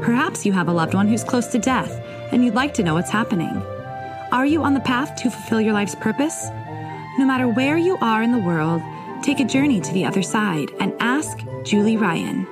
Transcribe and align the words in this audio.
Perhaps 0.00 0.44
you 0.44 0.52
have 0.52 0.68
a 0.68 0.72
loved 0.72 0.94
one 0.94 1.08
who's 1.08 1.24
close 1.24 1.46
to 1.48 1.58
death 1.58 1.90
and 2.32 2.44
you'd 2.44 2.54
like 2.54 2.74
to 2.74 2.82
know 2.82 2.94
what's 2.94 3.10
happening. 3.10 3.62
Are 4.32 4.46
you 4.46 4.62
on 4.62 4.74
the 4.74 4.80
path 4.80 5.16
to 5.22 5.30
fulfill 5.30 5.60
your 5.60 5.72
life's 5.72 5.94
purpose? 5.94 6.48
No 7.18 7.24
matter 7.24 7.48
where 7.48 7.78
you 7.78 7.96
are 8.00 8.22
in 8.22 8.32
the 8.32 8.38
world, 8.38 8.82
take 9.22 9.40
a 9.40 9.44
journey 9.44 9.80
to 9.80 9.92
the 9.92 10.04
other 10.04 10.22
side 10.22 10.68
and 10.80 10.92
ask 11.00 11.38
Julie 11.64 11.96
Ryan. 11.96 12.46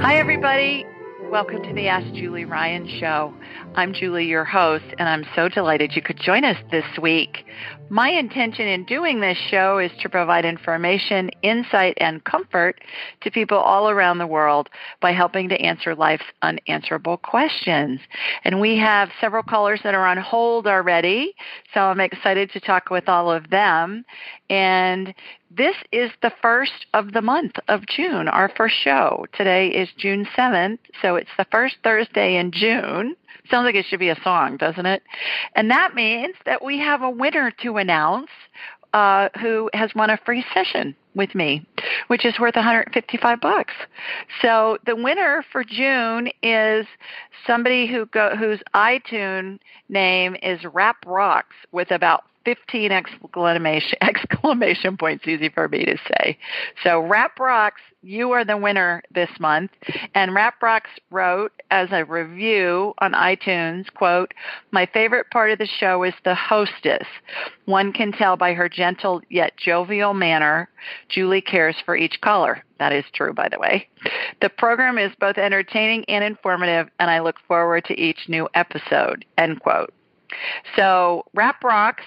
Hi, 0.00 0.16
everybody. 0.16 0.86
Welcome 1.36 1.64
to 1.64 1.74
the 1.74 1.86
Ask 1.86 2.14
Julie 2.14 2.46
Ryan 2.46 2.88
show. 2.98 3.34
I'm 3.74 3.92
Julie, 3.92 4.24
your 4.24 4.46
host, 4.46 4.86
and 4.98 5.06
I'm 5.06 5.26
so 5.36 5.50
delighted 5.50 5.94
you 5.94 6.00
could 6.00 6.18
join 6.18 6.46
us 6.46 6.56
this 6.70 6.86
week. 7.02 7.44
My 7.90 8.08
intention 8.08 8.66
in 8.66 8.86
doing 8.86 9.20
this 9.20 9.36
show 9.50 9.76
is 9.76 9.90
to 10.00 10.08
provide 10.08 10.46
information, 10.46 11.28
insight, 11.42 11.98
and 12.00 12.24
comfort 12.24 12.80
to 13.20 13.30
people 13.30 13.58
all 13.58 13.90
around 13.90 14.16
the 14.16 14.26
world 14.26 14.70
by 15.02 15.12
helping 15.12 15.50
to 15.50 15.60
answer 15.60 15.94
life's 15.94 16.24
unanswerable 16.40 17.18
questions. 17.18 18.00
And 18.44 18.58
we 18.58 18.78
have 18.78 19.10
several 19.20 19.42
callers 19.42 19.80
that 19.84 19.94
are 19.94 20.06
on 20.06 20.16
hold 20.16 20.66
already, 20.66 21.34
so 21.74 21.80
I'm 21.80 22.00
excited 22.00 22.50
to 22.52 22.60
talk 22.60 22.88
with 22.88 23.10
all 23.10 23.30
of 23.30 23.50
them. 23.50 24.06
And 24.48 25.12
this 25.50 25.76
is 25.92 26.10
the 26.22 26.32
first 26.42 26.86
of 26.92 27.12
the 27.12 27.22
month 27.22 27.56
of 27.68 27.86
June, 27.86 28.28
our 28.28 28.50
first 28.56 28.74
show. 28.82 29.26
Today 29.36 29.68
is 29.68 29.88
June 29.96 30.26
7th, 30.36 30.78
so 31.00 31.16
it's 31.16 31.30
the 31.38 31.46
first 31.50 31.76
Thursday 31.84 32.36
in 32.36 32.52
June. 32.52 33.16
Sounds 33.50 33.64
like 33.64 33.74
it 33.74 33.86
should 33.88 34.00
be 34.00 34.08
a 34.08 34.20
song, 34.22 34.56
doesn't 34.56 34.86
it? 34.86 35.02
And 35.54 35.70
that 35.70 35.94
means 35.94 36.34
that 36.46 36.64
we 36.64 36.78
have 36.78 37.02
a 37.02 37.10
winner 37.10 37.52
to 37.62 37.76
announce 37.76 38.30
uh, 38.92 39.28
who 39.40 39.70
has 39.72 39.94
won 39.94 40.10
a 40.10 40.18
free 40.24 40.44
session 40.54 40.96
with 41.14 41.34
me, 41.34 41.66
which 42.08 42.24
is 42.24 42.38
worth 42.40 42.56
155 42.56 43.40
bucks. 43.40 43.74
So 44.42 44.78
the 44.86 44.96
winner 44.96 45.44
for 45.52 45.64
June 45.64 46.28
is 46.42 46.86
somebody 47.46 47.86
who 47.86 48.06
go, 48.06 48.34
whose 48.36 48.60
iTunes 48.74 49.58
name 49.88 50.36
is 50.42 50.60
Rap 50.72 50.96
Rocks 51.06 51.54
with 51.72 51.90
about 51.90 52.24
15 52.46 52.92
exclamation 52.92 53.98
exclamation 54.00 54.96
points 54.96 55.26
easy 55.26 55.48
for 55.48 55.68
me 55.68 55.84
to 55.84 55.98
say. 55.98 56.38
So 56.84 57.00
Rap 57.00 57.38
Rocks, 57.40 57.82
you 58.02 58.30
are 58.30 58.44
the 58.44 58.56
winner 58.56 59.02
this 59.12 59.28
month. 59.40 59.72
And 60.14 60.32
Rap 60.32 60.62
Rocks 60.62 60.90
wrote 61.10 61.50
as 61.72 61.88
a 61.90 62.04
review 62.04 62.94
on 62.98 63.12
iTunes, 63.12 63.92
quote, 63.92 64.32
My 64.70 64.86
favorite 64.86 65.26
part 65.32 65.50
of 65.50 65.58
the 65.58 65.66
show 65.66 66.04
is 66.04 66.14
the 66.24 66.36
hostess. 66.36 67.06
One 67.64 67.92
can 67.92 68.12
tell 68.12 68.36
by 68.36 68.54
her 68.54 68.68
gentle 68.68 69.22
yet 69.28 69.56
jovial 69.56 70.14
manner, 70.14 70.68
Julie 71.08 71.40
cares 71.40 71.76
for 71.84 71.96
each 71.96 72.20
caller. 72.20 72.62
That 72.78 72.92
is 72.92 73.04
true, 73.12 73.32
by 73.32 73.48
the 73.48 73.58
way. 73.58 73.88
The 74.40 74.50
program 74.50 74.98
is 74.98 75.10
both 75.18 75.36
entertaining 75.36 76.04
and 76.06 76.22
informative, 76.22 76.88
and 77.00 77.10
I 77.10 77.18
look 77.20 77.36
forward 77.48 77.86
to 77.86 78.00
each 78.00 78.28
new 78.28 78.48
episode, 78.54 79.24
end 79.36 79.60
quote. 79.60 79.92
So, 80.76 81.24
Rap 81.34 81.64
Rocks 81.64 82.04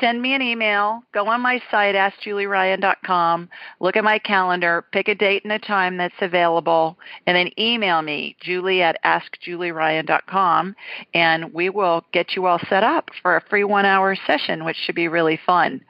send 0.00 0.20
me 0.20 0.34
an 0.34 0.42
email, 0.42 1.02
go 1.12 1.26
on 1.28 1.40
my 1.40 1.60
site, 1.70 1.94
askjulieryan.com, 1.94 3.48
look 3.80 3.96
at 3.96 4.04
my 4.04 4.18
calendar, 4.18 4.84
pick 4.92 5.08
a 5.08 5.14
date 5.14 5.44
and 5.44 5.52
a 5.52 5.58
time 5.58 5.96
that's 5.96 6.14
available, 6.20 6.98
and 7.26 7.36
then 7.36 7.50
email 7.58 8.02
me, 8.02 8.36
julie 8.40 8.82
at 8.82 8.98
askjulieryan.com, 9.04 10.74
and 11.14 11.52
we 11.54 11.70
will 11.70 12.04
get 12.12 12.34
you 12.36 12.46
all 12.46 12.60
set 12.68 12.84
up 12.84 13.10
for 13.22 13.36
a 13.36 13.44
free 13.48 13.64
one 13.64 13.84
hour 13.84 14.16
session, 14.26 14.64
which 14.64 14.76
should 14.76 14.94
be 14.94 15.08
really 15.08 15.38
fun. 15.46 15.80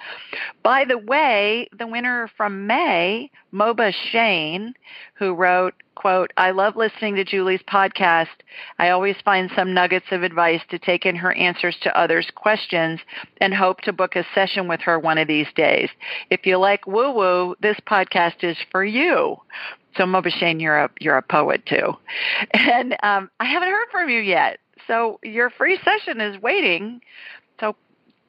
By 0.62 0.84
the 0.84 0.98
way, 0.98 1.68
the 1.76 1.86
winner 1.86 2.30
from 2.36 2.66
May, 2.66 3.30
Moba 3.52 3.92
Shane, 4.10 4.74
who 5.14 5.34
wrote, 5.34 5.74
quote, 5.94 6.32
I 6.36 6.52
love 6.52 6.76
listening 6.76 7.16
to 7.16 7.24
Julie's 7.24 7.62
podcast. 7.62 8.28
I 8.78 8.90
always 8.90 9.16
find 9.24 9.50
some 9.54 9.74
nuggets 9.74 10.06
of 10.12 10.22
advice 10.22 10.62
to 10.70 10.78
take 10.78 11.04
in 11.04 11.16
her 11.16 11.32
answers 11.32 11.76
to 11.82 11.98
others' 11.98 12.30
questions 12.34 13.00
and 13.40 13.52
hope 13.52 13.80
to 13.82 13.92
book 13.92 14.16
a 14.16 14.24
session 14.34 14.68
with 14.68 14.80
her 14.80 14.98
one 14.98 15.18
of 15.18 15.28
these 15.28 15.48
days. 15.56 15.90
If 16.30 16.46
you 16.46 16.58
like 16.58 16.86
woo 16.86 17.12
woo, 17.12 17.56
this 17.60 17.78
podcast 17.88 18.42
is 18.42 18.56
for 18.70 18.84
you. 18.84 19.36
So 19.96 20.04
Mobashane, 20.04 20.60
you're 20.60 20.84
a 20.84 20.90
you're 21.00 21.16
a 21.16 21.22
poet 21.22 21.66
too, 21.66 21.96
and 22.54 22.96
um, 23.02 23.28
I 23.40 23.44
haven't 23.46 23.70
heard 23.70 23.88
from 23.90 24.08
you 24.08 24.20
yet. 24.20 24.60
So 24.86 25.18
your 25.24 25.50
free 25.50 25.80
session 25.84 26.20
is 26.20 26.40
waiting. 26.40 27.00
So 27.58 27.74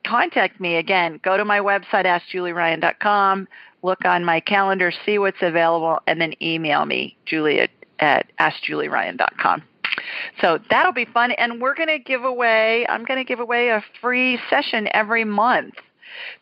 contact 0.05 0.59
me 0.59 0.77
again. 0.77 1.19
Go 1.23 1.37
to 1.37 1.45
my 1.45 1.59
website, 1.59 2.05
askjulieryan.com 2.05 3.47
look 3.83 4.05
on 4.05 4.23
my 4.25 4.39
calendar, 4.39 4.91
see 5.05 5.17
what's 5.17 5.41
available, 5.41 5.99
and 6.07 6.21
then 6.21 6.33
email 6.41 6.85
me, 6.85 7.17
Julie 7.25 7.59
at, 7.59 7.69
at 7.99 8.25
askjulieryan.com. 8.39 9.63
So 10.39 10.59
that'll 10.69 10.93
be 10.93 11.05
fun. 11.05 11.31
And 11.31 11.61
we're 11.61 11.75
going 11.75 11.89
to 11.89 11.99
give 11.99 12.23
away, 12.23 12.85
I'm 12.87 13.05
going 13.05 13.19
to 13.19 13.25
give 13.25 13.39
away 13.39 13.69
a 13.69 13.83
free 14.01 14.39
session 14.49 14.87
every 14.93 15.23
month, 15.23 15.75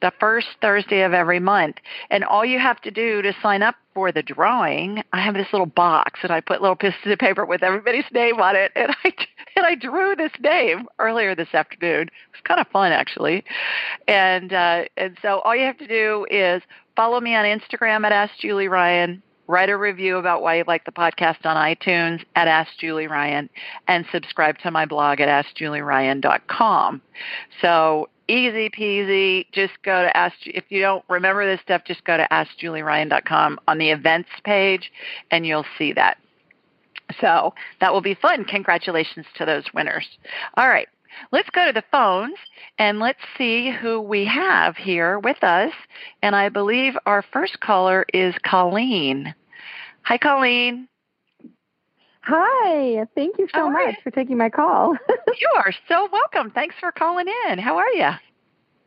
the 0.01 0.11
first 0.19 0.47
Thursday 0.61 1.01
of 1.01 1.13
every 1.13 1.39
month. 1.39 1.77
And 2.09 2.23
all 2.23 2.45
you 2.45 2.59
have 2.59 2.81
to 2.81 2.91
do 2.91 3.21
to 3.21 3.33
sign 3.41 3.61
up 3.61 3.75
for 3.93 4.11
the 4.11 4.23
drawing, 4.23 5.03
I 5.13 5.21
have 5.21 5.33
this 5.33 5.47
little 5.51 5.65
box 5.65 6.19
and 6.23 6.31
I 6.31 6.41
put 6.41 6.61
little 6.61 6.75
pieces 6.75 6.99
of 7.05 7.19
paper 7.19 7.45
with 7.45 7.63
everybody's 7.63 8.05
name 8.11 8.39
on 8.39 8.55
it. 8.55 8.71
And 8.75 8.91
I, 9.03 9.13
and 9.55 9.65
I 9.65 9.75
drew 9.75 10.15
this 10.15 10.31
name 10.39 10.87
earlier 10.99 11.35
this 11.35 11.53
afternoon. 11.53 12.03
It 12.03 12.31
was 12.31 12.41
kind 12.43 12.59
of 12.59 12.67
fun, 12.67 12.91
actually. 12.91 13.43
And, 14.07 14.53
uh, 14.53 14.85
and 14.95 15.17
so 15.21 15.39
all 15.39 15.55
you 15.55 15.65
have 15.65 15.77
to 15.79 15.87
do 15.87 16.25
is 16.29 16.61
follow 16.99 17.21
me 17.21 17.33
on 17.33 17.45
Instagram 17.45 18.05
at 18.05 18.11
Ask 18.11 18.33
Julie 18.41 18.67
Ryan. 18.67 19.23
Write 19.47 19.69
a 19.69 19.77
review 19.77 20.17
about 20.17 20.41
why 20.41 20.57
you 20.57 20.65
like 20.67 20.83
the 20.83 20.91
podcast 20.91 21.45
on 21.45 21.55
iTunes 21.55 22.25
at 22.35 22.49
Ask 22.49 22.77
Julie 22.77 23.07
Ryan, 23.07 23.49
and 23.87 24.05
subscribe 24.11 24.57
to 24.59 24.69
my 24.69 24.85
blog 24.85 25.21
at 25.21 25.45
AskJulieRyan.com. 25.45 27.01
So 27.61 28.09
easy 28.27 28.69
peasy. 28.69 29.45
Just 29.53 29.81
go 29.81 30.03
to 30.03 30.17
Ask. 30.17 30.35
If 30.45 30.65
you 30.67 30.81
don't 30.81 31.05
remember 31.07 31.49
this 31.49 31.61
stuff, 31.61 31.83
just 31.85 32.03
go 32.03 32.17
to 32.17 32.27
AskJulieRyan.com 32.29 33.61
on 33.65 33.77
the 33.77 33.91
events 33.91 34.29
page, 34.43 34.91
and 35.31 35.47
you'll 35.47 35.65
see 35.77 35.93
that. 35.93 36.17
So 37.21 37.53
that 37.79 37.93
will 37.93 38.01
be 38.01 38.13
fun. 38.13 38.43
Congratulations 38.43 39.25
to 39.37 39.45
those 39.45 39.63
winners. 39.73 40.05
All 40.57 40.67
right. 40.67 40.89
Let's 41.31 41.49
go 41.49 41.65
to 41.65 41.73
the 41.73 41.83
phones 41.91 42.37
and 42.77 42.99
let's 42.99 43.19
see 43.37 43.71
who 43.71 44.01
we 44.01 44.25
have 44.25 44.75
here 44.77 45.19
with 45.19 45.43
us. 45.43 45.73
And 46.21 46.35
I 46.35 46.49
believe 46.49 46.97
our 47.05 47.21
first 47.21 47.59
caller 47.59 48.05
is 48.13 48.35
Colleen. 48.43 49.33
Hi, 50.03 50.17
Colleen. 50.17 50.87
Hi. 52.21 53.05
Thank 53.15 53.37
you 53.39 53.47
so 53.53 53.69
much 53.69 53.95
for 54.03 54.11
taking 54.11 54.37
my 54.37 54.49
call. 54.49 54.93
you 55.39 55.49
are 55.55 55.73
so 55.87 56.07
welcome. 56.11 56.51
Thanks 56.51 56.75
for 56.79 56.91
calling 56.91 57.27
in. 57.47 57.59
How 57.59 57.77
are 57.77 57.89
you? 57.89 58.09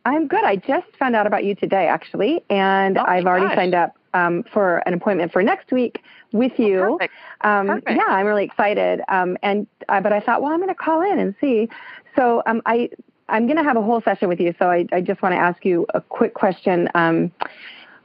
I'm 0.05 0.27
good. 0.27 0.43
I 0.43 0.57
just 0.57 0.87
found 0.97 1.15
out 1.15 1.27
about 1.27 1.43
you 1.45 1.55
today, 1.55 1.87
actually, 1.87 2.43
and 2.49 2.97
oh 2.97 3.03
I've 3.05 3.25
already 3.25 3.47
gosh. 3.47 3.55
signed 3.55 3.73
up 3.75 3.95
um, 4.13 4.43
for 4.51 4.77
an 4.85 4.93
appointment 4.93 5.31
for 5.31 5.41
next 5.41 5.71
week 5.71 6.01
with 6.31 6.59
you. 6.59 6.83
Oh, 6.83 6.97
perfect. 6.97 7.13
Um, 7.41 7.67
Perfect. 7.67 7.89
Yeah, 7.89 8.13
I'm 8.13 8.25
really 8.25 8.43
excited. 8.43 9.01
Um, 9.07 9.37
and 9.41 9.67
uh, 9.89 10.01
but 10.01 10.13
I 10.13 10.19
thought, 10.19 10.41
well, 10.41 10.51
I'm 10.51 10.59
going 10.59 10.69
to 10.69 10.75
call 10.75 11.01
in 11.01 11.19
and 11.19 11.35
see. 11.39 11.69
So 12.15 12.43
um, 12.45 12.61
I 12.65 12.89
I'm 13.29 13.45
going 13.45 13.57
to 13.57 13.63
have 13.63 13.77
a 13.77 13.81
whole 13.81 14.01
session 14.01 14.27
with 14.27 14.39
you. 14.39 14.53
So 14.59 14.69
I, 14.69 14.85
I 14.91 15.01
just 15.01 15.21
want 15.21 15.33
to 15.33 15.39
ask 15.39 15.63
you 15.65 15.85
a 15.93 16.01
quick 16.01 16.33
question. 16.33 16.89
Um, 16.93 17.31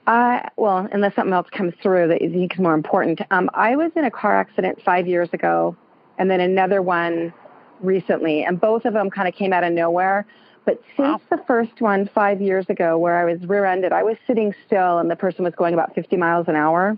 I, 0.06 0.49
well, 0.56 0.88
unless 0.90 1.14
something 1.16 1.34
else 1.34 1.49
comes 1.50 1.75
through 1.82 2.08
that 2.08 2.22
you 2.22 2.31
think 2.31 2.55
is 2.55 2.58
more 2.60 2.72
important. 2.75 3.20
Um, 3.31 3.50
I 3.52 3.76
was 3.76 3.90
in 3.94 4.05
a 4.05 4.10
car 4.10 4.38
accident 4.38 4.81
five 4.82 5.06
years 5.06 5.28
ago, 5.32 5.76
and 6.19 6.31
then 6.31 6.40
another 6.40 6.81
one 6.81 7.34
recently, 7.81 8.43
and 8.44 8.58
both 8.60 8.84
of 8.87 8.94
them 8.94 9.10
kind 9.10 9.28
of 9.28 9.34
came 9.34 9.52
out 9.52 9.64
of 9.64 9.72
nowhere. 9.72 10.25
But 10.64 10.81
since 10.96 11.20
Wow. 11.31 11.37
the 11.37 11.43
first 11.46 11.81
one 11.81 12.08
five 12.14 12.40
years 12.40 12.66
ago, 12.69 12.96
where 12.96 13.19
I 13.19 13.31
was 13.31 13.44
rear-ended, 13.46 13.93
I 13.93 14.02
was 14.02 14.16
sitting 14.26 14.54
still, 14.66 14.99
and 14.99 15.11
the 15.11 15.16
person 15.16 15.44
was 15.44 15.54
going 15.54 15.75
about 15.75 15.94
50 15.94 16.16
miles 16.16 16.49
an 16.49 16.56
hour. 16.56 16.96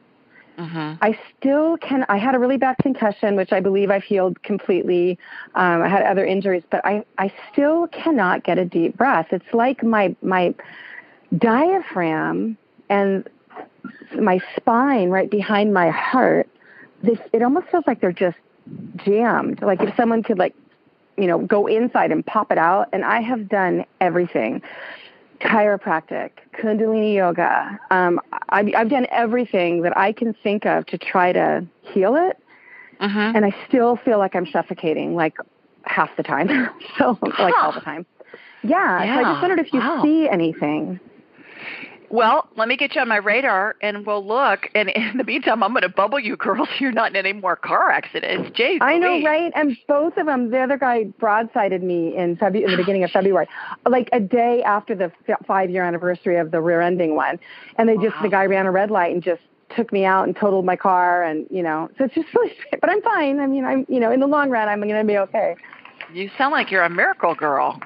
Hmm 0.67 0.95
I 1.03 1.19
still 1.39 1.79
can. 1.79 2.05
I 2.09 2.19
had 2.19 2.35
a 2.35 2.39
really 2.39 2.59
bad 2.59 2.77
concussion, 2.83 3.35
which 3.35 3.53
I 3.53 3.61
believe 3.61 3.91
I've 3.91 4.05
healed 4.05 4.43
completely. 4.43 5.19
Um, 5.55 5.83
I 5.83 5.89
had 5.89 6.03
other 6.03 6.27
injuries, 6.27 6.63
but 6.71 6.85
I, 6.85 7.05
I 7.17 7.33
still 7.51 7.87
cannot 7.89 8.45
get 8.45 8.59
a 8.59 8.67
deep 8.67 8.99
breath. 8.99 9.29
It's 9.31 9.55
like 9.55 9.83
my 9.83 10.15
my 10.21 10.55
diaphragm 11.39 12.59
and 12.91 13.27
my 14.21 14.41
spine 14.57 15.09
right 15.09 15.31
behind 15.31 15.73
my 15.73 15.89
heart. 15.89 16.49
This 17.03 17.19
it 17.33 17.43
almost 17.43 17.69
feels 17.69 17.85
like 17.87 18.01
they're 18.01 18.13
just 18.13 18.37
jammed. 18.97 19.63
Like 19.63 19.81
if 19.81 19.97
someone 19.97 20.23
could 20.23 20.39
like, 20.39 20.55
you 21.17 21.27
know, 21.27 21.39
go 21.39 21.67
inside 21.67 22.13
and 22.13 22.25
pop 22.25 22.53
it 22.53 22.59
out. 22.59 22.89
And 22.93 23.05
I 23.05 23.23
have 23.23 23.49
done 23.49 23.87
everything. 24.01 24.63
Chiropractic, 25.41 26.31
Kundalini 26.55 27.15
yoga. 27.15 27.79
Um, 27.91 28.21
I've, 28.51 28.69
I've 28.75 28.91
done 28.91 29.07
everything 29.11 29.83
that 29.83 29.97
I 29.97 30.13
can 30.13 30.35
think 30.35 30.67
of 30.67 30.87
to 30.87 30.99
try 30.99 31.33
to 31.33 31.67
heal 31.83 32.17
it. 32.17 32.37
Uh-huh. 33.01 33.33
And 33.35 33.47
I 33.47 33.55
still 33.67 33.97
feel 33.97 34.19
like 34.19 34.37
I'm 34.37 34.47
suffocating 34.47 35.15
like 35.15 35.35
half 35.85 36.15
the 36.17 36.23
time. 36.23 36.49
so 36.99 37.19
like 37.39 37.55
all 37.63 37.73
the 37.73 37.81
time. 37.81 38.05
Yeah, 38.63 39.03
yeah. 39.03 39.17
So 39.17 39.21
I 39.21 39.33
just 39.33 39.43
wondered 39.43 39.61
if 39.61 39.73
you 39.73 39.81
wow. 39.81 40.03
see 40.03 40.29
anything. 40.29 41.01
Well, 42.11 42.49
let 42.57 42.67
me 42.67 42.77
get 42.77 42.97
you 42.97 43.01
on 43.01 43.09
my 43.09 43.19
radar 43.19 43.77
and 43.81 44.05
we'll 44.05 44.27
look. 44.27 44.69
And 44.75 44.89
in 44.91 45.17
the 45.17 45.23
meantime, 45.23 45.63
I'm 45.63 45.71
going 45.73 45.83
to 45.83 45.89
bubble 45.89 46.19
you 46.19 46.37
girls 46.37 46.69
you're 46.81 46.91
not 46.91 47.11
in 47.11 47.17
any 47.17 47.33
more 47.33 47.55
car 47.55 47.91
accidents. 47.91 48.51
Jeez. 48.59 48.79
I 48.81 48.99
know, 48.99 49.23
right? 49.23 49.53
And 49.55 49.77
both 49.87 50.17
of 50.17 50.27
them, 50.27 50.51
the 50.51 50.59
other 50.59 50.77
guy 50.77 51.05
broadsided 51.21 51.83
me 51.83 52.17
in, 52.17 52.37
Febu- 52.37 52.65
in 52.65 52.71
the 52.73 52.77
beginning 52.77 53.05
of 53.05 53.13
February, 53.13 53.47
like 53.89 54.09
a 54.13 54.19
day 54.19 54.61
after 54.65 54.97
the 54.97 55.13
f- 55.29 55.47
five 55.47 55.71
year 55.71 55.85
anniversary 55.85 56.37
of 56.39 56.51
the 56.51 56.61
rear 56.61 56.81
ending 56.81 57.15
one. 57.15 57.39
And 57.77 57.89
they 57.89 57.95
just, 57.97 58.17
Wow. 58.17 58.23
the 58.23 58.29
guy 58.29 58.47
ran 58.47 58.67
a 58.67 58.73
red 58.73 58.91
light 58.91 59.15
and 59.15 59.23
just 59.23 59.43
took 59.77 59.93
me 59.93 60.05
out 60.05 60.27
and 60.27 60.35
totaled 60.35 60.65
my 60.65 60.75
car. 60.75 61.23
And, 61.23 61.47
you 61.49 61.63
know, 61.63 61.89
so 61.97 62.05
it's 62.05 62.15
just 62.17 62.27
really 62.35 62.53
strange. 62.55 62.81
But 62.81 62.91
I'm 62.91 63.03
fine. 63.03 63.39
I 63.39 63.47
mean, 63.47 63.65
I'm, 63.65 63.87
you 63.89 64.01
know, 64.01 64.11
in 64.11 64.19
the 64.19 64.27
long 64.27 64.51
run, 64.51 64.69
I'm 64.69 64.81
going 64.81 64.95
to 64.95 65.05
be 65.05 65.17
okay. 65.19 65.55
You 66.13 66.29
sound 66.37 66.51
like 66.51 66.73
you're 66.73 66.83
a 66.83 66.91
miracle 66.91 67.37
girl. 67.37 67.81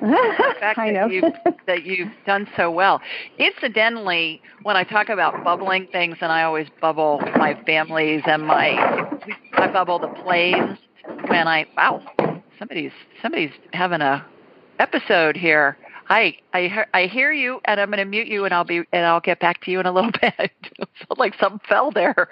The 0.00 0.54
fact 0.60 0.78
I 0.78 0.92
that 0.92 1.10
you've, 1.12 1.32
that 1.66 1.84
you've 1.84 2.12
done 2.26 2.48
so 2.56 2.70
well. 2.70 3.00
Incidentally, 3.38 4.40
when 4.62 4.76
I 4.76 4.84
talk 4.84 5.08
about 5.08 5.44
bubbling 5.44 5.86
things, 5.92 6.16
and 6.20 6.30
I 6.32 6.42
always 6.42 6.68
bubble 6.80 7.20
my 7.36 7.54
families 7.64 8.22
and 8.26 8.46
my, 8.46 8.70
I 9.54 9.66
bubble 9.68 9.98
the 9.98 10.08
planes 10.08 10.78
when 11.28 11.48
I. 11.48 11.66
Wow, 11.76 12.02
somebody's 12.58 12.92
somebody's 13.22 13.52
having 13.72 14.00
a 14.00 14.24
episode 14.78 15.36
here. 15.36 15.76
Hi, 16.06 16.36
I 16.52 16.62
hear- 16.68 16.88
I 16.92 17.06
hear 17.06 17.32
you, 17.32 17.60
and 17.64 17.80
I'm 17.80 17.88
going 17.88 17.98
to 17.98 18.04
mute 18.04 18.26
you, 18.26 18.44
and 18.44 18.52
I'll 18.52 18.64
be 18.64 18.82
and 18.92 19.06
I'll 19.06 19.20
get 19.20 19.40
back 19.40 19.62
to 19.64 19.70
you 19.70 19.80
in 19.80 19.86
a 19.86 19.92
little 19.92 20.10
bit. 20.20 20.34
it 20.38 20.52
felt 21.06 21.18
like 21.18 21.34
something 21.40 21.60
fell 21.68 21.90
there. 21.90 22.28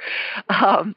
Um, 0.48 0.94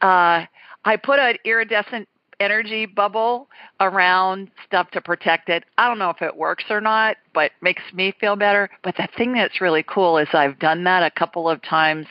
uh, 0.00 0.46
I 0.84 0.96
put 0.96 1.18
an 1.18 1.36
iridescent 1.44 2.08
energy 2.40 2.86
bubble 2.86 3.48
around 3.80 4.50
stuff 4.64 4.90
to 4.92 5.00
protect 5.00 5.48
it. 5.48 5.64
I 5.76 5.88
don't 5.88 5.98
know 5.98 6.10
if 6.10 6.22
it 6.22 6.36
works 6.36 6.64
or 6.70 6.80
not, 6.80 7.16
but 7.34 7.52
makes 7.62 7.82
me 7.92 8.12
feel 8.20 8.36
better. 8.36 8.70
But 8.82 8.96
the 8.96 9.08
thing 9.16 9.32
that's 9.32 9.60
really 9.60 9.82
cool 9.82 10.18
is 10.18 10.28
I've 10.32 10.58
done 10.58 10.84
that 10.84 11.02
a 11.02 11.10
couple 11.10 11.48
of 11.48 11.62
times 11.62 12.06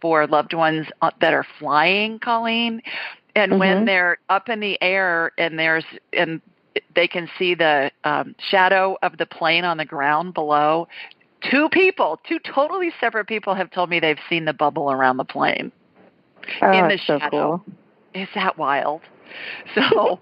for 0.00 0.26
loved 0.26 0.54
ones 0.54 0.86
uh, 1.02 1.10
that 1.20 1.32
are 1.32 1.46
flying, 1.58 2.18
Colleen. 2.18 2.82
And 3.34 3.58
when 3.58 3.78
Mhm. 3.78 3.86
they're 3.86 4.18
up 4.28 4.48
in 4.48 4.60
the 4.60 4.80
air 4.82 5.32
and 5.38 5.58
there's 5.58 5.84
and 6.12 6.40
they 6.94 7.08
can 7.08 7.28
see 7.38 7.54
the 7.54 7.90
um, 8.04 8.34
shadow 8.38 8.96
of 9.02 9.16
the 9.16 9.26
plane 9.26 9.64
on 9.64 9.76
the 9.76 9.84
ground 9.84 10.34
below. 10.34 10.88
Two 11.50 11.68
people, 11.68 12.20
two 12.26 12.38
totally 12.38 12.92
separate 13.00 13.26
people, 13.26 13.54
have 13.54 13.70
told 13.70 13.90
me 13.90 14.00
they've 14.00 14.18
seen 14.28 14.44
the 14.44 14.52
bubble 14.52 14.90
around 14.90 15.18
the 15.18 15.24
plane. 15.24 15.70
Oh, 16.62 16.72
in 16.72 16.88
the 16.88 16.94
it's 16.94 17.06
so 17.06 17.18
shadow. 17.18 17.62
cool. 17.66 17.74
Is 18.14 18.28
that 18.34 18.58
wild? 18.58 19.02
So 19.74 20.20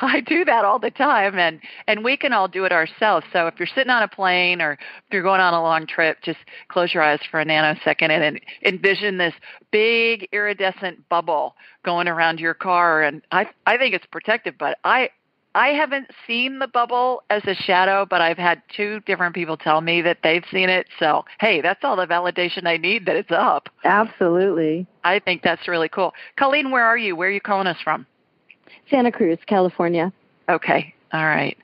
I 0.00 0.20
do 0.20 0.44
that 0.46 0.64
all 0.64 0.78
the 0.78 0.90
time 0.90 1.38
and 1.38 1.60
and 1.86 2.02
we 2.04 2.16
can 2.16 2.32
all 2.32 2.48
do 2.48 2.64
it 2.64 2.72
ourselves. 2.72 3.26
So 3.32 3.46
if 3.46 3.54
you're 3.58 3.68
sitting 3.74 3.90
on 3.90 4.02
a 4.02 4.08
plane 4.08 4.62
or 4.62 4.72
if 4.72 4.78
you're 5.12 5.22
going 5.22 5.40
on 5.40 5.52
a 5.52 5.62
long 5.62 5.86
trip, 5.86 6.18
just 6.22 6.38
close 6.68 6.94
your 6.94 7.02
eyes 7.02 7.20
for 7.30 7.40
a 7.40 7.44
nanosecond 7.44 8.10
and 8.10 8.24
en- 8.24 8.40
envision 8.64 9.18
this 9.18 9.34
big 9.70 10.28
iridescent 10.32 11.08
bubble 11.08 11.54
going 11.84 12.08
around 12.08 12.40
your 12.40 12.54
car 12.54 13.02
and 13.02 13.22
I 13.30 13.46
I 13.66 13.76
think 13.76 13.94
it's 13.94 14.06
protective, 14.06 14.54
but 14.58 14.78
I 14.84 15.10
I 15.54 15.68
haven't 15.68 16.10
seen 16.26 16.58
the 16.58 16.66
bubble 16.66 17.22
as 17.30 17.42
a 17.46 17.54
shadow, 17.54 18.06
but 18.08 18.20
I've 18.20 18.38
had 18.38 18.62
two 18.76 19.00
different 19.00 19.34
people 19.34 19.56
tell 19.56 19.80
me 19.80 20.02
that 20.02 20.18
they've 20.22 20.44
seen 20.50 20.68
it. 20.68 20.88
So, 20.98 21.24
hey, 21.38 21.60
that's 21.60 21.84
all 21.84 21.94
the 21.94 22.06
validation 22.06 22.66
I 22.66 22.76
need 22.76 23.06
that 23.06 23.14
it's 23.14 23.30
up. 23.30 23.68
Absolutely. 23.84 24.86
I 25.04 25.20
think 25.20 25.42
that's 25.42 25.68
really 25.68 25.88
cool. 25.88 26.12
Colleen, 26.36 26.72
where 26.72 26.84
are 26.84 26.98
you? 26.98 27.14
Where 27.14 27.28
are 27.28 27.32
you 27.32 27.40
calling 27.40 27.68
us 27.68 27.80
from? 27.84 28.06
Santa 28.90 29.12
Cruz, 29.12 29.38
California. 29.46 30.12
Okay. 30.48 30.94
All 31.12 31.24
right. 31.24 31.56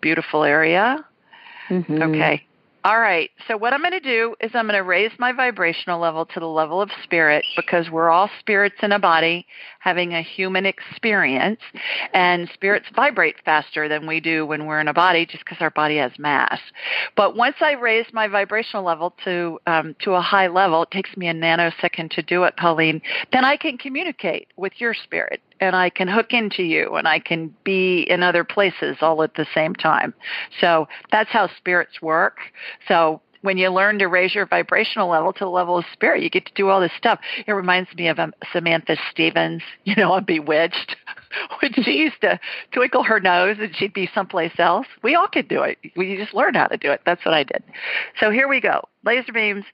Beautiful 0.00 0.44
area. 0.44 1.04
Mhm. 1.68 2.02
Okay. 2.02 2.46
All 2.86 3.00
right. 3.00 3.32
So 3.48 3.56
what 3.56 3.72
I'm 3.72 3.80
going 3.80 3.90
to 3.90 3.98
do 3.98 4.36
is 4.40 4.52
I'm 4.54 4.68
going 4.68 4.76
to 4.76 4.84
raise 4.84 5.10
my 5.18 5.32
vibrational 5.32 5.98
level 5.98 6.24
to 6.26 6.38
the 6.38 6.46
level 6.46 6.80
of 6.80 6.88
spirit 7.02 7.44
because 7.56 7.90
we're 7.90 8.10
all 8.10 8.30
spirits 8.38 8.76
in 8.80 8.92
a 8.92 8.98
body 9.00 9.44
having 9.80 10.14
a 10.14 10.22
human 10.22 10.66
experience 10.66 11.58
and 12.14 12.48
spirits 12.54 12.86
vibrate 12.94 13.34
faster 13.44 13.88
than 13.88 14.06
we 14.06 14.20
do 14.20 14.46
when 14.46 14.66
we're 14.66 14.78
in 14.80 14.86
a 14.86 14.94
body 14.94 15.26
just 15.26 15.44
because 15.44 15.58
our 15.60 15.72
body 15.72 15.96
has 15.96 16.12
mass. 16.16 16.60
But 17.16 17.34
once 17.34 17.56
I 17.60 17.72
raise 17.72 18.06
my 18.12 18.28
vibrational 18.28 18.84
level 18.84 19.16
to 19.24 19.58
um, 19.66 19.96
to 20.02 20.12
a 20.12 20.20
high 20.20 20.46
level, 20.46 20.84
it 20.84 20.92
takes 20.92 21.16
me 21.16 21.26
a 21.26 21.34
nanosecond 21.34 22.10
to 22.10 22.22
do 22.22 22.44
it, 22.44 22.56
Pauline, 22.56 23.02
Then 23.32 23.44
I 23.44 23.56
can 23.56 23.78
communicate 23.78 24.46
with 24.56 24.74
your 24.78 24.94
spirit 24.94 25.40
and 25.60 25.74
I 25.74 25.90
can 25.90 26.08
hook 26.08 26.32
into 26.32 26.62
you 26.62 26.94
and 26.96 27.08
I 27.08 27.18
can 27.18 27.54
be 27.64 28.02
in 28.02 28.22
other 28.22 28.44
places 28.44 28.98
all 29.00 29.22
at 29.22 29.34
the 29.34 29.46
same 29.54 29.74
time. 29.74 30.14
So 30.60 30.88
that's 31.10 31.30
how 31.30 31.48
spirits 31.58 32.02
work. 32.02 32.38
So 32.88 33.20
when 33.42 33.58
you 33.58 33.70
learn 33.70 33.98
to 34.00 34.06
raise 34.06 34.34
your 34.34 34.46
vibrational 34.46 35.08
level 35.08 35.32
to 35.32 35.44
the 35.44 35.50
level 35.50 35.78
of 35.78 35.84
spirit, 35.92 36.22
you 36.22 36.28
get 36.28 36.46
to 36.46 36.52
do 36.54 36.68
all 36.68 36.80
this 36.80 36.90
stuff. 36.98 37.20
It 37.46 37.52
reminds 37.52 37.94
me 37.94 38.08
of 38.08 38.18
um, 38.18 38.34
Samantha 38.52 38.96
Stephens, 39.10 39.62
you 39.84 39.94
know, 39.94 40.12
on 40.12 40.24
Bewitched, 40.24 40.96
when 41.60 41.72
she 41.84 41.92
used 41.92 42.20
to 42.22 42.40
twinkle 42.72 43.04
her 43.04 43.20
nose 43.20 43.56
and 43.60 43.74
she'd 43.76 43.94
be 43.94 44.10
someplace 44.14 44.58
else. 44.58 44.86
We 45.02 45.14
all 45.14 45.28
could 45.28 45.48
do 45.48 45.62
it. 45.62 45.78
We 45.96 46.16
just 46.16 46.34
learn 46.34 46.54
how 46.54 46.66
to 46.66 46.76
do 46.76 46.90
it. 46.90 47.02
That's 47.06 47.24
what 47.24 47.34
I 47.34 47.44
did. 47.44 47.62
So 48.18 48.30
here 48.30 48.48
we 48.48 48.60
go. 48.60 48.82
Laser 49.04 49.32
beams 49.32 49.64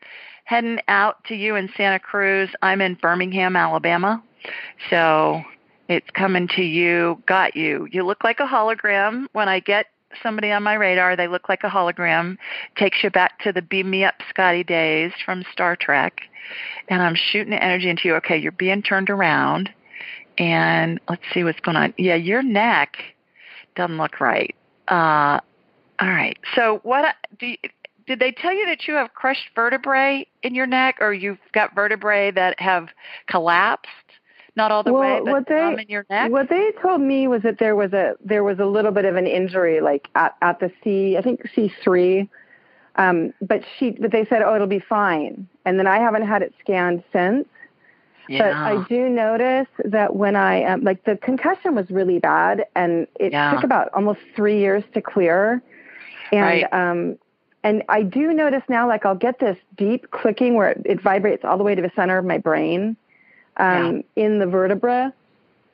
heading 0.44 0.80
out 0.88 1.24
to 1.24 1.34
you 1.34 1.56
in 1.56 1.70
Santa 1.76 1.98
Cruz. 1.98 2.50
I'm 2.60 2.80
in 2.80 2.94
Birmingham, 2.94 3.56
Alabama. 3.56 4.22
So 4.90 5.42
it's 5.88 6.10
coming 6.10 6.48
to 6.56 6.62
you, 6.62 7.22
got 7.26 7.56
you. 7.56 7.88
You 7.90 8.04
look 8.04 8.24
like 8.24 8.40
a 8.40 8.46
hologram. 8.46 9.26
When 9.32 9.48
I 9.48 9.60
get 9.60 9.86
somebody 10.22 10.50
on 10.50 10.62
my 10.62 10.74
radar, 10.74 11.16
they 11.16 11.28
look 11.28 11.48
like 11.48 11.64
a 11.64 11.68
hologram. 11.68 12.36
Takes 12.76 13.02
you 13.02 13.10
back 13.10 13.40
to 13.40 13.52
the 13.52 13.62
Beam 13.62 13.90
Me 13.90 14.04
Up 14.04 14.14
Scotty 14.28 14.64
days 14.64 15.12
from 15.24 15.44
Star 15.52 15.76
Trek. 15.76 16.22
And 16.88 17.02
I'm 17.02 17.14
shooting 17.14 17.52
energy 17.52 17.88
into 17.88 18.08
you. 18.08 18.14
Okay, 18.16 18.36
you're 18.36 18.52
being 18.52 18.82
turned 18.82 19.10
around. 19.10 19.70
And 20.38 21.00
let's 21.08 21.22
see 21.32 21.44
what's 21.44 21.60
going 21.60 21.76
on. 21.76 21.94
Yeah, 21.98 22.14
your 22.14 22.42
neck 22.42 22.96
doesn't 23.76 23.98
look 23.98 24.20
right. 24.20 24.54
Uh, 24.88 25.40
all 25.98 26.08
right. 26.08 26.38
So 26.54 26.80
what 26.82 27.14
do 27.38 27.46
you, 27.48 27.56
did 28.06 28.18
they 28.18 28.32
tell 28.32 28.52
you 28.52 28.66
that 28.66 28.86
you 28.88 28.94
have 28.94 29.14
crushed 29.14 29.50
vertebrae 29.54 30.26
in 30.42 30.54
your 30.54 30.66
neck 30.66 30.96
or 31.00 31.12
you've 31.12 31.38
got 31.52 31.74
vertebrae 31.74 32.30
that 32.32 32.58
have 32.60 32.88
collapsed? 33.28 33.88
Not 34.54 34.70
all 34.70 34.82
the 34.82 34.92
Well, 34.92 35.00
way, 35.00 35.20
but 35.24 35.32
what 35.32 35.46
they- 35.46 35.72
in 35.72 35.84
your 35.88 36.04
neck? 36.10 36.30
What 36.30 36.48
they 36.48 36.72
told 36.82 37.00
me 37.00 37.26
was 37.26 37.42
that 37.42 37.58
there 37.58 37.74
was 37.74 37.92
a 37.92 38.16
there 38.24 38.44
was 38.44 38.58
a 38.58 38.66
little 38.66 38.92
bit 38.92 39.04
of 39.06 39.16
an 39.16 39.26
injury, 39.26 39.80
like 39.80 40.08
at, 40.14 40.34
at 40.42 40.60
the 40.60 40.70
C, 40.84 41.16
I 41.16 41.22
think 41.22 41.48
C 41.54 41.72
three. 41.82 42.28
Um, 42.96 43.32
but 43.40 43.62
she, 43.78 43.92
but 43.92 44.12
they 44.12 44.26
said, 44.26 44.42
oh, 44.42 44.54
it'll 44.54 44.66
be 44.66 44.78
fine. 44.78 45.48
And 45.64 45.78
then 45.78 45.86
I 45.86 45.98
haven't 45.98 46.26
had 46.26 46.42
it 46.42 46.52
scanned 46.60 47.02
since. 47.12 47.48
But. 48.28 48.54
I 48.54 48.76
do 48.88 49.08
notice 49.08 49.68
that 49.84 50.16
when 50.16 50.36
I 50.36 50.64
um, 50.64 50.82
like 50.84 51.04
the 51.04 51.16
concussion 51.16 51.74
was 51.74 51.90
really 51.90 52.18
bad, 52.18 52.66
and 52.76 53.06
it 53.18 53.32
Yeah. 53.32 53.50
took 53.50 53.64
about 53.64 53.88
almost 53.94 54.20
three 54.36 54.58
years 54.58 54.84
to 54.94 55.00
clear. 55.02 55.62
And 56.30 56.42
Right. 56.44 56.72
um, 56.72 57.18
and 57.64 57.82
I 57.88 58.02
do 58.02 58.32
notice 58.32 58.62
now, 58.68 58.86
like 58.88 59.04
I'll 59.06 59.14
get 59.14 59.38
this 59.38 59.56
deep 59.76 60.10
clicking 60.10 60.54
where 60.54 60.70
it, 60.70 60.82
it 60.84 61.00
vibrates 61.00 61.44
all 61.44 61.56
the 61.58 61.64
way 61.64 61.74
to 61.74 61.82
the 61.82 61.90
center 61.96 62.16
of 62.18 62.24
my 62.24 62.38
brain, 62.38 62.96
um, 63.56 64.02
in 64.16 64.38
the 64.38 64.46
vertebra, 64.46 65.12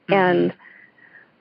Mhm. 0.09 0.15
and 0.15 0.53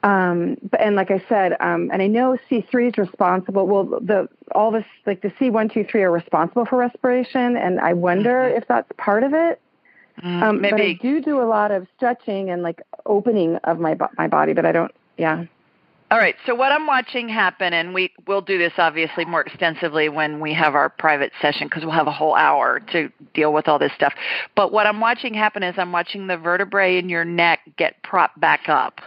um, 0.03 0.57
but 0.69 0.79
and 0.79 0.95
like 0.95 1.11
I 1.11 1.21
said, 1.27 1.57
um, 1.59 1.89
and 1.91 2.01
I 2.01 2.07
know 2.07 2.37
C 2.49 2.61
three 2.61 2.87
is 2.87 2.97
responsible. 2.97 3.65
Well, 3.67 3.83
the 3.99 4.29
all 4.53 4.71
this 4.71 4.85
like 5.05 5.21
the 5.21 5.31
C 5.39 5.49
one, 5.49 5.69
two, 5.69 5.83
three 5.83 6.03
are 6.03 6.11
responsible 6.11 6.65
for 6.65 6.77
respiration, 6.77 7.57
and 7.57 7.79
I 7.79 7.93
wonder 7.93 8.49
Mhm. 8.51 8.57
if 8.57 8.67
that's 8.67 8.91
part 8.97 9.23
of 9.23 9.33
it. 9.33 9.59
Mm, 10.23 10.43
Um, 10.43 10.61
but 10.61 10.73
I 10.75 10.93
do 10.93 11.21
do 11.21 11.41
a 11.41 11.45
lot 11.45 11.71
of 11.71 11.87
stretching 11.95 12.49
and 12.49 12.61
like 12.63 12.81
opening 13.05 13.55
of 13.63 13.79
my 13.79 13.97
my 14.17 14.27
body, 14.27 14.53
but 14.53 14.65
I 14.65 14.71
don't. 14.71 14.91
Yeah. 15.17 15.45
All 16.09 16.17
right. 16.17 16.35
So 16.45 16.55
what 16.55 16.71
I'm 16.71 16.87
watching 16.87 17.27
happen, 17.27 17.73
and 17.73 17.93
we 17.93 18.13
will 18.27 18.39
do 18.39 18.57
this 18.57 18.71
obviously 18.77 19.25
more 19.25 19.41
extensively 19.41 20.07
when 20.07 20.39
we 20.39 20.53
have 20.53 20.73
our 20.73 20.87
private 20.87 21.33
session 21.41 21.67
because 21.67 21.83
we'll 21.83 21.93
have 21.93 22.07
a 22.07 22.13
whole 22.13 22.33
hour 22.33 22.79
to 22.93 23.11
deal 23.33 23.51
with 23.51 23.67
all 23.67 23.77
this 23.77 23.91
stuff. 23.93 24.13
But 24.55 24.71
what 24.71 24.87
I'm 24.87 25.01
watching 25.01 25.33
happen 25.33 25.63
is 25.63 25.75
I'm 25.77 25.91
watching 25.91 26.27
the 26.27 26.37
vertebrae 26.37 26.97
in 26.97 27.09
your 27.09 27.25
neck 27.25 27.59
get 27.77 28.01
propped 28.03 28.39
back 28.39 28.69
up. 28.69 29.01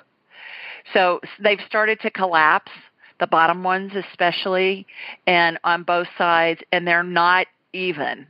So 0.93 1.21
they've 1.43 1.61
started 1.67 2.01
to 2.01 2.11
collapse, 2.11 2.73
the 3.19 3.27
bottom 3.27 3.63
ones 3.63 3.93
especially, 3.95 4.87
and 5.27 5.59
on 5.65 5.85
both 5.85 6.09
sides, 6.19 6.61
and 6.71 6.87
they're 6.87 7.03
not 7.03 7.47
even. 7.73 8.27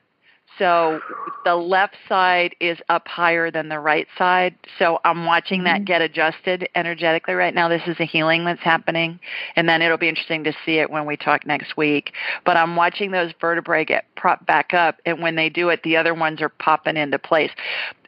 So 0.59 1.01
the 1.45 1.57
left 1.57 1.97
side 2.09 2.55
is 2.61 2.79
up 2.89 3.09
higher 3.09 3.51
than 3.51 3.69
the 3.69 3.79
right 3.79 4.07
side. 4.19 4.55
So 4.79 5.01
I'm 5.05 5.25
watching 5.25 5.65
that 5.65 5.81
Mm-hmm. 5.81 5.85
get 5.85 6.03
adjusted 6.03 6.69
energetically 6.75 7.35
right 7.35 7.55
now. 7.55 7.69
This 7.69 7.83
is 7.87 7.99
a 8.01 8.05
healing 8.05 8.45
that's 8.45 8.61
happening. 8.63 9.21
And 9.57 9.69
then 9.69 9.81
it'll 9.83 9.99
be 9.99 10.09
interesting 10.09 10.45
to 10.45 10.53
see 10.65 10.79
it 10.79 10.91
when 10.91 11.07
we 11.07 11.17
talk 11.17 11.47
next 11.47 11.77
week. 11.77 12.13
But 12.45 12.57
I'm 12.57 12.77
watching 12.77 13.11
those 13.11 13.33
vertebrae 13.41 13.85
get 13.85 14.05
propped 14.17 14.47
back 14.47 14.75
up. 14.75 14.97
And 15.07 15.23
when 15.23 15.37
they 15.37 15.49
do 15.49 15.69
it, 15.71 15.83
the 15.83 15.97
other 15.97 16.15
ones 16.15 16.43
are 16.43 16.49
popping 16.49 16.97
into 16.97 17.19
place. 17.19 17.51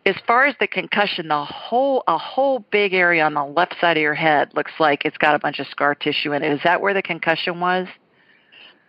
As 0.05 0.17
far 0.27 0.47
as 0.47 0.57
the 0.59 0.67
concussion, 0.67 1.29
the 1.29 1.45
whole 1.45 2.03
a 2.09 2.19
whole 2.19 2.59
big 2.73 2.93
area 2.93 3.25
on 3.25 3.35
the 3.35 3.45
left 3.45 3.77
side 3.81 3.97
of 3.97 4.03
your 4.03 4.15
head 4.15 4.51
looks 4.55 4.73
like 4.81 5.05
it's 5.05 5.17
got 5.17 5.35
a 5.37 5.39
bunch 5.39 5.61
of 5.61 5.67
scar 5.69 5.95
tissue 5.95 6.33
in 6.33 6.43
it. 6.43 6.53
Is 6.53 6.61
that 6.65 6.81
where 6.81 6.93
the 6.93 7.03
concussion 7.03 7.61
was? 7.61 7.87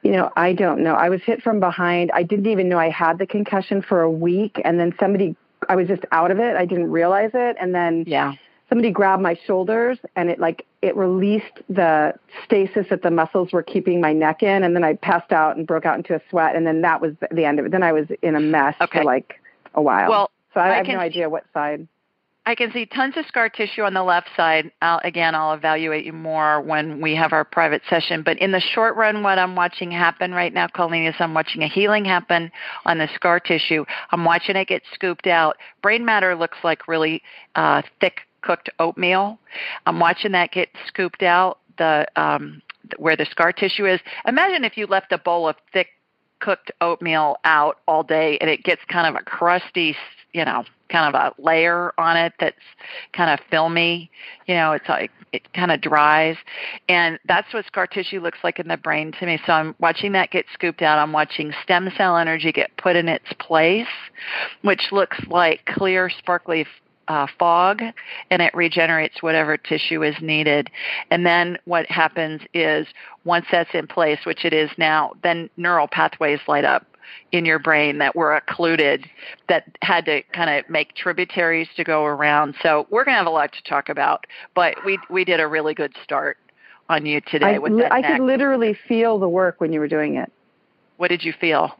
You 0.03 0.11
know, 0.11 0.31
I 0.35 0.53
don't 0.53 0.83
know. 0.83 0.93
I 0.95 1.09
was 1.09 1.21
hit 1.23 1.41
from 1.41 1.59
behind. 1.59 2.11
I 2.13 2.23
didn't 2.23 2.47
even 2.47 2.67
know 2.67 2.77
I 2.77 2.89
had 2.89 3.17
the 3.17 3.25
concussion 3.25 3.81
for 3.81 4.01
a 4.01 4.11
week, 4.11 4.61
and 4.65 4.77
then 4.79 4.93
somebody, 4.99 5.35
I 5.69 5.75
was 5.77 5.87
just 5.87 6.03
out 6.11 6.29
of 6.29 6.39
it. 6.39 6.55
I 6.57 6.65
didn't 6.65 6.91
realize 6.91 7.31
it, 7.33 7.55
and 7.59 7.73
then 7.73 8.03
Yeah. 8.05 8.33
somebody 8.67 8.91
grabbed 8.91 9.21
my 9.23 9.35
shoulders, 9.47 9.97
and 10.17 10.29
it 10.29 10.39
like 10.39 10.65
it 10.81 10.95
released 10.97 11.61
the 11.69 12.13
stasis 12.43 12.89
that 12.89 13.01
the 13.01 13.11
muscles 13.11 13.53
were 13.53 13.63
keeping 13.63 14.01
my 14.01 14.11
neck 14.11 14.43
in, 14.43 14.63
and 14.63 14.75
then 14.75 14.83
I 14.83 14.95
passed 14.95 15.31
out 15.31 15.55
and 15.55 15.65
broke 15.65 15.85
out 15.85 15.95
into 15.95 16.13
a 16.13 16.21
sweat, 16.29 16.55
and 16.55 16.67
then 16.67 16.81
that 16.81 16.99
was 16.99 17.13
the 17.31 17.45
end 17.45 17.59
of 17.59 17.65
it. 17.65 17.71
Then 17.71 17.83
I 17.83 17.93
was 17.93 18.07
in 18.21 18.35
a 18.35 18.41
mess 18.41 18.75
Okay. 18.81 18.99
for 18.99 19.05
like 19.05 19.39
a 19.73 19.81
while. 19.81 20.09
Well, 20.09 20.31
so 20.53 20.59
I, 20.59 20.73
I 20.73 20.77
have 20.77 20.87
no 20.87 20.99
idea 20.99 21.29
what 21.29 21.45
side. 21.53 21.87
I 22.45 22.55
can 22.55 22.73
see 22.73 22.85
tons 22.85 23.15
of 23.15 23.25
scar 23.25 23.47
tissue 23.47 23.83
on 23.83 23.93
the 23.93 24.03
left 24.03 24.27
side. 24.35 24.69
I'll, 24.81 24.99
again, 25.05 25.33
I'll 25.33 25.53
evaluate 25.53 26.05
you 26.05 26.11
more 26.11 26.59
when 26.59 26.99
we 26.99 27.15
have 27.15 27.31
our 27.31 27.45
private 27.45 27.81
session. 27.89 28.21
But 28.21 28.37
in 28.39 28.51
the 28.51 28.59
short 28.59 28.97
run, 28.97 29.23
what 29.23 29.39
I'm 29.39 29.55
watching 29.55 29.91
happen 29.91 30.33
right 30.33 30.53
now, 30.53 30.67
Colleen, 30.67 31.05
is 31.05 31.15
I'm 31.19 31.33
watching 31.33 31.63
a 31.63 31.69
healing 31.69 32.03
happen 32.03 32.51
on 32.85 32.97
the 32.97 33.07
scar 33.15 33.39
tissue. 33.39 33.85
I'm 34.11 34.25
watching 34.25 34.57
it 34.57 34.67
get 34.67 34.81
scooped 34.93 35.25
out. 35.25 35.55
Brain 35.81 36.03
matter 36.03 36.35
looks 36.35 36.57
like 36.65 36.87
really 36.89 37.21
uh, 37.55 37.81
thick 38.01 38.21
cooked 38.41 38.69
oatmeal. 38.77 39.39
I'm 39.85 40.01
watching 40.01 40.33
that 40.33 40.51
get 40.51 40.67
scooped 40.87 41.23
out. 41.23 41.59
The 41.77 42.05
um, 42.15 42.61
where 42.97 43.15
the 43.15 43.25
scar 43.25 43.51
tissue 43.51 43.87
is. 43.87 43.99
Imagine 44.27 44.63
if 44.63 44.77
you 44.77 44.85
left 44.85 45.11
a 45.11 45.17
bowl 45.17 45.47
of 45.47 45.55
thick 45.71 45.87
cooked 46.39 46.71
oatmeal 46.81 47.37
out 47.45 47.79
all 47.87 48.03
day 48.03 48.37
and 48.39 48.49
it 48.49 48.63
gets 48.63 48.81
kind 48.89 49.07
of 49.07 49.19
a 49.19 49.23
crusty, 49.23 49.95
you 50.33 50.45
know, 50.45 50.63
kind 50.89 51.13
of 51.13 51.19
a 51.19 51.41
layer 51.41 51.93
on 51.97 52.17
it 52.17 52.33
that's 52.39 52.55
kind 53.13 53.29
of 53.29 53.39
filmy. 53.49 54.09
You 54.47 54.55
know, 54.55 54.73
it's 54.73 54.87
like 54.89 55.11
it 55.31 55.51
kind 55.53 55.71
of 55.71 55.81
dries. 55.81 56.37
And 56.89 57.19
that's 57.27 57.53
what 57.53 57.65
scar 57.65 57.87
tissue 57.87 58.19
looks 58.19 58.39
like 58.43 58.59
in 58.59 58.67
the 58.67 58.77
brain 58.77 59.11
to 59.19 59.25
me. 59.25 59.39
So 59.45 59.53
I'm 59.53 59.75
watching 59.79 60.11
that 60.13 60.31
get 60.31 60.45
scooped 60.53 60.81
out. 60.81 60.99
I'm 60.99 61.11
watching 61.11 61.53
stem 61.63 61.89
cell 61.97 62.17
energy 62.17 62.51
get 62.51 62.75
put 62.77 62.95
in 62.95 63.07
its 63.07 63.31
place, 63.39 63.87
which 64.61 64.91
looks 64.91 65.17
like 65.27 65.65
clear, 65.65 66.09
sparkly 66.09 66.65
uh, 67.07 67.27
fog 67.37 67.81
and 68.29 68.41
it 68.41 68.53
regenerates 68.55 69.21
whatever 69.21 69.57
tissue 69.57 70.03
is 70.03 70.15
needed. 70.21 70.69
And 71.11 71.25
then 71.25 71.57
what 71.65 71.85
happens 71.87 72.41
is 72.53 72.87
once 73.25 73.45
that's 73.51 73.73
in 73.73 73.87
place, 73.87 74.19
which 74.25 74.45
it 74.45 74.53
is 74.53 74.69
now, 74.77 75.13
then 75.21 75.49
neural 75.57 75.87
pathways 75.87 76.39
light 76.47 76.65
up 76.65 76.85
in 77.31 77.45
your 77.45 77.59
brain 77.59 77.97
that 77.99 78.15
were 78.15 78.35
occluded 78.35 79.05
that 79.49 79.63
had 79.81 80.05
to 80.05 80.21
kind 80.33 80.49
of 80.49 80.69
make 80.69 80.95
tributaries 80.95 81.67
to 81.75 81.83
go 81.83 82.05
around. 82.05 82.55
So 82.61 82.87
we're 82.89 83.03
going 83.03 83.13
to 83.13 83.17
have 83.17 83.27
a 83.27 83.31
lot 83.31 83.53
to 83.53 83.63
talk 83.63 83.89
about, 83.89 84.25
but 84.55 84.75
we 84.85 84.99
we 85.09 85.23
did 85.25 85.39
a 85.39 85.47
really 85.47 85.73
good 85.73 85.93
start 86.03 86.37
on 86.89 87.05
you 87.05 87.21
today 87.21 87.55
I, 87.55 87.57
with 87.59 87.77
that. 87.77 87.93
I 87.93 88.01
neck. 88.01 88.17
could 88.17 88.25
literally 88.25 88.73
feel 88.87 89.19
the 89.19 89.29
work 89.29 89.61
when 89.61 89.71
you 89.73 89.79
were 89.79 89.87
doing 89.87 90.15
it. 90.15 90.31
what 90.97 91.07
did 91.09 91.23
you 91.23 91.33
feel? 91.33 91.71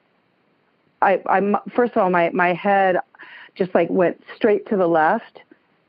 I, 1.01 1.21
I'm 1.27 1.55
first 1.75 1.93
of 1.93 1.97
all, 2.01 2.09
my 2.09 2.29
my 2.31 2.53
head 2.53 2.97
just 3.55 3.73
like 3.75 3.89
went 3.89 4.23
straight 4.35 4.67
to 4.69 4.77
the 4.77 4.87
left, 4.87 5.41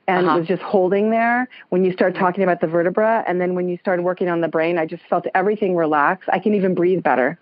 and 0.09 0.26
Uh-huh. 0.26 0.38
was 0.41 0.49
just 0.49 0.62
holding 0.62 1.11
there. 1.11 1.49
When 1.71 1.85
you 1.85 1.93
start 1.93 2.14
talking 2.14 2.43
about 2.43 2.61
the 2.61 2.67
vertebra, 2.67 3.25
and 3.26 3.41
then 3.41 3.55
when 3.55 3.69
you 3.69 3.79
started 3.79 4.03
working 4.03 4.29
on 4.29 4.41
the 4.41 4.49
brain, 4.49 4.79
I 4.79 4.87
just 4.87 5.03
felt 5.05 5.26
everything 5.35 5.76
relax. 5.76 6.26
I 6.29 6.38
can 6.41 6.55
even 6.55 6.75
breathe 6.75 7.03
better. 7.03 7.38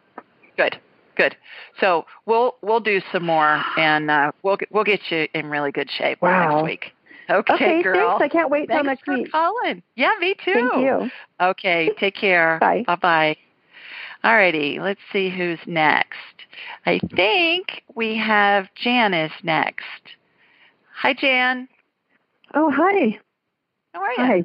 Good, 0.57 0.79
good. 1.17 1.37
So 1.81 2.05
we'll 2.27 2.57
we'll 2.63 2.81
do 2.81 3.01
some 3.13 3.25
more, 3.25 3.63
and 3.77 4.11
uh, 4.11 4.33
we'll 4.43 4.57
get- 4.57 4.73
we'll 4.73 4.85
get 4.85 5.01
you 5.11 5.29
in 5.35 5.47
really 5.47 5.73
good 5.73 5.91
shape 5.91 6.21
Wow. 6.23 6.49
next 6.49 6.65
week. 6.65 6.93
Okay, 7.31 7.55
Okay, 7.55 7.83
girl. 7.83 8.19
thanks. 8.19 8.23
I 8.25 8.29
can't 8.37 8.51
wait 8.51 8.67
till 8.69 8.77
Thanks 8.77 8.87
next 8.87 9.05
for 9.05 9.15
week. 9.15 9.31
calling. 9.33 9.83
Yeah, 9.97 10.13
me 10.21 10.35
too. 10.45 10.53
Thank 10.53 10.75
you. 10.85 11.11
Okay, 11.41 11.91
take 11.99 12.15
care. 12.17 12.59
Bye. 12.61 12.85
Bye 12.87 12.97
bye. 12.97 13.37
All 14.25 14.35
righty, 14.37 14.79
let's 14.81 15.01
see 15.13 15.31
who's 15.31 15.59
next. 15.67 16.17
I 16.87 17.01
think 17.17 17.83
we 17.95 18.17
have 18.19 18.69
Janice 18.75 19.33
next. 19.43 19.83
Hi, 20.95 21.13
Jan. 21.15 21.69
Oh, 22.55 22.71
hi. 22.71 23.19
How 23.95 24.01
are 24.03 24.13
you? 24.13 24.17
Hi. 24.25 24.45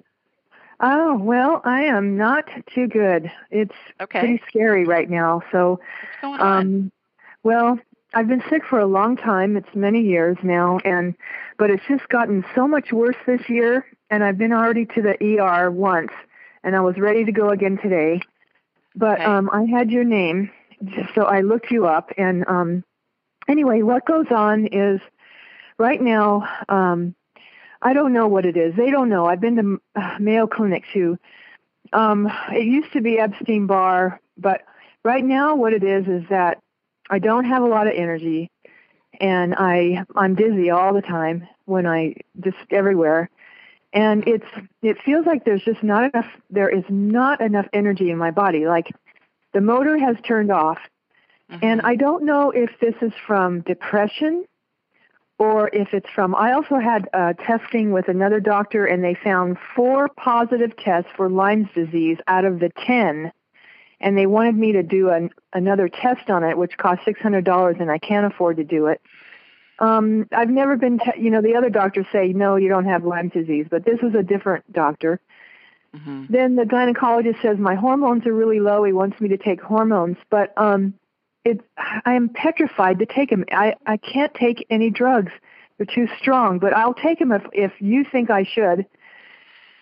Oh, 0.79 1.17
well, 1.17 1.61
I 1.65 1.83
am 1.83 2.17
not 2.17 2.45
too 2.73 2.87
good. 2.87 3.31
It's 3.49 3.73
Okay. 4.01 4.19
pretty 4.19 4.41
scary 4.47 4.85
right 4.85 5.09
now. 5.09 5.41
So, 5.51 5.79
What's 6.01 6.15
going 6.21 6.39
on? 6.41 6.61
um, 6.61 6.91
well, 7.43 7.79
I've 8.13 8.27
been 8.27 8.43
sick 8.49 8.63
for 8.65 8.79
a 8.79 8.85
long 8.85 9.15
time. 9.17 9.57
It's 9.57 9.73
many 9.75 10.01
years 10.01 10.37
now, 10.43 10.79
and 10.85 11.15
but 11.57 11.69
it's 11.71 11.83
just 11.87 12.07
gotten 12.09 12.45
so 12.55 12.67
much 12.67 12.91
worse 12.91 13.15
this 13.25 13.49
year. 13.49 13.85
And 14.09 14.23
I've 14.23 14.37
been 14.37 14.53
already 14.53 14.85
to 14.85 15.01
the 15.01 15.39
ER 15.39 15.69
once, 15.71 16.11
and 16.63 16.75
I 16.75 16.79
was 16.81 16.97
ready 16.97 17.25
to 17.25 17.31
go 17.31 17.49
again 17.49 17.77
today. 17.81 18.21
But 18.95 19.19
Okay. 19.19 19.25
um, 19.25 19.49
I 19.51 19.63
had 19.65 19.91
your 19.91 20.03
name, 20.03 20.51
so 21.15 21.23
I 21.23 21.41
looked 21.41 21.71
you 21.71 21.87
up. 21.87 22.11
And 22.17 22.47
um, 22.47 22.83
anyway, 23.47 23.81
what 23.81 24.05
goes 24.05 24.27
on 24.31 24.67
is 24.67 25.01
right 25.77 26.01
now. 26.01 26.47
Um, 26.69 27.15
I 27.87 27.93
don't 27.93 28.11
know 28.11 28.27
what 28.27 28.45
it 28.45 28.57
is. 28.57 28.75
They 28.75 28.91
don't 28.91 29.07
know. 29.07 29.27
I've 29.27 29.39
been 29.39 29.55
to 29.55 29.81
uh, 29.95 30.17
Mayo 30.19 30.45
Clinic 30.45 30.83
too. 30.91 31.17
Um, 31.93 32.29
it 32.51 32.65
used 32.65 32.91
to 32.91 33.01
be 33.01 33.17
Epstein 33.17 33.65
Barr, 33.65 34.19
but 34.37 34.63
right 35.05 35.23
now 35.23 35.55
what 35.55 35.71
it 35.71 35.83
is 35.83 36.05
is 36.05 36.27
that 36.29 36.57
I 37.09 37.19
don't 37.19 37.45
have 37.45 37.63
a 37.63 37.65
lot 37.65 37.87
of 37.87 37.93
energy, 37.95 38.51
and 39.21 39.55
I 39.55 40.03
I'm 40.17 40.35
dizzy 40.35 40.69
all 40.69 40.93
the 40.93 41.01
time 41.01 41.47
when 41.63 41.87
I 41.87 42.15
just 42.41 42.57
everywhere, 42.71 43.29
and 43.93 44.27
it's 44.27 44.51
it 44.81 44.97
feels 45.05 45.25
like 45.25 45.45
there's 45.45 45.63
just 45.63 45.81
not 45.81 46.13
enough. 46.13 46.27
There 46.49 46.67
is 46.67 46.83
not 46.89 47.39
enough 47.39 47.67
energy 47.71 48.11
in 48.11 48.17
my 48.17 48.31
body. 48.31 48.67
Like 48.67 48.93
the 49.53 49.61
motor 49.61 49.97
has 49.97 50.17
turned 50.27 50.51
off, 50.51 50.79
and 51.61 51.79
Mhm. 51.79 51.85
I 51.85 51.95
don't 51.95 52.25
know 52.25 52.51
if 52.51 52.69
this 52.81 52.95
is 53.01 53.13
from 53.25 53.61
depression 53.61 54.43
or 55.39 55.69
if 55.71 55.93
it's 55.93 56.09
from. 56.09 56.33
I 56.35 56.53
also 56.53 56.79
had 56.79 57.09
uh, 57.13 57.33
testing 57.33 57.91
with 57.91 58.07
another 58.07 58.39
doctor, 58.39 58.85
and 58.85 59.03
they 59.03 59.13
found 59.13 59.57
four 59.75 60.09
positive 60.09 60.75
tests 60.77 61.09
for 61.15 61.29
Lyme's 61.29 61.69
disease 61.75 62.17
out 62.27 62.45
of 62.45 62.59
the 62.59 62.69
10. 62.85 63.31
And 63.99 64.17
they 64.17 64.27
wanted 64.27 64.55
me 64.55 64.73
to 64.73 64.83
do 64.83 65.09
an, 65.09 65.31
another 65.53 65.89
test 65.89 66.29
on 66.29 66.43
it, 66.43 66.57
which 66.57 66.77
cost 66.77 67.01
$600, 67.01 67.79
and 67.79 67.91
I 67.91 67.97
can't 67.97 68.31
afford 68.31 68.57
to 68.57 68.63
do 68.63 68.87
it. 68.87 69.01
Um, 69.79 70.27
I've 70.31 70.49
never 70.49 70.75
been, 70.75 70.99
te- 70.99 71.21
you 71.21 71.29
know, 71.29 71.41
the 71.41 71.55
other 71.55 71.69
doctors 71.69 72.07
say, 72.11 72.33
no, 72.33 72.55
you 72.55 72.69
don't 72.69 72.85
have 72.85 73.05
Lyme 73.05 73.29
disease, 73.29 73.67
but 73.69 73.85
this 73.85 74.01
was 74.01 74.15
a 74.15 74.23
different 74.23 74.71
doctor. 74.71 75.19
Mhm. 75.95 76.27
Then 76.29 76.55
the 76.55 76.63
gynecologist 76.63 77.41
says 77.41 77.57
my 77.57 77.75
hormones 77.75 78.25
are 78.25 78.33
really 78.33 78.59
low. 78.59 78.83
He 78.83 78.93
wants 78.93 79.19
me 79.21 79.29
to 79.29 79.37
take 79.37 79.61
hormones, 79.61 80.17
but 80.29 80.51
um, 80.57 80.95
it 81.45 81.61
I 82.05 82.13
am 82.13 82.29
petrified 82.29 82.99
to 82.99 83.05
take 83.05 83.29
them. 83.29 83.45
I 83.51 83.75
I 83.85 83.97
can't 83.97 84.33
take 84.33 84.65
any 84.69 84.89
drugs; 84.89 85.31
they're 85.77 85.85
too 85.85 86.07
strong. 86.19 86.59
But 86.59 86.75
I'll 86.75 86.93
take 86.93 87.19
them 87.19 87.31
if 87.31 87.43
if 87.53 87.71
you 87.79 88.03
think 88.03 88.29
I 88.29 88.43
should. 88.43 88.85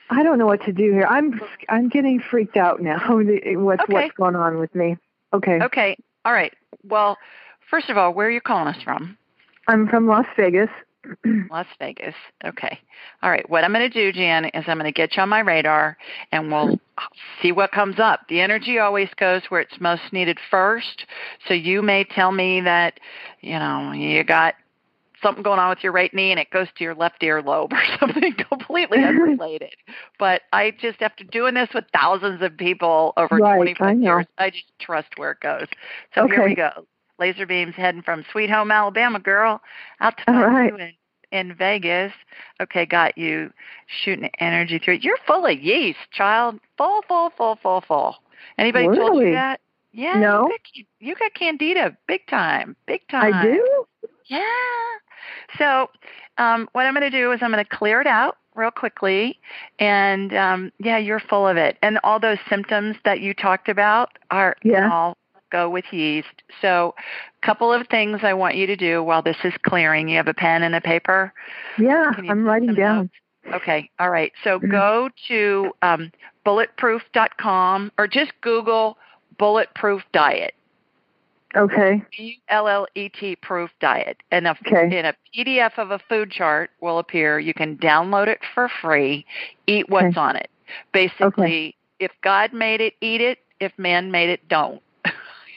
I 0.09 0.21
don't 0.21 0.37
know 0.37 0.45
what 0.45 0.63
to 0.65 0.71
do 0.71 0.91
here. 0.91 1.07
I'm 1.09 1.39
I'm 1.69 1.89
getting 1.89 2.19
freaked 2.19 2.57
out 2.57 2.81
now. 2.81 2.99
What's 3.09 3.83
Okay. 3.83 3.93
what's 3.93 4.15
going 4.15 4.35
on 4.35 4.59
with 4.59 4.73
me? 4.75 4.97
Okay. 5.33 5.61
Okay. 5.61 5.97
All 6.23 6.33
right. 6.33 6.53
Well, 6.83 7.17
first 7.69 7.89
of 7.89 7.97
all, 7.97 8.13
where 8.13 8.27
are 8.27 8.31
you 8.31 8.41
calling 8.41 8.67
us 8.67 8.81
from? 8.83 9.17
I'm 9.67 9.87
from 9.87 10.07
Las 10.07 10.27
Vegas. 10.37 10.69
Las 11.51 11.67
Vegas. 11.79 12.15
Okay. 12.43 12.79
All 13.21 13.29
right. 13.29 13.47
What 13.49 13.63
I'm 13.63 13.73
going 13.73 13.89
to 13.89 13.93
do, 13.93 14.11
Jan, 14.11 14.45
is 14.45 14.65
I'm 14.67 14.77
going 14.77 14.91
to 14.91 14.91
get 14.91 15.15
you 15.15 15.23
on 15.23 15.29
my 15.29 15.39
radar 15.39 15.97
and 16.31 16.51
we'll 16.51 16.79
see 17.41 17.51
what 17.51 17.71
comes 17.71 17.99
up. 17.99 18.21
The 18.29 18.41
energy 18.41 18.79
always 18.79 19.09
goes 19.17 19.43
where 19.49 19.61
it's 19.61 19.79
most 19.79 20.01
needed 20.11 20.39
first. 20.49 21.05
So 21.47 21.53
you 21.53 21.81
may 21.81 22.03
tell 22.03 22.31
me 22.31 22.61
that, 22.61 22.99
you 23.41 23.57
know, 23.59 23.91
you 23.91 24.23
got 24.23 24.55
something 25.21 25.43
going 25.43 25.59
on 25.59 25.69
with 25.69 25.83
your 25.83 25.91
right 25.91 26.13
knee 26.13 26.31
and 26.31 26.39
it 26.39 26.49
goes 26.51 26.67
to 26.77 26.83
your 26.83 26.95
left 26.95 27.21
earlobe 27.21 27.73
or 27.73 27.81
something 27.99 28.33
completely 28.49 28.99
unrelated. 29.03 29.73
But 30.19 30.43
I 30.53 30.71
just, 30.71 31.01
after 31.01 31.23
doing 31.23 31.53
this 31.53 31.69
with 31.73 31.85
thousands 31.93 32.41
of 32.41 32.57
people 32.57 33.13
over 33.17 33.39
Right, 33.39 33.57
25 33.57 33.81
I 33.81 33.91
years, 33.93 34.25
I 34.37 34.49
just 34.49 34.65
trust 34.79 35.09
where 35.17 35.31
it 35.31 35.39
goes. 35.41 35.67
So 36.13 36.27
here 36.27 36.43
we 36.43 36.55
go. 36.55 36.87
Laser 37.17 37.45
beams 37.45 37.75
heading 37.75 38.01
from 38.01 38.25
Sweet 38.31 38.49
Home, 38.49 38.71
Alabama, 38.71 39.19
girl, 39.19 39.61
out 40.01 40.17
to 40.17 40.23
All 40.27 40.45
right. 40.47 40.95
In, 41.31 41.53
Vegas. 41.55 42.13
Okay, 42.61 42.85
got 42.85 43.17
you 43.17 43.51
shooting 43.87 44.29
energy 44.39 44.79
through. 44.79 44.99
You're 45.01 45.17
full 45.25 45.45
of 45.45 45.59
yeast, 45.59 45.99
child. 46.11 46.59
Full, 46.77 47.01
full, 47.07 47.31
full, 47.37 47.57
full, 47.61 47.81
full. 47.81 48.15
Anybody 48.57 48.87
told 48.87 49.21
you 49.21 49.31
that? 49.31 49.61
Yeah. 49.91 50.19
No. 50.19 50.43
You 50.43 50.49
got, 50.49 50.85
you 50.99 51.15
got 51.15 51.33
candida, 51.33 51.97
big 52.07 52.27
time, 52.27 52.75
big 52.85 53.07
time. 53.09 53.33
I 53.33 53.43
do. 53.43 53.85
Yeah. 54.25 54.41
So, 55.57 55.89
um, 56.37 56.67
what 56.73 56.85
I'm 56.85 56.93
going 56.93 57.09
to 57.09 57.17
do 57.17 57.31
is 57.31 57.39
I'm 57.41 57.51
going 57.51 57.63
to 57.63 57.77
clear 57.77 58.01
it 58.01 58.07
out 58.07 58.37
real 58.55 58.71
quickly, 58.71 59.39
and 59.79 60.33
um, 60.33 60.71
yeah, 60.79 60.97
you're 60.97 61.19
full 61.19 61.47
of 61.47 61.57
it, 61.57 61.77
and 61.81 61.99
all 62.03 62.19
those 62.19 62.37
symptoms 62.49 62.95
that 63.05 63.19
you 63.19 63.33
talked 63.33 63.69
about 63.69 64.17
are 64.31 64.55
Yeah. 64.63 64.89
all 64.91 65.17
go 65.51 65.69
with 65.69 65.85
yeast. 65.91 66.43
So, 66.61 66.95
a 67.41 67.45
couple 67.45 67.71
of 67.73 67.87
things 67.87 68.19
I 68.23 68.33
want 68.33 68.55
you 68.55 68.65
to 68.67 68.75
do 68.75 69.03
while 69.03 69.21
this 69.21 69.37
is 69.43 69.53
clearing. 69.63 70.07
You 70.09 70.17
have 70.17 70.27
a 70.27 70.33
pen 70.33 70.63
and 70.63 70.75
a 70.75 70.81
paper. 70.81 71.33
Yeah, 71.79 72.11
I'm 72.17 72.43
writing 72.45 72.73
down. 72.73 72.97
notes? 72.97 73.13
Okay. 73.61 73.89
All 73.99 74.09
right. 74.09 74.31
So 74.43 74.59
Mhm. 74.59 74.71
go 74.71 75.09
to 75.27 75.71
um, 75.81 76.11
bulletproof.com 76.45 77.91
or 77.97 78.07
just 78.07 78.31
Google 78.41 78.97
bulletproof 79.37 80.03
diet. 80.11 80.55
Okay. 81.55 82.03
B 82.17 82.41
L 82.49 82.67
L 82.67 82.87
E 82.95 83.09
T 83.09 83.35
proof 83.35 83.69
diet. 83.79 84.17
And 84.31 84.47
a, 84.47 84.51
Okay. 84.65 84.97
and 84.97 85.07
a 85.07 85.15
PDF 85.35 85.77
of 85.77 85.91
a 85.91 85.99
food 85.99 86.31
chart 86.31 86.71
will 86.81 86.99
appear. 86.99 87.39
You 87.39 87.53
can 87.53 87.77
download 87.77 88.27
it 88.27 88.39
for 88.53 88.67
free. 88.81 89.25
Eat 89.67 89.89
what's 89.89 90.07
Okay. 90.07 90.19
on 90.19 90.35
it. 90.35 90.49
Basically, 90.91 91.75
if 91.99 92.11
God 92.21 92.51
made 92.53 92.81
it, 92.81 92.95
eat 92.99 93.21
it. 93.21 93.39
If 93.59 93.77
man 93.77 94.11
made 94.11 94.29
it, 94.29 94.47
don't. 94.49 94.81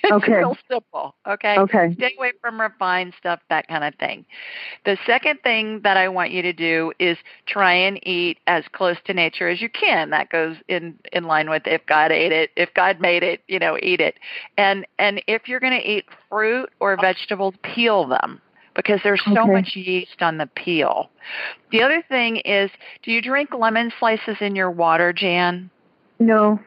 It's 0.02 0.12
Okay. 0.23 0.33
real 0.33 0.57
simple. 0.71 1.14
Okay. 1.28 1.57
Okay. 1.59 1.95
Stay 1.95 2.14
away 2.19 2.33
from 2.40 2.61
refined 2.61 3.14
stuff, 3.19 3.40
that 3.50 3.67
kind 3.69 3.85
of 3.85 3.95
thing. 3.97 4.25
The 4.85 4.97
second 5.07 5.40
thing 5.43 5.81
that 5.83 5.97
I 5.97 6.09
want 6.09 6.31
you 6.31 6.43
to 6.43 6.52
do 6.52 6.93
is 6.99 7.19
try 7.47 7.73
and 7.75 7.99
eat 8.07 8.38
as 8.47 8.64
close 8.73 8.97
to 9.07 9.14
nature 9.14 9.49
as 9.49 9.61
you 9.61 9.69
can. 9.69 10.11
That 10.11 10.31
goes 10.31 10.57
in 10.69 10.99
in 11.12 11.25
line 11.25 11.50
with 11.50 11.62
if 11.67 11.85
God 11.87 12.12
ate 12.12 12.33
it, 12.33 12.50
if 12.57 12.73
God 12.75 13.00
made 13.00 13.23
it, 13.23 13.43
you 13.49 13.59
know, 13.59 13.76
eat 13.83 14.00
it. 14.00 14.19
And 14.57 14.87
and 14.99 15.23
if 15.26 15.49
you're 15.49 15.61
going 15.61 15.78
to 15.81 15.88
eat 15.88 16.05
fruit 16.31 16.71
or 16.81 16.97
vegetables, 16.97 17.55
peel 17.62 18.07
them 18.07 18.40
because 18.75 19.00
there's 19.02 19.23
so 19.35 19.43
Okay. 19.43 19.52
much 19.52 19.75
yeast 19.75 20.23
on 20.23 20.38
the 20.38 20.47
peel. 20.47 21.11
The 21.73 21.83
other 21.83 22.02
thing 22.09 22.37
is, 22.38 22.71
do 23.02 23.11
you 23.11 23.21
drink 23.21 23.50
lemon 23.52 23.93
slices 23.99 24.37
in 24.40 24.55
your 24.55 24.71
water, 24.71 25.12
Jan? 25.12 25.71
No. 26.21 26.61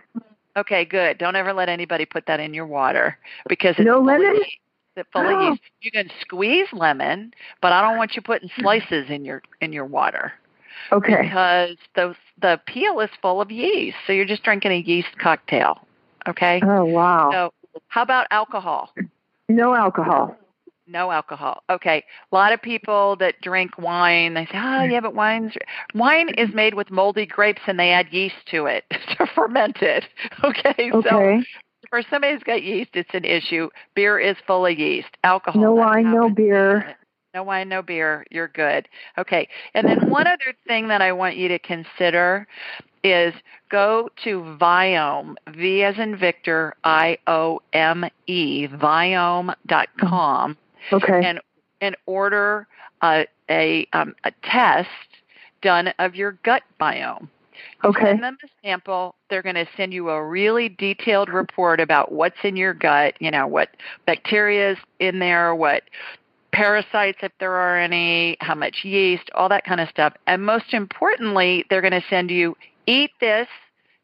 Okay, 0.58 0.86
good. 0.86 1.17
Don't 1.17 1.36
ever 1.36 1.53
let 1.53 1.70
anybody 1.70 2.05
put 2.05 2.25
that 2.27 2.39
in 2.39 2.53
your 2.53 2.65
water 2.65 3.17
because 3.48 3.75
it's 3.77 3.86
No 3.86 4.00
of 4.00 4.05
lemon? 4.05 4.36
yeast. 4.36 4.58
It's 4.98 5.10
full 5.13 5.22
of 5.27 5.31
Oh. 5.31 5.50
yeast. 5.51 5.62
You 5.81 5.91
can 5.91 6.10
squeeze 6.20 6.67
lemon, 6.74 7.34
but 7.62 7.72
I 7.72 7.81
don't 7.81 7.98
want 7.98 8.15
you 8.15 8.22
putting 8.22 8.50
slices 8.60 9.10
in 9.10 9.24
your 9.24 9.41
in 9.62 9.72
your 9.72 9.86
water 9.86 10.34
Okay. 10.91 11.22
because 11.24 11.77
the 11.96 12.15
the 12.41 12.60
peel 12.65 13.00
is 13.00 13.10
full 13.22 13.39
of 13.39 13.51
yeast. 13.51 13.98
So 14.05 14.12
you're 14.13 14.25
just 14.25 14.43
drinking 14.43 14.72
a 14.72 14.77
yeast 14.79 15.17
cocktail. 15.17 15.79
Okay. 16.27 16.62
Oh 16.63 16.84
wow. 16.86 17.29
So 17.31 17.53
how 17.88 18.01
about 18.01 18.27
alcohol? 18.31 18.93
No 19.48 19.74
alcohol. 19.74 20.36
No 20.91 21.10
alcohol. 21.12 21.63
Okay. 21.69 22.03
A 22.31 22.36
lot 22.36 22.51
of 22.51 22.62
people 22.62 23.15
that 23.17 23.39
drink 23.41 23.77
wine, 23.77 24.33
they 24.33 24.45
say, 24.45 24.57
"Oh, 24.57 24.86
hmm. 24.86 24.91
yeah, 24.91 25.00
but 25.00 25.15
wine's 25.15 25.53
wine 25.93 26.29
is 26.38 26.53
made 26.53 26.74
with 26.74 26.91
moldy 26.91 27.25
grapes 27.25 27.62
and 27.65 27.79
they 27.79 27.91
add 27.91 28.07
yeast 28.12 28.36
to 28.51 28.65
it 28.65 28.83
to 29.17 29.25
ferment 29.33 29.77
it." 29.81 30.05
Okay. 30.43 30.91
So 30.91 31.00
Okay. 31.00 31.43
for 31.89 32.01
somebody 32.10 32.33
who's 32.33 32.43
got 32.43 32.63
yeast, 32.63 32.91
it's 32.93 33.13
an 33.13 33.24
issue. 33.25 33.69
Beer 33.95 34.19
is 34.19 34.36
full 34.45 34.65
of 34.65 34.77
yeast. 34.77 35.10
Alcohol. 35.24 35.62
No 35.62 35.74
wine, 35.74 36.12
no 36.12 36.29
beer. 36.29 36.95
No 37.33 37.43
wine, 37.43 37.69
no 37.69 37.81
beer. 37.81 38.25
You're 38.29 38.50
good. 38.50 38.89
Okay. 39.17 39.48
And 39.74 39.88
then 39.88 40.10
one 40.10 40.27
other 40.27 40.53
thing 40.67 40.89
that 40.89 41.01
I 41.01 41.13
want 41.13 41.38
you 41.38 41.48
to 41.48 41.60
consider 41.60 42.45
is 43.05 43.33
go 43.69 44.10
to 44.25 44.41
Viome, 44.60 45.36
V 45.55 45.81
as 45.83 45.98
in 45.98 46.17
Victor, 46.17 46.74
I 46.83 47.17
O 47.27 47.62
M 47.71 48.03
E, 48.27 48.67
Viome.com, 48.67 50.57
Okay. 50.91 51.21
and 51.23 51.39
and 51.81 51.95
order 52.05 52.67
a 53.01 53.25
a, 53.50 53.88
um, 53.93 54.15
a 54.23 54.31
test 54.43 54.89
done 55.61 55.89
of 56.00 56.15
your 56.15 56.33
gut 56.43 56.63
biome. 56.79 57.27
Okay. 57.83 58.05
Send 58.05 58.23
them 58.23 58.38
a 58.43 58.47
sample. 58.63 59.15
They're 59.29 59.41
going 59.41 59.55
to 59.55 59.67
send 59.75 59.93
you 59.93 60.09
a 60.09 60.23
really 60.23 60.69
detailed 60.69 61.29
report 61.29 61.79
about 61.79 62.11
what's 62.11 62.38
in 62.43 62.55
your 62.55 62.73
gut. 62.73 63.15
You 63.19 63.31
know 63.31 63.48
what 63.48 63.70
bacteria 64.05 64.72
is 64.72 64.77
in 65.00 65.20
there, 65.20 65.53
what 65.53 65.83
parasites, 66.51 67.20
if 67.22 67.31
there 67.39 67.53
are 67.53 67.79
any, 67.79 68.37
how 68.41 68.55
much 68.55 68.83
yeast, 68.83 69.29
all 69.33 69.50
that 69.50 69.63
kind 69.63 69.79
of 69.79 69.89
stuff. 69.89 70.13
And 70.27 70.46
most 70.46 70.74
importantly, 70.74 71.65
they're 71.70 71.81
going 71.81 71.91
to 71.91 72.03
send 72.09 72.29
you 72.29 72.57
eat 72.87 73.11
this 73.20 73.48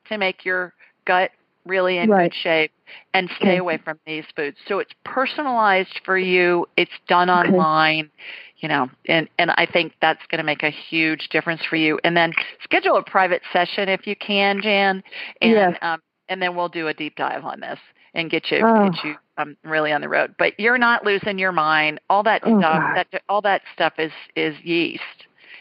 to 0.09 0.17
make 0.17 0.45
your 0.45 0.73
gut 1.05 1.31
really 1.67 1.97
in 1.97 2.09
Right. 2.09 2.31
good 2.31 2.33
shape 2.33 2.71
and 3.13 3.29
stay 3.37 3.57
Okay. 3.57 3.57
away 3.57 3.77
from 3.77 3.99
these 4.05 4.25
foods. 4.35 4.57
So 4.67 4.79
it's 4.79 4.93
personalized 5.03 5.99
for 6.05 6.17
you. 6.17 6.67
It's 6.77 6.91
done 7.07 7.29
Okay. 7.29 7.49
online, 7.57 8.09
you 8.57 8.69
know, 8.69 8.89
and 9.07 9.29
and 9.37 9.51
I 9.51 9.65
think 9.65 9.93
that's 10.01 10.25
going 10.29 10.39
to 10.39 10.43
make 10.45 10.63
a 10.63 10.69
huge 10.69 11.29
difference 11.29 11.63
for 11.65 11.75
you. 11.75 11.99
And 12.03 12.15
then 12.15 12.33
schedule 12.63 12.97
a 12.97 13.03
private 13.03 13.41
session 13.53 13.89
if 13.89 14.07
you 14.07 14.15
can, 14.15 14.61
Jan, 14.61 15.03
and 15.41 15.53
Yes. 15.53 15.77
um, 15.81 15.99
and 16.29 16.41
then 16.41 16.55
we'll 16.55 16.69
do 16.69 16.87
a 16.87 16.93
deep 16.93 17.15
dive 17.15 17.45
on 17.45 17.59
this 17.59 17.79
and 18.13 18.29
get 18.29 18.51
you 18.51 18.63
Oh. 18.63 18.83
get 18.83 19.03
you 19.03 19.15
um, 19.37 19.55
really 19.63 19.91
on 19.91 20.01
the 20.01 20.09
road. 20.09 20.35
But 20.37 20.59
you're 20.59 20.77
not 20.77 21.05
losing 21.05 21.37
your 21.37 21.51
mind. 21.51 21.99
All 22.09 22.23
that 22.23 22.43
Oh, 22.43 22.57
stuff 22.57 22.61
God. 22.61 22.95
that 22.95 23.21
all 23.29 23.41
that 23.41 23.61
stuff 23.73 23.93
is 23.97 24.11
is 24.35 24.55
yeast. 24.63 25.01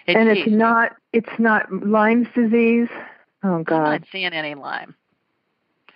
It's 0.06 0.18
and 0.18 0.28
it's 0.28 0.46
yeast. 0.46 0.58
not 0.58 0.92
it's 1.12 1.38
not 1.38 1.70
Lyme's 1.72 2.28
disease. 2.34 2.88
Oh 3.44 3.58
I'm 3.58 3.64
God. 3.64 3.84
not 3.84 4.02
seeing 4.10 4.32
any 4.32 4.54
Lyme. 4.54 4.94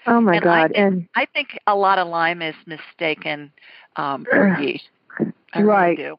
Oh 0.06 0.20
my 0.20 0.36
and 0.36 0.44
I 0.44 0.44
God. 0.62 0.66
think- 0.72 0.78
And 0.78 1.08
I 1.14 1.26
think 1.26 1.58
a 1.66 1.74
lot 1.74 1.98
of 1.98 2.08
Lyme 2.08 2.42
is 2.42 2.54
mistaken 2.66 3.52
um, 3.96 4.24
for 4.24 4.58
yeast. 4.60 4.88
I 5.52 5.60
really 5.60 5.64
Right. 5.64 5.96
do. 5.96 6.18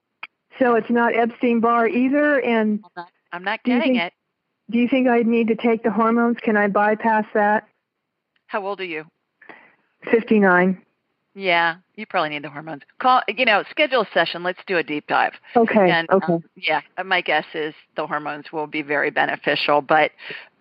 so 0.59 0.75
it's 0.75 0.89
not 0.89 1.15
Epstein 1.15 1.59
Barr 1.61 1.87
either. 1.87 2.39
And 2.39 2.81
I'm 2.83 2.91
not, 2.95 3.09
I'm 3.31 3.43
not 3.43 3.63
getting 3.63 3.93
think- 3.93 4.01
it. 4.03 4.13
do 4.69 4.77
you 4.77 4.87
think 4.87 5.07
I 5.07 5.19
need 5.23 5.47
to 5.47 5.55
take 5.55 5.83
the 5.83 5.91
hormones? 5.91 6.37
Can 6.41 6.57
I 6.57 6.67
bypass 6.67 7.25
that? 7.33 7.67
How 8.47 8.65
old 8.65 8.79
are 8.81 8.85
you? 8.85 9.05
Fifty 10.11 10.39
nine. 10.39 10.81
Yeah, 11.33 11.75
you 11.95 12.05
probably 12.05 12.29
need 12.31 12.43
the 12.43 12.49
hormones. 12.49 12.81
Call, 12.99 13.21
you 13.29 13.45
know, 13.45 13.63
schedule 13.69 14.01
a 14.01 14.07
session. 14.13 14.43
Let's 14.43 14.59
do 14.67 14.75
a 14.77 14.83
deep 14.83 15.07
dive. 15.07 15.31
Okay. 15.55 15.89
And 15.89 16.09
okay. 16.09 16.33
um, 16.33 16.43
yeah, 16.57 16.81
my 17.05 17.21
guess 17.21 17.45
is 17.53 17.73
the 17.95 18.05
hormones 18.05 18.51
will 18.51 18.67
be 18.67 18.81
very 18.81 19.11
beneficial. 19.11 19.81
But 19.81 20.11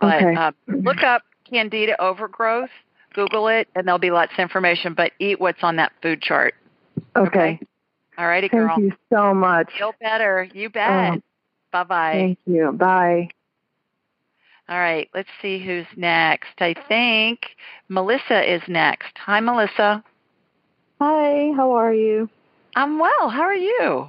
but 0.01 0.23
Okay. 0.23 0.35
uh, 0.37 0.53
look 0.69 1.03
up 1.03 1.23
candida 1.49 2.01
overgrowth, 2.01 2.71
Google 3.15 3.49
it, 3.49 3.69
and 3.75 3.87
there'll 3.87 3.99
be 3.99 4.11
lots 4.11 4.33
of 4.33 4.39
information. 4.39 4.95
But 4.95 5.13
eat 5.19 5.41
what's 5.41 5.63
on 5.63 5.77
that 5.77 5.93
food 6.03 6.23
chart. 6.23 6.55
okay. 7.17 7.61
All 8.19 8.27
righty, 8.27 8.49
Thank 8.49 8.63
girl. 8.63 8.77
Thank 8.77 8.93
you 8.93 8.97
so 9.13 9.33
much. 9.33 9.71
Feel 9.79 9.95
better. 10.01 10.47
You 10.53 10.69
bet. 10.69 11.15
Oh. 11.15 11.21
bye 11.73 11.85
bye. 11.85 12.13
Thank 12.13 12.39
you. 12.47 12.73
Bye. 12.73 13.31
All 14.69 14.79
right, 14.79 15.09
let's 15.15 15.29
see 15.43 15.59
who's 15.59 15.87
next. 15.97 16.61
I 16.61 16.75
think 16.87 17.41
Melissa 17.89 18.55
is 18.55 18.63
next. 18.69 19.17
Hi, 19.17 19.41
Melissa. 19.41 20.05
Hi, 21.01 21.51
how 21.57 21.73
are 21.73 21.93
you? 21.93 22.29
I'm 22.77 23.01
well. 23.01 23.29
How 23.31 23.43
are 23.43 23.55
you? 23.55 24.07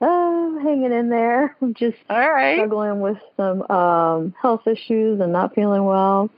Uh, 0.00 0.58
hanging 0.64 0.92
in 0.92 1.10
there. 1.10 1.56
I'm 1.62 1.74
just 1.74 1.96
All 2.10 2.18
right. 2.18 2.56
struggling 2.56 3.00
with 3.00 3.18
some 3.36 3.62
um, 3.70 4.34
health 4.40 4.66
issues 4.66 5.20
and 5.20 5.32
not 5.32 5.54
feeling 5.54 5.84
well. 5.84 6.30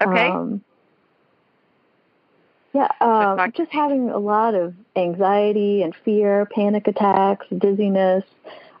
Okay. 0.00 0.28
Um, 0.28 0.62
yeah, 2.72 2.88
um, 3.00 3.52
just 3.52 3.70
having 3.70 4.08
a 4.08 4.18
lot 4.18 4.54
of 4.54 4.74
anxiety 4.96 5.82
and 5.82 5.94
fear, 6.04 6.46
panic 6.46 6.88
attacks, 6.88 7.46
dizziness. 7.56 8.24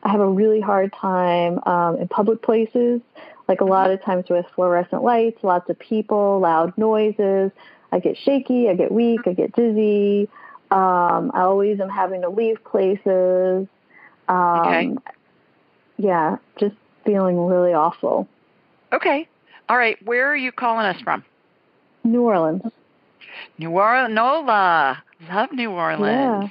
I 0.02 0.08
have 0.08 0.20
a 0.20 0.28
really 0.28 0.60
hard 0.60 0.92
time 0.92 1.60
um, 1.66 1.96
in 1.98 2.08
public 2.08 2.42
places, 2.42 3.00
like 3.48 3.60
a 3.60 3.64
lot 3.64 3.90
of 3.90 4.02
times 4.02 4.24
with 4.30 4.46
fluorescent 4.54 5.02
lights, 5.02 5.44
lots 5.44 5.68
of 5.68 5.78
people, 5.78 6.40
loud 6.40 6.76
noises. 6.78 7.52
I 7.92 7.98
get 7.98 8.16
shaky, 8.16 8.70
I 8.70 8.74
get 8.74 8.90
weak, 8.90 9.20
I 9.26 9.34
get 9.34 9.52
dizzy. 9.52 10.28
Um, 10.70 11.30
I 11.34 11.42
always 11.42 11.78
am 11.78 11.90
having 11.90 12.22
to 12.22 12.30
leave 12.30 12.64
places. 12.64 13.68
Um, 14.28 14.60
Okay. 14.60 14.94
Yeah, 15.98 16.38
just 16.56 16.74
feeling 17.04 17.38
really 17.46 17.74
awful. 17.74 18.26
Okay. 18.92 19.28
All 19.68 19.76
right. 19.76 20.02
Where 20.04 20.26
are 20.28 20.36
you 20.36 20.50
calling 20.50 20.86
us 20.86 21.00
from? 21.02 21.24
New 22.04 22.22
Orleans. 22.22 22.62
New 23.58 23.70
Orleans. 23.70 24.14
NOLA. 24.14 25.02
Love 25.32 25.52
New 25.52 25.70
Orleans. 25.70 26.44
Yeah. 26.44 26.48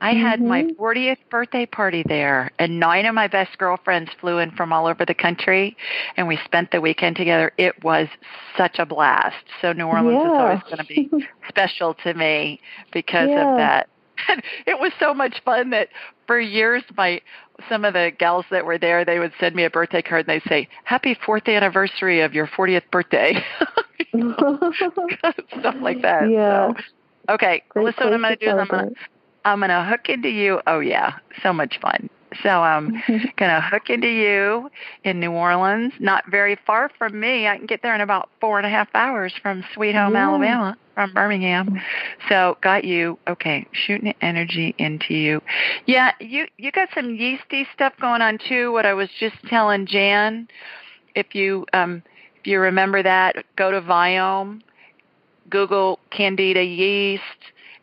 I 0.00 0.12
had 0.14 0.44
my 0.44 0.64
Mhm. 0.64 0.76
40th 0.76 1.18
birthday 1.30 1.66
party 1.66 2.02
there, 2.06 2.50
and 2.58 2.78
nine 2.78 3.06
of 3.06 3.14
my 3.14 3.26
best 3.28 3.56
girlfriends 3.58 4.10
flew 4.20 4.38
in 4.38 4.50
from 4.50 4.72
all 4.72 4.86
over 4.86 5.04
the 5.04 5.14
country, 5.14 5.76
and 6.16 6.26
we 6.28 6.36
spent 6.44 6.70
the 6.70 6.80
weekend 6.80 7.16
together. 7.16 7.52
It 7.56 7.82
was 7.82 8.08
such 8.56 8.78
a 8.78 8.86
blast. 8.86 9.44
So 9.60 9.72
New 9.72 9.86
Orleans 9.86 10.24
is 10.24 10.32
always 10.38 10.58
going 10.68 10.78
to 10.78 10.84
be 10.84 11.10
special 11.48 11.94
to 12.04 12.14
me 12.14 12.60
because 12.92 13.30
Yeah. 13.30 13.42
of 13.42 13.54
that. 13.56 13.88
And 14.28 14.42
it 14.66 14.78
was 14.78 14.92
so 14.98 15.14
much 15.14 15.40
fun 15.44 15.70
that 15.70 15.88
for 16.26 16.38
years 16.40 16.82
my 16.96 17.20
some 17.68 17.84
of 17.84 17.94
the 17.94 18.12
gals 18.18 18.44
that 18.50 18.64
were 18.64 18.78
there 18.78 19.04
they 19.04 19.18
would 19.18 19.32
send 19.38 19.54
me 19.54 19.64
a 19.64 19.70
birthday 19.70 20.02
card 20.02 20.26
and 20.26 20.40
they'd 20.40 20.48
say 20.48 20.68
happy 20.84 21.14
fourth 21.24 21.48
anniversary 21.48 22.20
of 22.20 22.34
your 22.34 22.46
40th 22.46 22.90
birthday 22.90 23.34
stuff 25.58 25.76
like 25.80 26.02
that 26.02 26.30
Yeah. 26.30 26.72
So, 26.72 27.34
okay 27.34 27.62
Great 27.70 27.86
listen 27.86 28.04
what 28.04 28.12
i'm 28.14 28.20
going 28.20 28.36
to 28.38 28.44
do 28.44 28.50
is 28.50 28.58
i'm 28.58 28.68
going 28.68 28.94
to 28.94 29.00
I'm 29.44 29.60
going 29.60 29.70
to 29.70 29.84
hook 29.84 30.08
into 30.08 30.30
you. 30.30 30.60
Oh, 30.66 30.80
yeah, 30.80 31.18
so 31.42 31.52
much 31.52 31.78
fun. 31.80 32.08
So 32.42 32.48
I'm 32.48 32.90
going 33.08 33.50
to 33.50 33.60
hook 33.60 33.90
into 33.90 34.08
you 34.08 34.70
in 35.04 35.20
New 35.20 35.30
Orleans, 35.32 35.92
not 36.00 36.24
very 36.30 36.58
far 36.66 36.90
from 36.98 37.20
me. 37.20 37.46
I 37.46 37.58
can 37.58 37.66
get 37.66 37.82
there 37.82 37.94
in 37.94 38.00
about 38.00 38.30
four 38.40 38.58
and 38.58 38.66
a 38.66 38.70
half 38.70 38.88
hours 38.94 39.32
from 39.40 39.64
Sweet 39.74 39.94
Home, 39.94 40.14
yeah. 40.14 40.28
Alabama, 40.28 40.76
from 40.94 41.12
Birmingham. 41.12 41.80
So 42.28 42.56
got 42.60 42.84
you. 42.84 43.18
Okay, 43.28 43.66
shooting 43.72 44.14
energy 44.20 44.74
into 44.78 45.14
you. 45.14 45.42
Yeah, 45.86 46.12
you 46.18 46.46
you 46.56 46.72
got 46.72 46.88
some 46.94 47.14
yeasty 47.14 47.68
stuff 47.72 47.92
going 48.00 48.22
on 48.22 48.38
too. 48.38 48.72
What 48.72 48.86
I 48.86 48.94
was 48.94 49.10
just 49.20 49.36
telling 49.46 49.86
Jan, 49.86 50.48
if 51.14 51.34
you 51.36 51.66
um, 51.72 52.02
if 52.44 52.48
you 52.48 52.60
remember 52.60 53.02
that, 53.02 53.36
go 53.56 53.70
to 53.70 53.80
Viome, 53.80 54.60
Google 55.48 55.98
Candida 56.10 56.62
yeast 56.62 57.22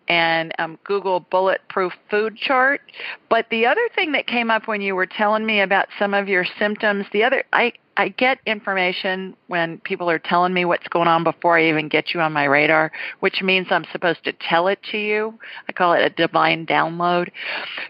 and 0.07 0.53
um, 0.59 0.77
Google 0.83 1.19
bulletproof 1.19 1.93
food 2.11 2.37
chart. 2.37 2.81
But 3.27 3.47
the 3.49 3.65
other 3.65 3.81
thing 3.95 4.11
that 4.11 4.27
came 4.27 4.51
up 4.51 4.67
when 4.67 4.81
you 4.81 4.93
were 4.93 5.07
telling 5.07 5.47
me 5.47 5.61
about 5.61 5.87
some 5.97 6.13
of 6.13 6.29
your 6.29 6.45
symptoms, 6.59 7.07
the 7.11 7.23
other 7.23 7.43
I 7.53 7.73
I 7.97 8.09
get 8.09 8.37
information 8.45 9.35
when 9.47 9.79
people 9.79 10.11
are 10.11 10.19
telling 10.19 10.53
me 10.53 10.63
what's 10.63 10.87
going 10.89 11.07
on 11.07 11.23
before 11.23 11.57
I 11.57 11.67
even 11.67 11.89
get 11.89 12.13
you 12.13 12.19
on 12.19 12.31
my 12.31 12.43
radar, 12.43 12.91
which 13.21 13.41
means 13.41 13.65
I'm 13.71 13.85
supposed 13.91 14.23
to 14.25 14.33
tell 14.33 14.67
it 14.67 14.79
to 14.91 14.97
you. 14.99 15.39
I 15.67 15.71
call 15.71 15.93
it 15.93 16.03
a 16.03 16.11
divine 16.11 16.67
download. 16.67 17.31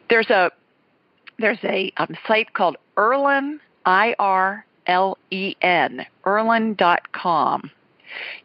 There's 0.10 0.30
a 0.30 0.52
there's 1.38 1.60
a 1.66 1.92
um, 1.98 2.16
site 2.28 2.54
called 2.54 2.78
Irlen 2.96 3.60
I 3.86 4.16
R 4.20 4.66
L 4.88 5.18
E 5.30 5.56
N 5.62 6.06
Irlen.com 6.26 7.72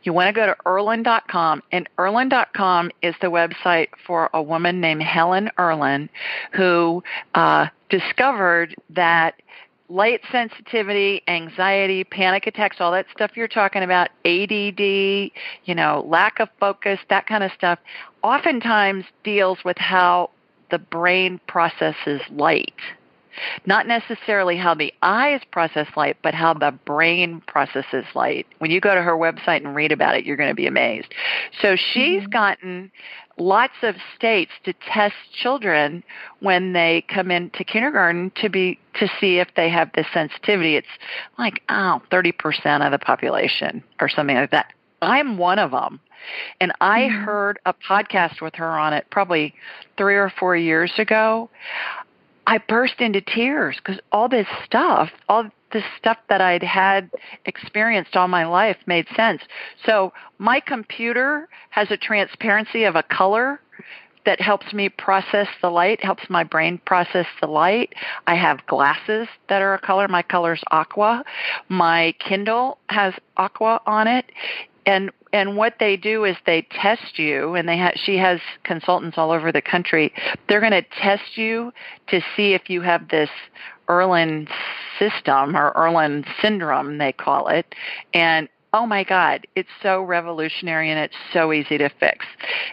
you 0.03 0.13
want 0.13 0.29
to 0.29 0.33
go 0.33 0.47
to 0.47 0.57
Irlen.com, 0.65 1.63
and 1.73 1.89
Irlen.com 1.99 2.91
is 3.03 3.15
the 3.21 3.29
website 3.29 3.89
for 4.07 4.31
a 4.33 4.43
woman 4.43 4.81
named 4.81 5.03
Helen 5.03 5.51
Irlen 5.59 6.09
who 6.53 7.03
uh, 7.35 7.67
discovered 7.89 8.75
that 8.91 9.41
light 9.89 10.21
sensitivity, 10.33 11.23
anxiety, 11.29 12.03
panic 12.03 12.47
attacks, 12.47 12.77
all 12.81 12.93
that 12.93 13.07
stuff 13.13 13.37
you're 13.37 13.47
talking 13.47 13.83
about, 13.83 14.09
ADD, 14.25 14.81
you 14.81 15.75
know, 15.75 16.05
lack 16.09 16.41
of 16.41 16.49
focus, 16.59 16.99
that 17.09 17.27
kind 17.27 17.45
of 17.45 17.53
stuff, 17.53 17.79
oftentimes 18.23 19.05
deals 19.23 19.59
with 19.65 19.79
how 19.79 20.31
the 20.73 20.79
brain 20.79 21.41
processes 21.47 22.21
light. 22.31 22.75
Not 23.67 23.87
necessarily 23.87 24.57
how 24.57 24.75
the 24.75 24.93
eyes 25.03 25.41
process 25.51 25.89
light, 25.97 26.17
but 26.23 26.35
how 26.35 26.55
the 26.55 26.73
brain 26.85 27.43
processes 27.47 28.05
light. 28.15 28.47
When 28.59 28.71
you 28.71 28.81
go 28.81 28.95
to 28.95 29.03
her 29.03 29.17
website 29.17 29.65
and 29.65 29.75
read 29.75 29.93
about 29.93 30.17
it, 30.17 30.25
you're 30.25 30.37
going 30.37 30.51
to 30.51 30.55
be 30.55 30.67
amazed. 30.67 31.13
So 31.61 31.77
she's 31.77 32.23
mm-hmm. 32.23 32.31
gotten 32.31 32.93
lots 33.39 33.75
of 33.83 33.97
states 34.17 34.53
to 34.65 34.73
test 34.73 35.15
children 35.33 36.03
when 36.41 36.73
they 36.73 37.05
come 37.09 37.31
into 37.31 37.65
kindergarten 37.65 38.33
to 38.37 38.49
be 38.49 38.79
to 38.95 39.09
see 39.21 39.39
if 39.39 39.49
they 39.57 39.69
have 39.69 39.91
this 39.95 40.07
sensitivity. 40.13 40.77
It's 40.77 40.87
like 41.39 41.63
oh, 41.69 42.01
30% 42.11 42.85
of 42.85 42.93
the 42.93 42.99
population 42.99 43.83
or 44.01 44.09
something 44.09 44.37
like 44.37 44.51
that. 44.51 44.73
I'm 45.03 45.39
one 45.39 45.59
of 45.59 45.71
them. 45.71 46.01
And 46.61 46.73
I 46.81 47.03
mm-hmm. 47.03 47.25
heard 47.25 47.59
a 47.67 47.75
podcast 47.75 48.41
with 48.41 48.55
her 48.57 48.67
on 48.79 48.93
it 48.93 49.07
probably 49.11 49.55
three 49.97 50.17
or 50.17 50.31
four 50.31 50.57
years 50.57 50.93
ago. 50.99 51.51
I 52.47 52.59
burst 52.59 53.01
into 53.01 53.21
tears 53.21 53.77
because 53.77 54.01
all 54.13 54.29
this 54.29 54.47
stuff, 54.65 55.11
all 55.29 55.51
this 55.73 55.85
stuff 55.99 56.19
that 56.29 56.41
I'd 56.41 56.63
had 56.63 57.11
experienced 57.45 58.17
all 58.17 58.29
my 58.29 58.47
life 58.47 58.77
made 58.87 59.07
sense. 59.17 59.43
So 59.85 60.13
my 60.39 60.61
computer 60.61 61.49
has 61.71 61.91
a 61.91 61.97
transparency 61.97 62.85
of 62.85 62.95
a 62.95 63.03
color 63.03 63.61
that 64.25 64.41
helps 64.41 64.73
me 64.73 64.89
process 64.89 65.49
the 65.63 65.71
light, 65.71 66.03
helps 66.03 66.29
my 66.29 66.45
brain 66.45 66.81
process 66.85 67.27
the 67.41 67.47
light. 67.47 67.95
I 68.27 68.35
have 68.35 68.67
glasses 68.67 69.29
that 69.49 69.63
are 69.63 69.75
a 69.75 69.81
color. 69.81 70.09
My 70.09 70.23
color's 70.23 70.63
aqua. 70.71 71.25
My 71.69 72.15
Kindle 72.19 72.79
has 72.89 73.15
aqua 73.37 73.81
on 73.87 74.09
it. 74.09 74.31
And 74.85 75.11
and 75.37 75.55
what 75.55 75.75
they 75.79 75.99
do 75.99 76.25
is 76.25 76.35
they 76.47 76.63
test 76.71 77.19
you 77.19 77.55
and 77.55 77.69
they 77.69 77.77
ha- 77.77 77.93
she 77.95 78.17
has 78.17 78.41
consultants 78.65 79.19
all 79.19 79.31
over 79.31 79.53
the 79.53 79.61
country. 79.61 80.11
They're 80.49 80.61
going 80.61 80.73
to 80.73 80.85
test 80.99 81.37
you 81.37 81.73
to 82.09 82.23
see 82.35 82.55
if 82.55 82.71
you 82.71 82.81
have 82.81 83.09
this 83.09 83.29
Irlen 83.87 84.49
system 84.99 85.55
or 85.55 85.75
Irlen 85.77 86.25
syndrome 86.41 86.97
they 86.97 87.13
call 87.13 87.49
it. 87.49 87.75
And 88.15 88.49
oh 88.73 88.87
my 88.87 89.05
god 89.05 89.47
it's 89.55 89.69
so 89.83 90.03
revolutionary 90.03 90.91
and 90.91 90.99
it's 90.99 91.15
so 91.35 91.53
easy 91.53 91.77
to 91.79 91.91
fix. 92.01 92.25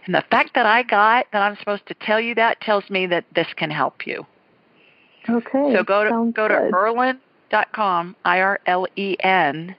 And 0.05 0.15
the 0.15 0.23
fact 0.31 0.51
that 0.55 0.65
i 0.65 0.83
got 0.83 1.27
that 1.33 1.41
i'm 1.41 1.57
supposed 1.57 1.85
to 1.87 1.93
tell 1.93 2.19
you 2.19 2.33
that 2.35 2.61
tells 2.61 2.89
me 2.89 3.05
that 3.07 3.25
this 3.35 3.47
can 3.57 3.71
help 3.71 4.07
you. 4.07 4.25
Okay 5.29 5.75
so 5.75 5.83
go 5.83 6.03
to 6.05 6.31
go 6.31 6.47
to 6.47 6.55
good. 6.55 6.71
to 6.71 6.75
irlen.com 6.75 8.15
i 8.23 8.39
r 8.39 8.59
l 8.65 8.87
e 8.95 9.17
n 9.19 9.75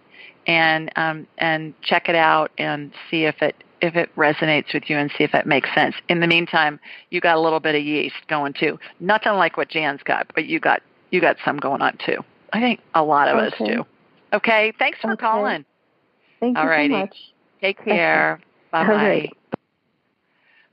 and 0.47 0.91
um, 0.97 1.27
and 1.39 1.75
check 1.83 2.09
it 2.09 2.15
out 2.15 2.51
and 2.59 2.93
see 3.11 3.25
if 3.25 3.41
it 3.43 3.63
if 3.81 3.97
it 3.97 4.15
resonates 4.17 4.73
with 4.73 4.89
you 4.89 4.97
and 4.97 5.11
see 5.17 5.25
if 5.25 5.35
it 5.35 5.47
makes 5.47 5.69
sense. 5.75 5.95
In 6.09 6.21
the 6.21 6.27
meantime, 6.27 6.81
you 7.11 7.21
got 7.21 7.37
a 7.37 7.41
little 7.41 7.61
bit 7.61 7.75
of 7.75 7.83
yeast 7.83 8.17
going 8.29 8.55
too. 8.55 8.79
Nothing 9.01 9.33
like 9.35 9.57
what 9.57 9.69
Jan's 9.69 10.03
got, 10.03 10.31
but 10.35 10.47
you 10.47 10.61
got 10.61 10.83
you 11.11 11.21
got 11.21 11.37
some 11.45 11.59
going 11.59 11.83
on 11.83 11.99
too. 12.05 12.25
I 12.53 12.61
think 12.61 12.81
a 12.95 13.03
lot 13.03 13.29
of 13.29 13.37
okay. 13.37 13.47
us 13.47 13.69
do. 13.69 13.87
Okay, 14.33 14.73
thanks 14.79 14.99
for 15.01 15.13
okay. 15.13 15.21
calling. 15.21 15.65
Thank 16.41 16.57
you 16.57 16.65
Alrighty. 16.65 16.89
so 16.89 16.99
much. 16.99 17.17
Take 17.61 17.85
care. 17.85 18.41
Bye 18.71 18.87
bye. 18.87 19.29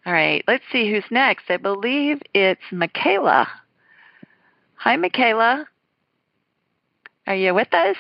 All 0.06 0.14
right, 0.14 0.44
let's 0.48 0.64
see 0.72 0.90
who's 0.90 1.04
next. 1.12 1.46
I 1.50 1.58
believe 1.58 2.22
it's 2.34 2.62
Michaela. 2.72 3.48
Hi, 4.76 4.98
Michaela. 4.98 5.68
Are 7.28 7.36
you 7.36 7.54
with 7.54 7.72
us? 7.72 7.98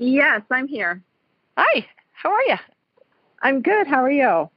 Yes, 0.00 0.40
I'm 0.50 0.66
here. 0.66 1.02
Hi, 1.58 1.86
how 2.14 2.32
are 2.32 2.42
you? 2.44 2.56
I'm 3.42 3.60
good. 3.60 3.86
How 3.86 4.02
are 4.02 4.10
you? 4.10 4.48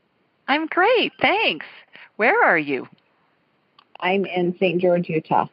I'm 0.47 0.67
great, 0.67 1.11
thanks. 1.19 1.65
Where 2.15 2.41
are 2.45 2.57
you? 2.57 2.87
I'm 3.99 4.25
in 4.25 4.55
St. 4.57 4.81
George, 4.81 5.09
Utah. 5.09 5.47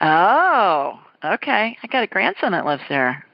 Oh, 0.00 0.98
okay. 1.22 1.76
I 1.82 1.86
got 1.88 2.02
a 2.02 2.06
grandson 2.06 2.52
that 2.52 2.64
lives 2.64 2.82
there. 2.88 3.26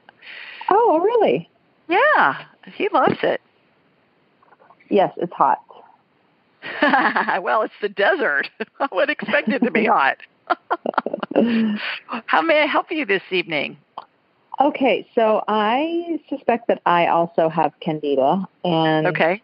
Oh, 0.69 0.87
oh 0.91 0.99
really? 0.99 1.49
Yeah, 1.87 2.43
he 2.75 2.89
loves 2.89 3.19
it. 3.23 3.39
Yes, 4.89 5.13
it's 5.15 5.31
hot. 5.31 5.63
well, 7.41 7.61
it's 7.61 7.73
the 7.81 7.87
desert. 7.87 8.49
I 8.81 8.89
would 8.91 9.09
expect 9.09 9.47
it 9.47 9.59
to 9.59 9.71
be 9.71 9.85
hot. 9.85 10.17
How 12.25 12.41
may 12.41 12.61
I 12.61 12.65
help 12.65 12.91
you 12.91 13.05
this 13.05 13.23
evening? 13.31 13.77
Okay, 14.61 15.07
so 15.15 15.43
I 15.47 16.19
suspect 16.29 16.67
that 16.67 16.83
I 16.85 17.07
also 17.07 17.49
have 17.49 17.73
candida, 17.79 18.47
and 18.63 19.07
okay, 19.07 19.41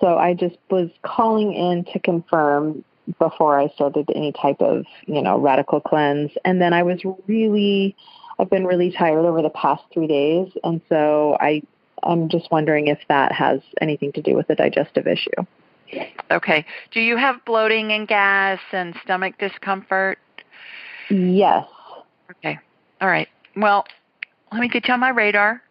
so 0.00 0.18
I 0.18 0.34
just 0.34 0.56
was 0.70 0.90
calling 1.02 1.52
in 1.54 1.84
to 1.92 2.00
confirm 2.00 2.84
before 3.20 3.58
I 3.58 3.68
started 3.68 4.10
any 4.12 4.32
type 4.32 4.60
of 4.60 4.86
you 5.06 5.22
know 5.22 5.38
radical 5.38 5.80
cleanse, 5.80 6.32
and 6.44 6.60
then 6.60 6.72
I 6.72 6.82
was 6.82 7.00
really, 7.28 7.94
I've 8.40 8.50
been 8.50 8.66
really 8.66 8.90
tired 8.90 9.24
over 9.24 9.40
the 9.40 9.50
past 9.50 9.84
three 9.92 10.08
days, 10.08 10.48
and 10.64 10.80
so 10.88 11.36
I 11.38 11.62
I'm 12.02 12.28
just 12.28 12.50
wondering 12.50 12.88
if 12.88 12.98
that 13.08 13.30
has 13.30 13.60
anything 13.80 14.10
to 14.12 14.22
do 14.22 14.34
with 14.34 14.48
the 14.48 14.56
digestive 14.56 15.06
issue. 15.06 15.30
Okay. 16.30 16.64
Do 16.90 17.00
you 17.00 17.16
have 17.16 17.44
bloating 17.44 17.92
and 17.92 18.08
gas 18.08 18.58
and 18.72 18.96
stomach 19.04 19.38
discomfort? 19.38 20.18
Yes. 21.08 21.66
Okay. 22.30 22.58
All 23.00 23.08
right. 23.08 23.28
Well, 23.56 23.84
let 24.52 24.60
me 24.60 24.68
get 24.68 24.88
you 24.88 24.94
on 24.94 25.00
my 25.00 25.10
radar 25.10 25.62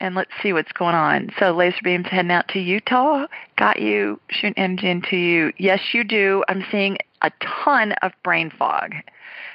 and 0.00 0.14
let's 0.14 0.30
see 0.42 0.52
what's 0.52 0.72
going 0.72 0.94
on. 0.94 1.30
So 1.38 1.52
laser 1.52 1.78
beams 1.82 2.06
heading 2.08 2.30
out 2.30 2.48
to 2.48 2.58
Utah. 2.58 3.26
Got 3.56 3.80
you. 3.80 4.20
Shooting 4.28 4.54
energy 4.56 4.90
into 4.90 5.16
you. 5.16 5.52
Yes, 5.58 5.80
you 5.92 6.04
do. 6.04 6.44
I'm 6.48 6.64
seeing 6.70 6.98
a 7.22 7.30
ton 7.64 7.92
of 8.02 8.12
brain 8.22 8.50
fog 8.50 8.94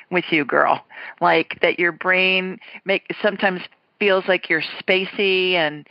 with 0.10 0.26
you, 0.32 0.44
girl. 0.46 0.84
Like 1.20 1.60
that 1.62 1.80
your 1.80 1.92
brain 1.92 2.60
make 2.86 3.14
sometimes 3.22 3.62
feels 4.00 4.24
like 4.28 4.50
you're 4.50 4.64
spacey 4.80 5.54
and 5.54 5.88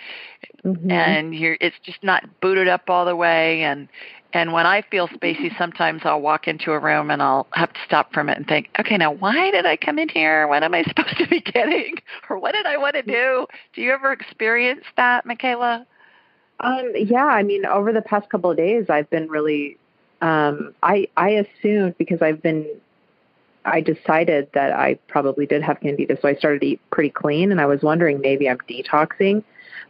mm-hmm. 0.64 0.90
and 0.90 1.34
you're 1.34 1.56
it's 1.60 1.76
just 1.84 2.02
not 2.02 2.24
booted 2.40 2.66
up 2.66 2.90
all 2.90 3.04
the 3.04 3.14
way 3.14 3.62
and 3.62 3.88
and 4.32 4.52
when 4.52 4.66
I 4.66 4.82
feel 4.82 5.08
spacey, 5.08 5.56
sometimes 5.58 6.02
I'll 6.04 6.20
walk 6.20 6.46
into 6.46 6.72
a 6.72 6.78
room 6.78 7.10
and 7.10 7.22
I'll 7.22 7.48
have 7.52 7.72
to 7.72 7.80
stop 7.84 8.12
from 8.12 8.28
it 8.28 8.36
and 8.36 8.46
think, 8.46 8.68
okay, 8.78 8.96
now 8.96 9.12
why 9.12 9.50
did 9.50 9.66
I 9.66 9.76
come 9.76 9.98
in 9.98 10.08
here? 10.08 10.46
What 10.46 10.62
am 10.62 10.74
I 10.74 10.82
supposed 10.88 11.16
to 11.18 11.26
be 11.26 11.40
getting? 11.40 11.96
Or 12.28 12.38
what 12.38 12.52
did 12.52 12.66
I 12.66 12.76
want 12.76 12.94
to 12.94 13.02
do? 13.02 13.46
Do 13.72 13.82
you 13.82 13.92
ever 13.92 14.12
experience 14.12 14.84
that, 14.96 15.26
Michaela? 15.26 15.86
Um, 16.60 16.92
yeah, 16.94 17.24
I 17.24 17.42
mean, 17.42 17.66
over 17.66 17.92
the 17.92 18.02
past 18.02 18.28
couple 18.30 18.50
of 18.50 18.56
days, 18.56 18.86
I've 18.88 19.08
been 19.10 19.28
really, 19.28 19.78
um, 20.20 20.74
I, 20.82 21.08
I 21.16 21.30
assumed 21.30 21.96
because 21.98 22.22
I've 22.22 22.42
been, 22.42 22.66
I 23.64 23.80
decided 23.80 24.48
that 24.54 24.72
I 24.72 24.94
probably 25.08 25.46
did 25.46 25.62
have 25.62 25.80
candida, 25.80 26.16
so 26.20 26.28
I 26.28 26.34
started 26.34 26.60
to 26.60 26.66
eat 26.66 26.80
pretty 26.90 27.10
clean 27.10 27.50
and 27.50 27.60
I 27.60 27.66
was 27.66 27.82
wondering 27.82 28.20
maybe 28.20 28.48
I'm 28.48 28.58
detoxing, 28.58 29.42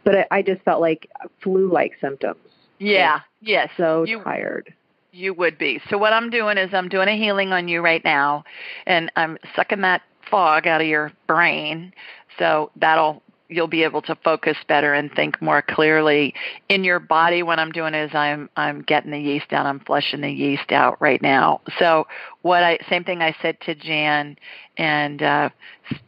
but 0.03 0.15
I, 0.15 0.27
I 0.31 0.41
just 0.41 0.61
felt 0.63 0.81
like 0.81 1.09
flu-like 1.41 1.93
symptoms. 2.01 2.39
Yeah. 2.79 3.21
Yes. 3.41 3.69
So 3.77 4.03
you, 4.03 4.23
tired. 4.23 4.73
You 5.11 5.33
would 5.33 5.57
be. 5.57 5.81
So 5.89 5.97
what 5.97 6.13
I'm 6.13 6.29
doing 6.29 6.57
is 6.57 6.73
I'm 6.73 6.89
doing 6.89 7.07
a 7.07 7.17
healing 7.17 7.51
on 7.51 7.67
you 7.67 7.81
right 7.81 8.03
now, 8.03 8.43
and 8.85 9.11
I'm 9.15 9.37
sucking 9.55 9.81
that 9.81 10.03
fog 10.29 10.67
out 10.67 10.81
of 10.81 10.87
your 10.87 11.11
brain. 11.27 11.93
So 12.39 12.71
that'll 12.75 13.21
you'll 13.51 13.67
be 13.67 13.83
able 13.83 14.01
to 14.01 14.15
focus 14.23 14.55
better 14.67 14.93
and 14.93 15.11
think 15.11 15.39
more 15.41 15.61
clearly 15.61 16.33
in 16.69 16.83
your 16.83 16.99
body 16.99 17.43
what 17.43 17.59
i'm 17.59 17.71
doing 17.71 17.93
is 17.93 18.09
i'm 18.13 18.49
i'm 18.55 18.81
getting 18.81 19.11
the 19.11 19.19
yeast 19.19 19.49
down 19.49 19.67
i'm 19.67 19.81
flushing 19.81 20.21
the 20.21 20.31
yeast 20.31 20.71
out 20.71 20.99
right 21.01 21.21
now 21.21 21.59
so 21.77 22.07
what 22.43 22.63
i 22.63 22.79
same 22.89 23.03
thing 23.03 23.21
i 23.21 23.35
said 23.41 23.59
to 23.59 23.75
jan 23.75 24.37
and 24.77 25.21
uh 25.21 25.49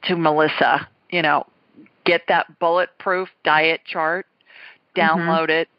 to 0.03 0.15
melissa 0.15 0.87
you 1.11 1.21
know 1.21 1.45
get 2.05 2.21
that 2.29 2.47
bulletproof 2.59 3.27
diet 3.43 3.81
chart 3.85 4.25
download 4.95 5.49
mm-hmm. 5.49 5.61
it 5.61 5.69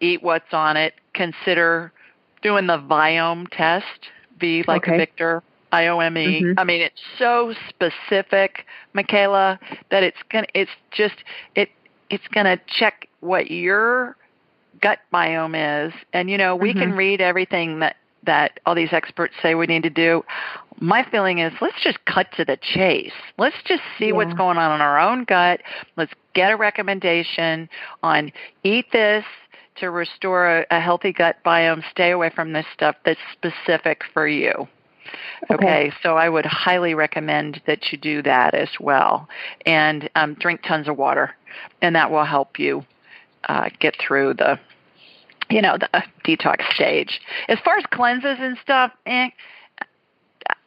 eat 0.00 0.22
what's 0.22 0.52
on 0.52 0.76
it 0.76 0.94
consider 1.14 1.92
doing 2.42 2.66
the 2.66 2.78
viome 2.78 3.46
test 3.50 4.10
v 4.38 4.64
like 4.66 4.86
okay. 4.86 4.96
victor 4.96 5.42
IOME. 5.72 6.14
Mm-hmm. 6.14 6.58
I 6.58 6.64
mean, 6.64 6.80
it's 6.80 7.00
so 7.18 7.52
specific, 7.68 8.64
Michaela, 8.92 9.58
that 9.90 10.02
it's 10.02 10.18
gonna. 10.30 10.46
It's 10.54 10.70
just 10.90 11.16
it. 11.54 11.70
It's 12.08 12.26
gonna 12.28 12.58
check 12.66 13.08
what 13.20 13.50
your 13.50 14.16
gut 14.80 15.00
biome 15.12 15.88
is, 15.88 15.92
and 16.12 16.30
you 16.30 16.38
know 16.38 16.54
we 16.54 16.70
mm-hmm. 16.70 16.80
can 16.80 16.92
read 16.92 17.20
everything 17.20 17.80
that 17.80 17.96
that 18.24 18.58
all 18.66 18.74
these 18.74 18.92
experts 18.92 19.34
say 19.42 19.54
we 19.54 19.66
need 19.66 19.82
to 19.82 19.90
do. 19.90 20.24
My 20.78 21.06
feeling 21.10 21.38
is 21.38 21.52
let's 21.60 21.82
just 21.82 22.04
cut 22.04 22.28
to 22.36 22.44
the 22.44 22.58
chase. 22.60 23.12
Let's 23.38 23.56
just 23.64 23.82
see 23.98 24.08
yeah. 24.08 24.12
what's 24.12 24.34
going 24.34 24.58
on 24.58 24.74
in 24.74 24.80
our 24.80 24.98
own 24.98 25.24
gut. 25.24 25.62
Let's 25.96 26.12
get 26.34 26.52
a 26.52 26.56
recommendation 26.56 27.68
on 28.02 28.32
eat 28.62 28.86
this 28.92 29.24
to 29.78 29.90
restore 29.90 30.46
a, 30.46 30.66
a 30.70 30.80
healthy 30.80 31.12
gut 31.12 31.36
biome. 31.44 31.82
Stay 31.90 32.10
away 32.10 32.30
from 32.30 32.52
this 32.52 32.66
stuff 32.74 32.96
that's 33.04 33.20
specific 33.32 34.02
for 34.12 34.26
you. 34.26 34.68
Okay. 35.50 35.54
okay. 35.54 35.92
so 36.02 36.16
I 36.16 36.28
would 36.28 36.46
highly 36.46 36.94
recommend 36.94 37.62
that 37.66 37.92
you 37.92 37.98
do 37.98 38.22
that 38.22 38.54
as 38.54 38.70
well, 38.80 39.28
and 39.64 40.10
um, 40.16 40.34
drink 40.34 40.62
tons 40.66 40.88
of 40.88 40.96
water, 40.96 41.34
and 41.80 41.94
that 41.94 42.10
will 42.10 42.24
help 42.24 42.58
you 42.58 42.84
uh, 43.48 43.68
get 43.78 43.94
through 44.00 44.34
the, 44.34 44.58
you 45.48 45.62
know, 45.62 45.78
the 45.78 46.02
detox 46.24 46.68
stage. 46.74 47.20
As 47.48 47.58
far 47.64 47.76
as 47.76 47.84
cleanses 47.92 48.38
and 48.40 48.58
stuff, 48.62 48.92
eh, 49.06 49.28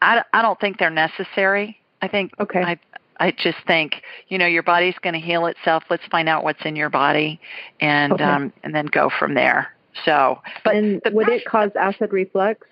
I 0.01 0.23
I 0.33 0.41
don't 0.41 0.59
think 0.59 0.77
they're 0.77 0.89
necessary. 0.89 1.77
I 2.01 2.07
think 2.07 2.31
okay. 2.39 2.61
I 2.61 2.79
I 3.19 3.32
just 3.32 3.58
think 3.67 4.03
you 4.27 4.38
know 4.38 4.45
your 4.45 4.63
body's 4.63 4.95
going 5.01 5.13
to 5.13 5.19
heal 5.19 5.45
itself. 5.45 5.84
Let's 5.89 6.05
find 6.12 6.29
out 6.29 6.43
what's 6.43 6.63
in 6.65 6.75
your 6.75 6.89
body, 6.89 7.39
and 7.79 8.13
okay. 8.13 8.23
um, 8.23 8.53
and 8.63 8.73
then 8.73 8.86
go 8.88 9.10
from 9.19 9.34
there. 9.34 9.73
So, 10.05 10.39
but 10.63 10.75
and 10.75 11.01
would 11.12 11.29
it 11.29 11.45
cause 11.45 11.71
acid 11.79 12.12
reflux? 12.13 12.65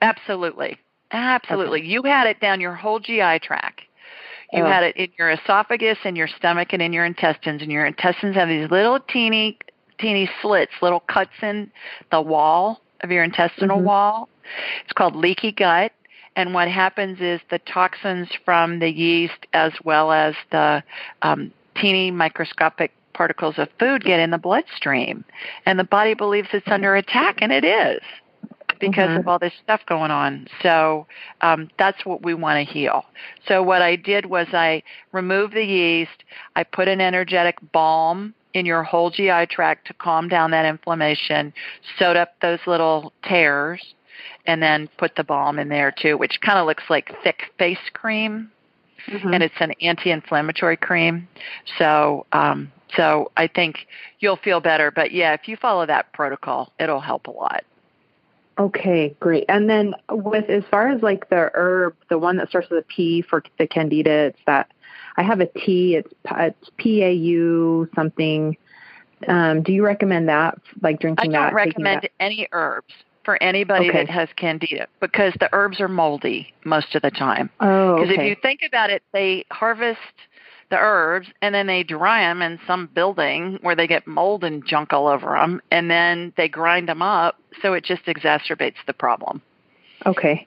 Absolutely. 0.00 0.78
Absolutely. 1.12 1.80
Okay. 1.80 1.88
You 1.88 2.02
had 2.02 2.26
it 2.26 2.40
down 2.40 2.60
your 2.60 2.74
whole 2.74 2.98
GI 2.98 3.38
tract. 3.40 3.82
You 4.52 4.64
oh. 4.64 4.66
had 4.66 4.82
it 4.82 4.96
in 4.96 5.08
your 5.18 5.30
esophagus 5.30 5.98
and 6.04 6.16
your 6.16 6.28
stomach 6.28 6.68
and 6.72 6.82
in 6.82 6.92
your 6.92 7.04
intestines. 7.04 7.62
And 7.62 7.70
your 7.70 7.86
intestines 7.86 8.34
have 8.34 8.48
these 8.48 8.70
little 8.70 8.98
teeny, 9.00 9.58
teeny 9.98 10.28
slits, 10.40 10.72
little 10.82 11.00
cuts 11.00 11.32
in 11.42 11.70
the 12.10 12.20
wall 12.20 12.82
of 13.02 13.10
your 13.10 13.24
intestinal 13.24 13.76
mm-hmm. 13.76 13.86
wall. 13.86 14.28
It's 14.84 14.92
called 14.92 15.14
leaky 15.14 15.52
gut. 15.52 15.92
And 16.36 16.54
what 16.54 16.68
happens 16.68 17.20
is 17.20 17.40
the 17.50 17.58
toxins 17.58 18.28
from 18.44 18.78
the 18.78 18.90
yeast 18.90 19.46
as 19.52 19.72
well 19.84 20.12
as 20.12 20.34
the 20.50 20.82
um, 21.22 21.52
teeny 21.76 22.10
microscopic 22.10 22.92
particles 23.12 23.58
of 23.58 23.68
food 23.78 24.04
get 24.04 24.20
in 24.20 24.30
the 24.30 24.38
bloodstream. 24.38 25.24
And 25.66 25.78
the 25.78 25.84
body 25.84 26.14
believes 26.14 26.48
it's 26.52 26.68
under 26.68 26.96
attack, 26.96 27.38
and 27.40 27.52
it 27.52 27.64
is 27.64 28.00
because 28.80 29.08
mm-hmm. 29.08 29.18
of 29.18 29.28
all 29.28 29.38
this 29.38 29.52
stuff 29.62 29.80
going 29.86 30.10
on. 30.10 30.48
So 30.60 31.06
um, 31.40 31.70
that's 31.78 32.04
what 32.04 32.22
we 32.22 32.34
want 32.34 32.66
to 32.66 32.72
heal. 32.72 33.04
So 33.46 33.62
what 33.62 33.80
I 33.80 33.94
did 33.96 34.26
was 34.26 34.48
I 34.52 34.82
removed 35.12 35.54
the 35.54 35.64
yeast. 35.64 36.24
I 36.56 36.64
put 36.64 36.88
an 36.88 37.00
energetic 37.00 37.58
balm 37.72 38.34
in 38.54 38.66
your 38.66 38.82
whole 38.82 39.10
GI 39.10 39.46
tract 39.46 39.86
to 39.86 39.94
calm 39.94 40.28
down 40.28 40.50
that 40.50 40.66
inflammation, 40.66 41.54
sewed 41.96 42.16
up 42.16 42.34
those 42.42 42.58
little 42.66 43.12
tears, 43.22 43.94
and 44.46 44.62
then 44.62 44.88
put 44.98 45.16
the 45.16 45.24
balm 45.24 45.58
in 45.58 45.68
there 45.68 45.92
too, 45.92 46.16
which 46.16 46.40
kind 46.40 46.58
of 46.58 46.66
looks 46.66 46.84
like 46.88 47.14
thick 47.22 47.52
face 47.58 47.78
cream. 47.92 48.50
Mm-hmm. 49.08 49.34
And 49.34 49.42
it's 49.42 49.54
an 49.58 49.72
anti-inflammatory 49.80 50.76
cream, 50.76 51.26
so 51.76 52.24
um, 52.30 52.70
so 52.96 53.32
I 53.36 53.48
think 53.48 53.88
you'll 54.20 54.36
feel 54.36 54.60
better. 54.60 54.92
But 54.92 55.10
yeah, 55.10 55.32
if 55.32 55.48
you 55.48 55.56
follow 55.56 55.84
that 55.86 56.12
protocol, 56.12 56.72
it'll 56.78 57.00
help 57.00 57.26
a 57.26 57.32
lot. 57.32 57.64
Okay, 58.60 59.16
great. 59.18 59.44
And 59.48 59.68
then 59.68 59.96
with 60.08 60.48
as 60.48 60.62
far 60.70 60.86
as 60.86 61.02
like 61.02 61.28
the 61.30 61.50
herb, 61.54 61.96
the 62.10 62.18
one 62.18 62.36
that 62.36 62.48
starts 62.48 62.70
with 62.70 62.84
a 62.84 62.86
P 62.86 63.22
for 63.22 63.42
the 63.58 63.66
candida, 63.66 64.26
it's 64.26 64.38
that 64.46 64.70
I 65.16 65.24
have 65.24 65.40
a 65.40 65.46
T. 65.46 65.96
It's 65.96 66.12
it's 66.30 66.70
P 66.76 67.02
A 67.02 67.12
U 67.12 67.88
something. 67.96 68.56
Um, 69.26 69.64
do 69.64 69.72
you 69.72 69.84
recommend 69.84 70.28
that, 70.28 70.60
like 70.80 71.00
drinking 71.00 71.32
that? 71.32 71.40
I 71.40 71.46
don't 71.46 71.54
recommend 71.54 72.08
any 72.20 72.46
herbs 72.52 72.94
for 73.24 73.42
anybody 73.42 73.88
okay. 73.88 74.04
that 74.04 74.10
has 74.10 74.28
candida 74.36 74.86
because 75.00 75.32
the 75.40 75.48
herbs 75.52 75.80
are 75.80 75.88
moldy 75.88 76.52
most 76.64 76.94
of 76.94 77.02
the 77.02 77.10
time. 77.10 77.50
Oh, 77.60 77.96
Because 77.96 78.12
okay. 78.12 78.22
if 78.22 78.28
you 78.28 78.36
think 78.40 78.60
about 78.66 78.90
it, 78.90 79.02
they 79.12 79.44
harvest 79.50 79.98
the 80.72 80.78
herbs 80.78 81.28
and 81.42 81.54
then 81.54 81.66
they 81.66 81.82
dry 81.82 82.22
them 82.22 82.40
in 82.40 82.58
some 82.66 82.88
building 82.94 83.58
where 83.60 83.76
they 83.76 83.86
get 83.86 84.06
mold 84.06 84.42
and 84.42 84.66
junk 84.66 84.94
all 84.94 85.06
over 85.06 85.32
them 85.32 85.60
and 85.70 85.90
then 85.90 86.32
they 86.38 86.48
grind 86.48 86.88
them 86.88 87.02
up 87.02 87.38
so 87.60 87.74
it 87.74 87.84
just 87.84 88.02
exacerbates 88.06 88.76
the 88.86 88.94
problem 88.94 89.42
okay 90.06 90.46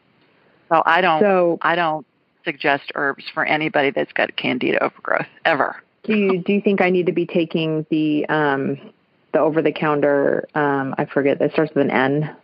so 0.68 0.82
i 0.88 1.00
don't 1.00 1.22
so, 1.22 1.60
i 1.62 1.76
don't 1.76 2.08
suggest 2.44 2.92
herbs 2.96 3.24
for 3.36 3.46
anybody 3.46 3.92
that's 3.92 4.12
got 4.14 4.36
candida 4.36 4.84
overgrowth 4.84 5.28
ever 5.46 5.76
do 6.04 6.18
you 6.18 6.40
do 6.40 6.54
you 6.54 6.62
think 6.62 6.82
i 6.82 6.90
need 6.90 7.06
to 7.06 7.14
be 7.14 7.28
taking 7.28 7.86
the 7.92 8.26
um 8.28 8.80
the 9.32 9.40
over 9.40 9.62
the 9.62 9.72
counter 9.72 10.48
um 10.56 10.96
i 10.98 11.06
forget 11.06 11.40
it 11.40 11.52
starts 11.52 11.72
with 11.76 11.86
an 11.86 11.92
n 11.92 12.36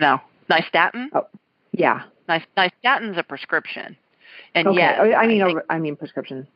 no 0.00 0.20
nystatin 0.50 1.08
oh 1.14 1.26
yeah 1.72 2.02
Nice 2.28 2.44
nystatin's 2.56 3.16
a 3.16 3.22
prescription 3.22 3.96
and 4.54 4.68
okay. 4.68 4.78
yes, 4.78 5.00
I 5.16 5.26
mean, 5.26 5.42
I, 5.42 5.50
over, 5.50 5.64
I 5.70 5.78
mean 5.78 5.96
prescription 5.96 6.46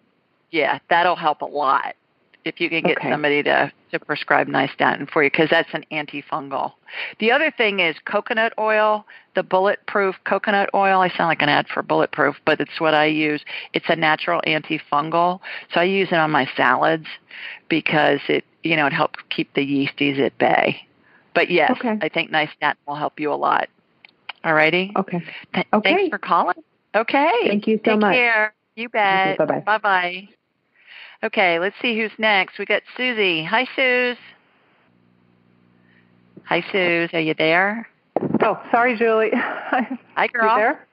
yeah, 0.53 0.79
that'll 0.91 1.17
help 1.17 1.41
a 1.41 1.47
lot 1.47 1.97
if 2.45 2.61
you 2.61 2.69
can 2.69 2.83
get 2.83 2.99
okay. 2.99 3.11
somebody 3.11 3.43
to, 3.43 3.73
to 3.93 3.99
prescribe 4.01 4.49
nystatin 4.49 5.09
for 5.09 5.23
you 5.23 5.31
because 5.31 5.49
that's 5.51 5.69
an 5.73 5.85
antifungal. 5.91 6.73
The 7.21 7.31
other 7.31 7.51
thing 7.57 7.81
is 7.81 7.97
coconut 8.05 8.53
oil, 8.59 9.07
the 9.35 9.43
bulletproof 9.43 10.17
coconut 10.25 10.69
oil. 10.75 11.01
I 11.01 11.09
sound 11.09 11.29
like 11.29 11.41
an 11.41 11.49
ad 11.49 11.69
for 11.73 11.83
bulletproof, 11.83 12.37
but 12.45 12.61
it's 12.61 12.81
what 12.81 12.95
I 12.95 13.07
use. 13.07 13.43
It's 13.73 13.87
a 13.89 13.97
natural 13.97 14.43
antifungal, 14.47 15.41
so 15.73 15.81
I 15.81 15.85
use 15.85 16.09
it 16.11 16.19
on 16.19 16.31
my 16.31 16.49
salads 16.57 17.07
because 17.69 18.21
it 18.29 18.45
you 18.63 18.77
know 18.77 18.87
it 18.87 18.93
helps 18.93 19.21
keep 19.31 19.55
the 19.55 19.63
yeasties 19.63 20.21
at 20.21 20.37
bay. 20.39 20.87
But 21.35 21.51
yes, 21.51 21.71
okay. 21.73 21.99
I 22.01 22.09
think 22.09 22.31
nystatin 22.31 22.75
will 22.87 22.95
help 22.97 23.19
you 23.19 23.33
a 23.33 23.35
lot. 23.37 23.69
All 24.45 24.55
righty. 24.55 24.93
Okay. 24.97 25.23
Th- 25.55 25.67
okay. 25.73 25.95
Thanks 25.95 26.11
for 26.11 26.19
calling. 26.19 26.57
Okay. 26.95 27.31
Thank 27.47 27.67
you 27.67 27.79
so 27.85 27.93
Take 27.93 28.01
much. 28.01 28.15
Care. 28.15 28.55
You 28.77 28.89
bet. 28.89 29.39
Bye 29.39 29.45
bye. 29.45 29.61
Bye 29.61 29.79
bye. 29.79 30.29
Okay, 31.25 31.61
let's 31.61 31.77
see 31.81 31.97
who's 31.97 32.11
next. 32.19 32.59
We 32.59 32.65
got 32.65 32.83
Susie. 32.97 33.45
Hi, 33.45 33.65
Suze. 33.77 34.17
Hi, 36.45 36.65
Suze. 36.73 37.11
Are 37.13 37.21
you 37.21 37.35
there? 37.35 37.89
Oh, 38.43 38.61
sorry, 38.73 38.97
Julie. 38.97 39.31
Hi, 39.35 40.27
girl. 40.33 40.51
You 40.51 40.57
there? 40.57 40.87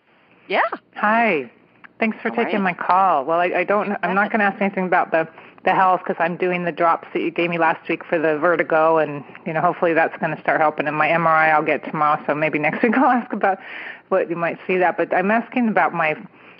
Yeah. 0.48 0.62
Hi. 0.96 1.52
Thanks 2.00 2.18
for 2.22 2.30
How 2.30 2.44
taking 2.44 2.62
my 2.62 2.74
call. 2.74 3.26
Well, 3.26 3.40
I, 3.40 3.46
I 3.48 3.64
don't. 3.66 3.92
I'm 4.04 4.16
not 4.16 4.32
going 4.32 4.40
to 4.40 4.46
ask 4.46 4.62
anything 4.62 4.86
about 4.86 5.12
the 5.12 5.28
the 5.66 5.74
health 5.76 6.02
because 6.06 6.16
I'm 6.20 6.38
doing 6.38 6.64
the 6.64 6.72
drops 6.72 7.08
that 7.14 7.22
you 7.22 7.32
gave 7.32 7.50
me 7.50 7.58
last 7.58 7.88
week 7.90 8.06
for 8.06 8.18
the 8.18 8.38
vertigo, 8.38 8.98
and 8.98 9.24
you 9.46 9.52
know, 9.52 9.62
hopefully 9.62 9.94
that's 9.94 10.16
going 10.18 10.34
to 10.34 10.42
start 10.42 10.62
helping. 10.62 10.88
And 10.88 10.96
my 10.96 11.10
MRI 11.10 11.52
I'll 11.52 11.64
get 11.64 11.84
tomorrow, 11.84 12.24
so 12.26 12.34
maybe 12.34 12.58
next 12.68 12.82
week 12.82 12.98
I'll 12.98 13.12
ask 13.12 13.34
about 13.34 13.60
what 14.08 14.30
you 14.30 14.36
might 14.38 14.58
see 14.66 14.78
that. 14.78 14.96
But 14.98 15.14
I'm 15.14 15.30
asking 15.30 15.68
about 15.68 15.94
my 15.94 16.16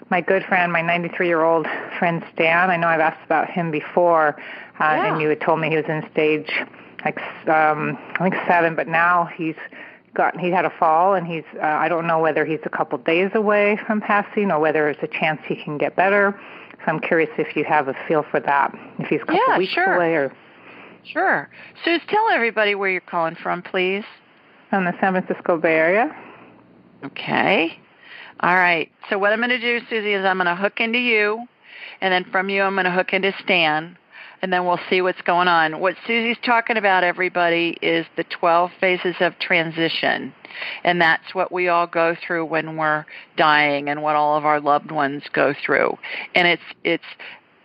my 0.10 0.22
good 0.22 0.44
friend, 0.44 0.74
my 0.74 0.82
93 0.82 1.28
year 1.28 1.44
old 1.44 1.68
friend 1.98 2.24
Stan. 2.34 2.70
I 2.70 2.78
know 2.78 2.88
I've 2.88 3.00
asked 3.00 3.24
about 3.24 3.50
him 3.50 3.72
before, 3.72 4.36
uh, 4.80 4.84
yeah. 4.84 5.14
and 5.14 5.22
you 5.22 5.30
had 5.30 5.40
told 5.40 5.62
me 5.62 5.70
he 5.70 5.78
was 5.78 5.86
in 5.86 6.06
stage 6.12 6.52
like 7.06 7.20
um, 7.48 7.98
I 8.16 8.30
think 8.30 8.36
seven, 8.46 8.76
but 8.76 8.88
now 8.88 9.26
he's 9.26 9.56
got 10.14 10.40
he 10.40 10.50
had 10.50 10.66
a 10.66 10.70
fall, 10.70 11.14
and 11.14 11.26
he's 11.28 11.44
uh, 11.58 11.66
I 11.66 11.88
don't 11.88 12.08
know 12.08 12.20
whether 12.20 12.46
he's 12.46 12.60
a 12.66 12.70
couple 12.70 12.98
days 13.00 13.32
away 13.34 13.80
from 13.86 14.02
passing 14.02 14.52
or 14.52 14.60
whether 14.60 14.84
there's 14.84 15.04
a 15.04 15.08
chance 15.08 15.42
he 15.48 15.56
can 15.56 15.78
get 15.78 15.96
better. 15.96 16.40
So 16.80 16.86
I'm 16.88 17.00
curious 17.00 17.30
if 17.38 17.56
you 17.56 17.64
have 17.66 17.88
a 17.88 17.96
feel 18.08 18.24
for 18.24 18.40
that, 18.40 18.74
if 19.00 19.08
he's 19.10 19.22
a 19.22 19.26
couple 19.26 19.42
yeah, 19.48 19.58
weeks 19.58 19.74
sure. 19.74 19.96
away 19.96 20.16
or. 20.16 20.34
Sure. 21.06 21.50
Suze, 21.84 22.02
tell 22.08 22.30
everybody 22.30 22.76
where 22.76 22.90
you're 22.90 23.02
calling 23.02 23.36
from, 23.36 23.62
please. 23.62 24.04
From 24.70 24.86
the 24.86 24.94
San 25.00 25.14
Francisco 25.14 25.58
Bay 25.58 25.74
Area. 25.74 26.16
Okay. 27.04 27.80
All 28.42 28.56
right. 28.56 28.92
So 29.10 29.18
what 29.18 29.34
I'm 29.34 29.40
going 29.40 29.50
to 29.50 29.60
do, 29.60 29.80
Susie, 29.90 30.14
is 30.14 30.26
I'm 30.26 30.38
going 30.38 30.48
to 30.48 30.56
hook 30.56 30.80
into 30.80 31.00
you, 31.00 31.48
and 32.02 32.14
then 32.14 32.26
from 32.32 32.50
you, 32.50 32.62
I'm 32.64 32.76
going 32.76 32.86
to 32.86 32.92
hook 32.92 33.14
into 33.14 33.34
Stan. 33.44 33.98
And 34.42 34.54
then 34.54 34.66
we'll 34.66 34.80
see 34.90 35.02
what's 35.02 35.22
going 35.22 35.48
on. 35.48 35.80
What 35.80 35.96
Susie's 36.08 36.38
talking 36.46 36.78
about, 36.78 37.04
everybody, 37.04 37.78
is 37.82 38.06
the 38.16 38.24
12 38.24 38.72
phases 38.80 39.16
of 39.20 39.38
transition. 39.40 40.34
And 40.84 41.02
that's 41.02 41.34
what 41.34 41.52
we 41.52 41.68
all 41.68 41.88
go 41.88 42.16
through 42.26 42.46
when 42.46 42.78
we're 42.78 43.06
dying 43.38 43.90
and 43.90 44.02
what 44.02 44.16
all 44.16 44.38
of 44.38 44.46
our 44.46 44.60
loved 44.60 44.92
ones 44.92 45.24
go 45.34 45.54
through. 45.66 45.98
And 46.36 46.48
it's, 46.48 46.64
it's 46.84 47.04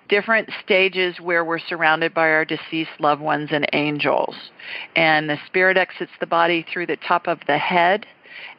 different 0.08 0.50
stages 0.62 1.20
where 1.20 1.44
we're 1.44 1.58
surrounded 1.58 2.12
by 2.12 2.28
our 2.28 2.44
deceased 2.44 2.90
loved 2.98 3.22
ones 3.22 3.50
and 3.52 3.66
angels. 3.72 4.34
And 4.96 5.30
the 5.30 5.38
spirit 5.46 5.76
exits 5.76 6.12
the 6.20 6.26
body 6.26 6.66
through 6.72 6.86
the 6.86 6.96
top 6.96 7.26
of 7.26 7.38
the 7.46 7.58
head 7.58 8.06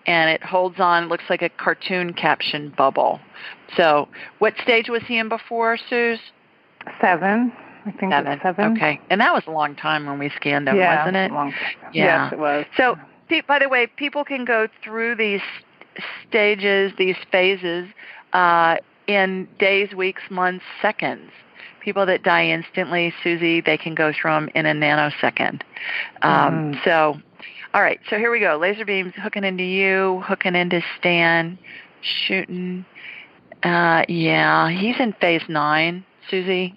and 0.07 0.29
it 0.29 0.43
holds 0.43 0.79
on, 0.79 1.09
looks 1.09 1.25
like 1.29 1.41
a 1.41 1.49
cartoon 1.49 2.13
caption 2.13 2.73
bubble. 2.77 3.19
So, 3.75 4.07
what 4.39 4.53
stage 4.61 4.87
was 4.87 5.01
he 5.07 5.17
in 5.17 5.29
before, 5.29 5.77
Suze? 5.89 6.19
Seven. 7.01 7.51
I 7.85 7.91
think 7.91 8.11
seven. 8.11 8.39
seven. 8.41 8.71
Okay, 8.73 8.99
and 9.09 9.21
that 9.21 9.33
was 9.33 9.43
a 9.47 9.51
long 9.51 9.75
time 9.75 10.05
when 10.05 10.17
we 10.19 10.29
scanned 10.29 10.67
them, 10.67 10.75
yeah, 10.75 10.97
wasn't 10.97 11.17
it? 11.17 11.31
Long 11.31 11.53
Yeah. 11.93 12.23
Yes, 12.23 12.33
it 12.33 12.39
was. 12.39 12.65
So, 12.75 12.97
by 13.47 13.59
the 13.59 13.69
way, 13.69 13.87
people 13.87 14.23
can 14.23 14.45
go 14.45 14.67
through 14.83 15.15
these 15.15 15.41
stages, 16.27 16.93
these 16.97 17.15
phases, 17.31 17.87
uh, 18.33 18.77
in 19.07 19.47
days, 19.59 19.93
weeks, 19.93 20.23
months, 20.29 20.65
seconds. 20.81 21.31
People 21.79 22.05
that 22.07 22.23
die 22.23 22.47
instantly, 22.47 23.13
Susie, 23.23 23.61
they 23.61 23.77
can 23.77 23.93
go 23.93 24.11
through 24.11 24.31
them 24.31 24.49
in 24.55 24.65
a 24.65 24.73
nanosecond. 24.73 25.61
Um, 26.23 26.73
Mm. 26.73 26.83
So, 26.83 27.21
all 27.75 27.81
right, 27.81 27.99
so 28.09 28.17
here 28.17 28.31
we 28.31 28.39
go. 28.39 28.57
Laser 28.57 28.85
beams 28.85 29.13
hooking 29.15 29.43
into 29.43 29.63
you, 29.63 30.23
hooking 30.25 30.55
into 30.55 30.81
Stan, 30.97 31.59
shooting. 32.01 32.85
Uh, 33.61 34.03
yeah, 34.07 34.69
he's 34.69 34.95
in 34.99 35.13
phase 35.13 35.43
nine, 35.47 36.03
Susie. 36.29 36.73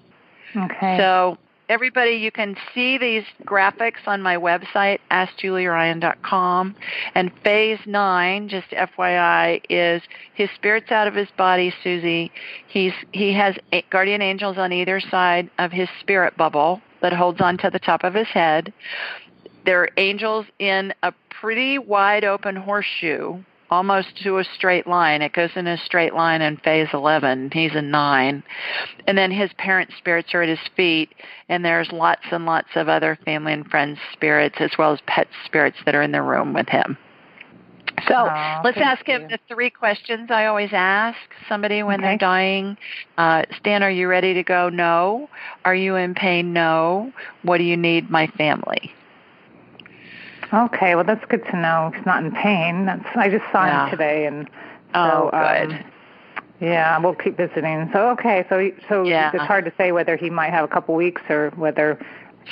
Okay. 0.56 0.96
So 0.98 1.38
everybody, 1.68 2.12
you 2.12 2.30
can 2.30 2.56
see 2.74 2.98
these 2.98 3.24
graphics 3.44 4.06
on 4.06 4.22
my 4.22 4.36
website, 4.36 4.98
AskJulieRyan.com. 5.10 6.74
And 7.14 7.32
phase 7.44 7.78
nine, 7.86 8.48
just 8.48 8.68
FYI, 8.70 9.60
is 9.68 10.02
his 10.34 10.48
spirit's 10.54 10.90
out 10.90 11.06
of 11.06 11.14
his 11.14 11.28
body, 11.36 11.72
Susie. 11.82 12.32
He's 12.68 12.92
he 13.12 13.32
has 13.34 13.56
guardian 13.90 14.22
angels 14.22 14.58
on 14.58 14.72
either 14.72 15.00
side 15.00 15.50
of 15.58 15.72
his 15.72 15.88
spirit 16.00 16.36
bubble 16.36 16.80
that 17.02 17.12
holds 17.12 17.40
on 17.40 17.58
to 17.58 17.70
the 17.70 17.78
top 17.78 18.04
of 18.04 18.14
his 18.14 18.28
head. 18.28 18.72
There 19.64 19.82
are 19.82 19.90
angels 19.96 20.46
in 20.58 20.94
a 21.02 21.12
pretty 21.30 21.78
wide 21.78 22.24
open 22.24 22.56
horseshoe 22.56 23.42
almost 23.70 24.16
to 24.22 24.38
a 24.38 24.44
straight 24.44 24.86
line. 24.86 25.22
It 25.22 25.32
goes 25.32 25.50
in 25.56 25.66
a 25.66 25.76
straight 25.78 26.14
line 26.14 26.42
in 26.42 26.56
phase 26.58 26.88
11. 26.92 27.50
He's 27.52 27.74
a 27.74 27.82
9. 27.82 28.42
And 29.06 29.18
then 29.18 29.30
his 29.30 29.50
parent 29.58 29.90
spirits 29.96 30.34
are 30.34 30.42
at 30.42 30.48
his 30.48 30.58
feet, 30.76 31.14
and 31.48 31.64
there's 31.64 31.90
lots 31.92 32.24
and 32.30 32.46
lots 32.46 32.68
of 32.74 32.88
other 32.88 33.18
family 33.24 33.52
and 33.52 33.66
friends 33.66 33.98
spirits 34.12 34.56
as 34.60 34.70
well 34.78 34.92
as 34.92 35.00
pet 35.06 35.28
spirits 35.44 35.78
that 35.84 35.94
are 35.94 36.02
in 36.02 36.12
the 36.12 36.22
room 36.22 36.52
with 36.52 36.68
him. 36.68 36.96
So 38.06 38.14
let's 38.64 38.78
ask 38.78 39.04
him 39.06 39.22
you. 39.22 39.28
the 39.28 39.38
three 39.52 39.70
questions 39.70 40.30
I 40.30 40.46
always 40.46 40.70
ask 40.72 41.18
somebody 41.48 41.82
when 41.82 42.00
okay. 42.00 42.10
they're 42.10 42.18
dying. 42.18 42.76
Uh, 43.16 43.42
Stan, 43.58 43.82
are 43.82 43.90
you 43.90 44.08
ready 44.08 44.34
to 44.34 44.42
go? 44.44 44.68
No. 44.68 45.28
Are 45.64 45.74
you 45.74 45.96
in 45.96 46.14
pain? 46.14 46.52
No. 46.52 47.12
What 47.42 47.58
do 47.58 47.64
you 47.64 47.76
need? 47.76 48.08
My 48.08 48.28
family. 48.38 48.92
Okay, 50.52 50.94
well 50.94 51.04
that's 51.04 51.24
good 51.26 51.44
to 51.46 51.56
know. 51.56 51.92
He's 51.94 52.06
not 52.06 52.24
in 52.24 52.32
pain. 52.32 52.86
That's 52.86 53.04
I 53.14 53.28
just 53.28 53.44
saw 53.52 53.66
yeah. 53.66 53.84
him 53.84 53.90
today, 53.90 54.26
and 54.26 54.48
oh, 54.94 55.30
so, 55.30 55.30
good. 55.30 55.72
Um, 55.72 55.84
yeah, 56.60 56.98
we'll 56.98 57.14
keep 57.14 57.36
visiting. 57.36 57.88
So 57.92 58.10
okay, 58.10 58.44
so 58.48 58.70
so 58.88 59.04
yeah. 59.04 59.30
it's 59.32 59.44
hard 59.44 59.64
to 59.66 59.72
say 59.76 59.92
whether 59.92 60.16
he 60.16 60.30
might 60.30 60.50
have 60.50 60.64
a 60.64 60.68
couple 60.68 60.94
weeks 60.94 61.22
or 61.28 61.50
whether 61.56 61.98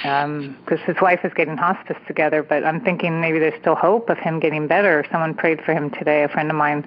because 0.03 0.81
his 0.85 0.97
wife 1.01 1.21
is 1.25 1.33
getting 1.35 1.57
hospice 1.57 1.97
together. 2.07 2.43
But 2.43 2.65
I'm 2.65 2.81
thinking 2.81 3.21
maybe 3.21 3.39
there's 3.39 3.59
still 3.61 3.75
hope 3.75 4.11
of 4.11 4.19
him 4.19 4.41
getting 4.41 4.67
better. 4.67 5.05
Someone 5.11 5.35
prayed 5.35 5.63
for 5.63 5.73
him 5.73 5.91
today. 5.91 6.23
A 6.23 6.29
friend 6.29 6.51
of 6.51 6.57
mine. 6.57 6.81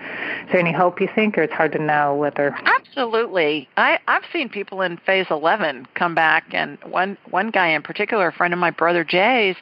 Is 0.45 0.52
there 0.52 0.60
any 0.60 0.72
hope 0.72 1.02
you 1.02 1.10
think, 1.13 1.38
or 1.38 1.41
it's 1.41 1.54
hard 1.54 1.72
to 1.74 1.80
know 1.80 2.15
whether? 2.15 2.56
Absolutely. 2.65 3.67
I 3.78 4.00
I've 4.08 4.24
seen 4.32 4.50
people 4.50 4.82
in 4.82 4.98
phase 4.98 5.28
11 5.30 5.88
come 5.95 6.15
back, 6.15 6.45
and 6.52 6.78
one 6.84 7.17
one 7.30 7.50
guy 7.50 7.69
in 7.69 7.82
particular, 7.82 8.28
a 8.28 8.34
friend 8.34 8.54
of 8.54 8.60
my 8.60 8.72
brother 8.72 9.04
Jay's. 9.04 9.56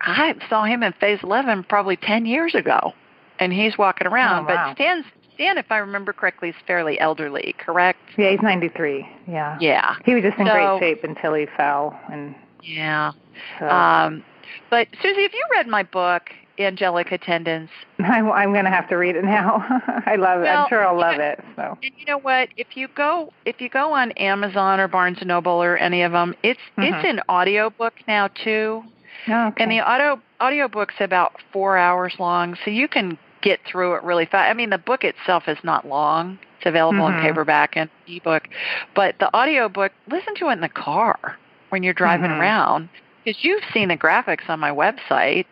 I 0.00 0.34
saw 0.48 0.64
him 0.64 0.82
in 0.82 0.92
phase 0.94 1.20
11 1.22 1.64
probably 1.64 1.96
10 1.96 2.26
years 2.26 2.54
ago, 2.54 2.92
and 3.38 3.52
he's 3.52 3.76
walking 3.78 4.06
around. 4.06 4.44
Oh, 4.44 4.54
wow. 4.54 4.68
But 4.68 4.76
Stan's, 4.76 5.04
Stan, 5.34 5.58
if 5.58 5.70
I 5.70 5.78
remember 5.78 6.12
correctly, 6.12 6.50
is 6.50 6.54
fairly 6.66 6.98
elderly, 7.00 7.54
correct? 7.58 7.98
Yeah, 8.16 8.30
he's 8.30 8.42
93. 8.42 9.08
Yeah. 9.28 9.58
Yeah. 9.60 9.96
He 10.04 10.14
was 10.14 10.22
just 10.22 10.38
in 10.38 10.46
so, 10.46 10.52
great 10.52 10.78
shape 10.80 11.04
until 11.04 11.34
he 11.34 11.46
fell. 11.56 11.98
and 12.10 12.34
Yeah. 12.62 13.12
So. 13.58 13.68
Um, 13.68 14.24
but, 14.68 14.88
Susie, 15.02 15.22
have 15.22 15.32
you 15.32 15.44
read 15.52 15.66
my 15.66 15.82
book, 15.82 16.30
Angelic 16.58 17.10
Attendance? 17.12 17.70
I'm, 17.98 18.30
I'm 18.30 18.52
going 18.52 18.64
to 18.64 18.70
have 18.70 18.88
to 18.90 18.96
read 18.96 19.16
it 19.16 19.24
now. 19.24 19.64
I 20.06 20.16
love 20.16 20.40
it. 20.40 20.44
Well, 20.44 20.62
I'm 20.62 20.68
sure 20.68 20.86
I'll 20.86 20.98
love 20.98 21.18
it. 21.18 21.42
So. 21.56 21.78
And 21.82 21.92
you 21.96 22.04
know 22.06 22.18
what? 22.18 22.48
If 22.56 22.76
you 22.76 22.88
go 22.94 23.32
if 23.44 23.60
you 23.60 23.68
go 23.68 23.92
on 23.92 24.12
Amazon 24.12 24.80
or 24.80 24.88
Barnes 24.88 25.18
and 25.20 25.28
Noble 25.28 25.52
or 25.52 25.76
any 25.76 26.02
of 26.02 26.12
them, 26.12 26.34
it's 26.42 26.60
mm-hmm. 26.76 26.94
it's 26.94 27.08
an 27.08 27.20
audiobook 27.28 27.94
now 28.06 28.28
too. 28.28 28.82
Oh, 29.28 29.48
okay. 29.48 29.62
And 29.62 29.70
the 29.70 29.80
audio 29.80 30.20
audiobook's 30.40 30.94
about 31.00 31.32
four 31.52 31.76
hours 31.76 32.14
long, 32.18 32.56
so 32.64 32.70
you 32.70 32.88
can 32.88 33.18
get 33.42 33.60
through 33.66 33.94
it 33.94 34.02
really 34.02 34.26
fast. 34.26 34.50
I 34.50 34.54
mean, 34.54 34.70
the 34.70 34.78
book 34.78 35.04
itself 35.04 35.44
is 35.46 35.58
not 35.62 35.86
long. 35.86 36.38
It's 36.58 36.66
available 36.66 37.00
mm-hmm. 37.00 37.18
in 37.18 37.24
paperback 37.24 37.76
and 37.76 37.88
ebook, 38.06 38.48
but 38.94 39.14
the 39.18 39.34
audiobook, 39.34 39.92
listen 40.10 40.34
to 40.36 40.48
it 40.50 40.52
in 40.52 40.60
the 40.60 40.68
car 40.68 41.38
when 41.70 41.82
you're 41.82 41.94
driving 41.94 42.30
mm-hmm. 42.30 42.40
around 42.40 42.88
because 43.24 43.42
you've 43.44 43.62
seen 43.72 43.88
the 43.88 43.96
graphics 43.96 44.48
on 44.48 44.60
my 44.60 44.70
website, 44.70 45.46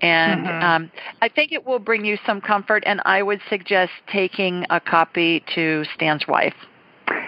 and 0.00 0.46
mm-hmm. 0.46 0.64
um, 0.64 0.90
I 1.20 1.28
think 1.28 1.52
it 1.52 1.66
will 1.66 1.78
bring 1.78 2.04
you 2.04 2.18
some 2.26 2.40
comfort. 2.40 2.82
And 2.86 3.00
I 3.04 3.22
would 3.22 3.40
suggest 3.48 3.92
taking 4.10 4.66
a 4.70 4.80
copy 4.80 5.44
to 5.54 5.84
Stan's 5.94 6.26
wife. 6.26 6.54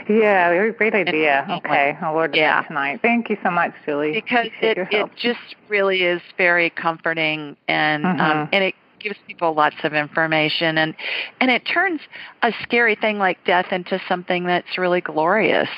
Yeah, 0.09 0.69
great 0.71 0.95
idea. 0.95 1.47
Okay, 1.49 1.97
I'll 2.01 2.15
order 2.15 2.37
yeah. 2.37 2.61
that 2.61 2.69
tonight. 2.69 3.01
Thank 3.03 3.31
you 3.31 3.37
so 3.43 3.51
much, 3.51 3.73
Julie. 3.85 4.13
Because 4.13 4.49
it 4.61 4.79
it 4.79 5.11
just 5.17 5.57
really 5.69 6.03
is 6.03 6.21
very 6.37 6.71
comforting, 6.71 7.57
and 7.69 8.05
mm-hmm. 8.05 8.21
um, 8.21 8.49
and 8.53 8.65
it 8.65 8.75
gives 9.01 9.19
people 9.27 9.55
lots 9.55 9.77
of 9.85 9.95
information, 9.95 10.79
and 10.79 10.95
and 11.41 11.51
it 11.51 11.63
turns 11.67 12.01
a 12.43 12.53
scary 12.63 12.95
thing 12.95 13.19
like 13.19 13.45
death 13.45 13.67
into 13.71 14.01
something 14.09 14.45
that's 14.45 14.79
really 14.79 15.01
glorious. 15.01 15.69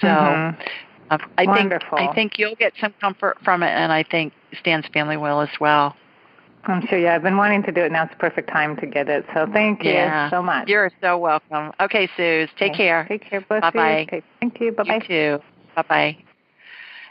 So. 0.00 0.06
Mm-hmm. 0.06 0.60
Uh, 1.10 1.18
I 1.36 1.44
Wonderful. 1.44 1.98
think 1.98 2.10
I 2.10 2.14
think 2.14 2.38
you'll 2.38 2.54
get 2.54 2.72
some 2.80 2.94
comfort 2.98 3.36
from 3.44 3.62
it, 3.62 3.68
and 3.68 3.92
I 3.92 4.02
think 4.02 4.32
Stan's 4.58 4.86
family 4.94 5.18
will 5.18 5.42
as 5.42 5.50
well. 5.60 5.94
I'm 6.64 6.86
sure. 6.86 6.98
Yeah, 6.98 7.14
I've 7.14 7.22
been 7.22 7.36
wanting 7.36 7.62
to 7.64 7.72
do 7.72 7.80
it. 7.80 7.92
Now 7.92 8.04
it's 8.04 8.12
the 8.12 8.18
perfect 8.18 8.48
time 8.48 8.76
to 8.76 8.86
get 8.86 9.08
it. 9.08 9.24
So 9.34 9.46
thank 9.52 9.82
you 9.84 9.92
yeah. 9.92 10.30
so 10.30 10.42
much. 10.42 10.68
You're 10.68 10.92
so 11.00 11.18
welcome. 11.18 11.72
Okay, 11.80 12.08
Suze. 12.16 12.48
Take 12.56 12.72
okay. 12.72 12.84
care. 12.84 13.06
Take 13.08 13.28
care. 13.28 13.40
Bless 13.40 13.62
bye 13.62 13.70
bye. 13.70 14.02
Okay. 14.02 14.22
Thank 14.40 14.60
you. 14.60 14.72
Bye 14.72 14.84
bye. 14.84 14.94
You 14.94 15.00
too. 15.00 15.42
Bye 15.74 15.82
bye. 15.82 16.16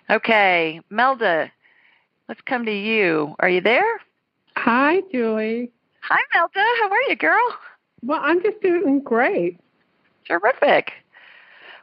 Okay, 0.09 0.81
Melda. 0.89 1.51
Let's 2.27 2.41
come 2.41 2.65
to 2.65 2.71
you. 2.71 3.35
Are 3.39 3.49
you 3.49 3.61
there? 3.61 3.99
Hi, 4.55 5.01
Julie. 5.11 5.71
Hi, 6.01 6.19
Melda. 6.33 6.65
How 6.79 6.89
are 6.89 7.01
you, 7.09 7.15
girl? 7.15 7.57
Well, 8.03 8.19
I'm 8.21 8.41
just 8.41 8.61
doing 8.61 9.01
great. 9.01 9.59
Terrific. 10.27 10.91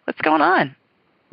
What's 0.05 0.21
going 0.21 0.41
on? 0.41 0.75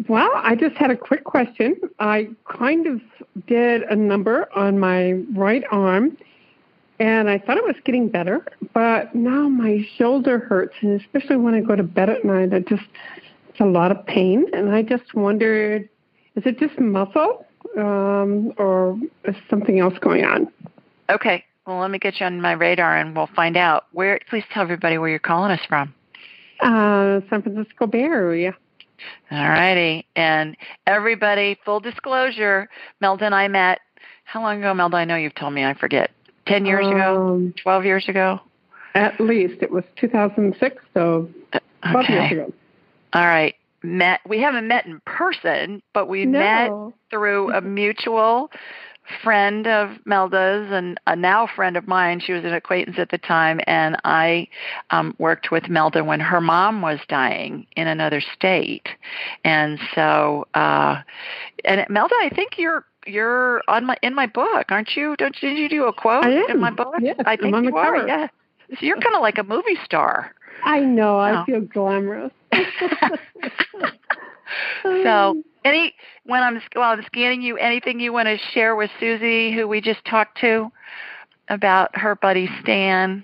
Well, 0.10 0.29
I 0.36 0.55
just 0.55 0.75
had 0.75 0.91
a 0.91 0.97
quick 0.97 1.23
question. 1.23 1.79
I 1.99 2.29
kind 2.49 2.86
of 2.86 3.01
did 3.47 3.84
a 3.84 3.95
number 3.95 4.49
on 4.55 4.77
my 4.77 5.13
right 5.34 5.63
arm, 5.71 6.17
and 6.99 7.29
I 7.29 7.39
thought 7.39 7.58
it 7.58 7.63
was 7.63 7.77
getting 7.86 8.10
better, 8.10 8.45
but 8.73 9.15
now 9.15 9.47
my 9.47 9.88
shoulder 9.97 10.39
hurts, 10.39 10.75
and 10.81 10.99
especially 10.99 11.38
when 11.38 11.53
I 11.53 11.62
go 11.62 11.75
to 11.75 11.84
bed 11.84 12.10
at 12.10 12.25
night, 12.25 12.53
I 12.53 12.60
just 12.60 12.84
it's 13.49 13.62
a 13.62 13.65
lot 13.65 13.89
of 13.89 14.05
pain, 14.05 14.45
and 14.51 14.75
I 14.75 14.81
just 14.81 15.13
wondered, 15.13 15.88
is 16.36 16.43
it 16.45 16.60
just 16.60 16.77
muscle, 16.77 17.45
um, 17.77 18.53
or 18.58 18.99
is 19.23 19.36
something 19.49 19.79
else 19.79 19.97
going 19.99 20.25
on? 20.25 20.51
Okay. 21.10 21.45
Well, 21.65 21.79
let 21.79 21.89
me 21.89 21.97
get 21.97 22.19
you 22.19 22.25
on 22.25 22.41
my 22.41 22.51
radar, 22.51 22.97
and 22.97 23.15
we'll 23.15 23.29
find 23.36 23.55
out. 23.58 23.86
Where? 23.93 24.19
Please 24.29 24.43
tell 24.51 24.62
everybody 24.62 24.97
where 24.97 25.10
you're 25.10 25.19
calling 25.19 25.51
us 25.51 25.62
from. 25.67 25.93
Uh, 26.60 27.21
San 27.29 27.41
Francisco 27.41 27.88
Bay 27.88 28.03
Area. 28.03 28.56
All 29.31 29.50
righty. 29.50 30.06
And 30.15 30.56
everybody, 30.87 31.58
full 31.65 31.79
disclosure, 31.79 32.69
Melda 33.02 33.25
and 33.25 33.35
I 33.35 33.48
met, 33.48 33.79
how 34.23 34.41
long 34.41 34.60
ago, 34.60 34.73
Melda? 34.73 34.98
I 34.98 35.06
know 35.06 35.15
you've 35.15 35.35
told 35.35 35.54
me, 35.54 35.63
I 35.63 35.73
forget. 35.73 36.12
10 36.48 36.65
years 36.65 36.85
um, 36.85 36.93
ago? 36.93 37.54
12 37.63 37.85
years 37.85 38.10
ago? 38.10 38.39
At 38.93 39.19
least. 39.19 39.62
It 39.62 39.71
was 39.71 39.83
2006, 39.98 40.83
so 40.93 41.29
12 41.83 41.96
okay. 41.96 42.13
years 42.13 42.31
ago. 42.31 42.54
All 43.13 43.25
right. 43.25 43.56
Met. 43.83 44.21
We 44.27 44.39
haven't 44.39 44.67
met 44.67 44.85
in 44.85 45.00
person, 45.06 45.81
but 45.93 46.08
we 46.08 46.25
no. 46.25 46.39
met 46.39 46.93
through 47.12 47.54
a 47.54 47.62
mutual 47.62 48.50
friend 49.23 49.67
of 49.67 49.91
Melda's 50.06 50.71
and 50.71 50.99
a 51.08 51.15
now 51.15 51.47
friend 51.56 51.77
of 51.77 51.87
mine. 51.87 52.19
She 52.19 52.33
was 52.33 52.43
an 52.43 52.53
acquaintance 52.53 52.97
at 52.99 53.10
the 53.10 53.17
time, 53.17 53.60
and 53.67 53.97
I 54.03 54.47
um, 54.89 55.15
worked 55.19 55.51
with 55.51 55.69
Melda 55.69 56.03
when 56.03 56.19
her 56.19 56.41
mom 56.41 56.81
was 56.81 56.99
dying 57.08 57.67
in 57.75 57.87
another 57.87 58.21
state. 58.21 58.87
And 59.43 59.79
so, 59.93 60.47
uh, 60.53 61.01
and 61.63 61.85
Melda, 61.89 62.15
I 62.21 62.29
think 62.33 62.58
you're 62.58 62.85
you're 63.08 63.62
on 63.67 63.85
my 63.85 63.95
in 64.01 64.15
my 64.15 64.25
book, 64.27 64.65
aren't 64.71 64.95
you? 64.95 65.15
Don't 65.17 65.35
did 65.39 65.58
you 65.58 65.69
do 65.69 65.85
a 65.85 65.93
quote 65.93 66.25
in 66.49 66.60
my 66.60 66.71
book? 66.71 66.95
Yes, 66.99 67.17
I 67.25 67.35
think 67.35 67.56
you 67.63 67.75
are. 67.75 67.95
cover. 67.95 68.08
Yeah. 68.08 68.27
So 68.71 68.77
you're 68.85 68.99
kind 68.99 69.15
of 69.15 69.21
like 69.21 69.37
a 69.37 69.43
movie 69.43 69.77
star. 69.83 70.33
I 70.63 70.79
know. 70.79 71.17
I 71.19 71.41
Oh. 71.41 71.45
feel 71.45 71.62
glamorous. 71.62 72.31
So, 74.83 75.31
uh. 75.31 75.33
any 75.63 75.93
when 76.25 76.43
I'm 76.43 76.62
while 76.73 76.91
I'm 76.91 77.04
scanning 77.06 77.41
you, 77.41 77.58
anything 77.58 78.00
you 78.00 78.13
want 78.13 78.27
to 78.27 78.37
share 78.54 78.75
with 78.75 78.91
Susie, 79.00 79.54
who 79.54 79.67
we 79.67 79.81
just 79.81 80.04
talked 80.06 80.39
to, 80.41 80.71
about 81.50 81.98
her 81.98 82.15
buddy 82.15 82.50
Stan 82.62 83.23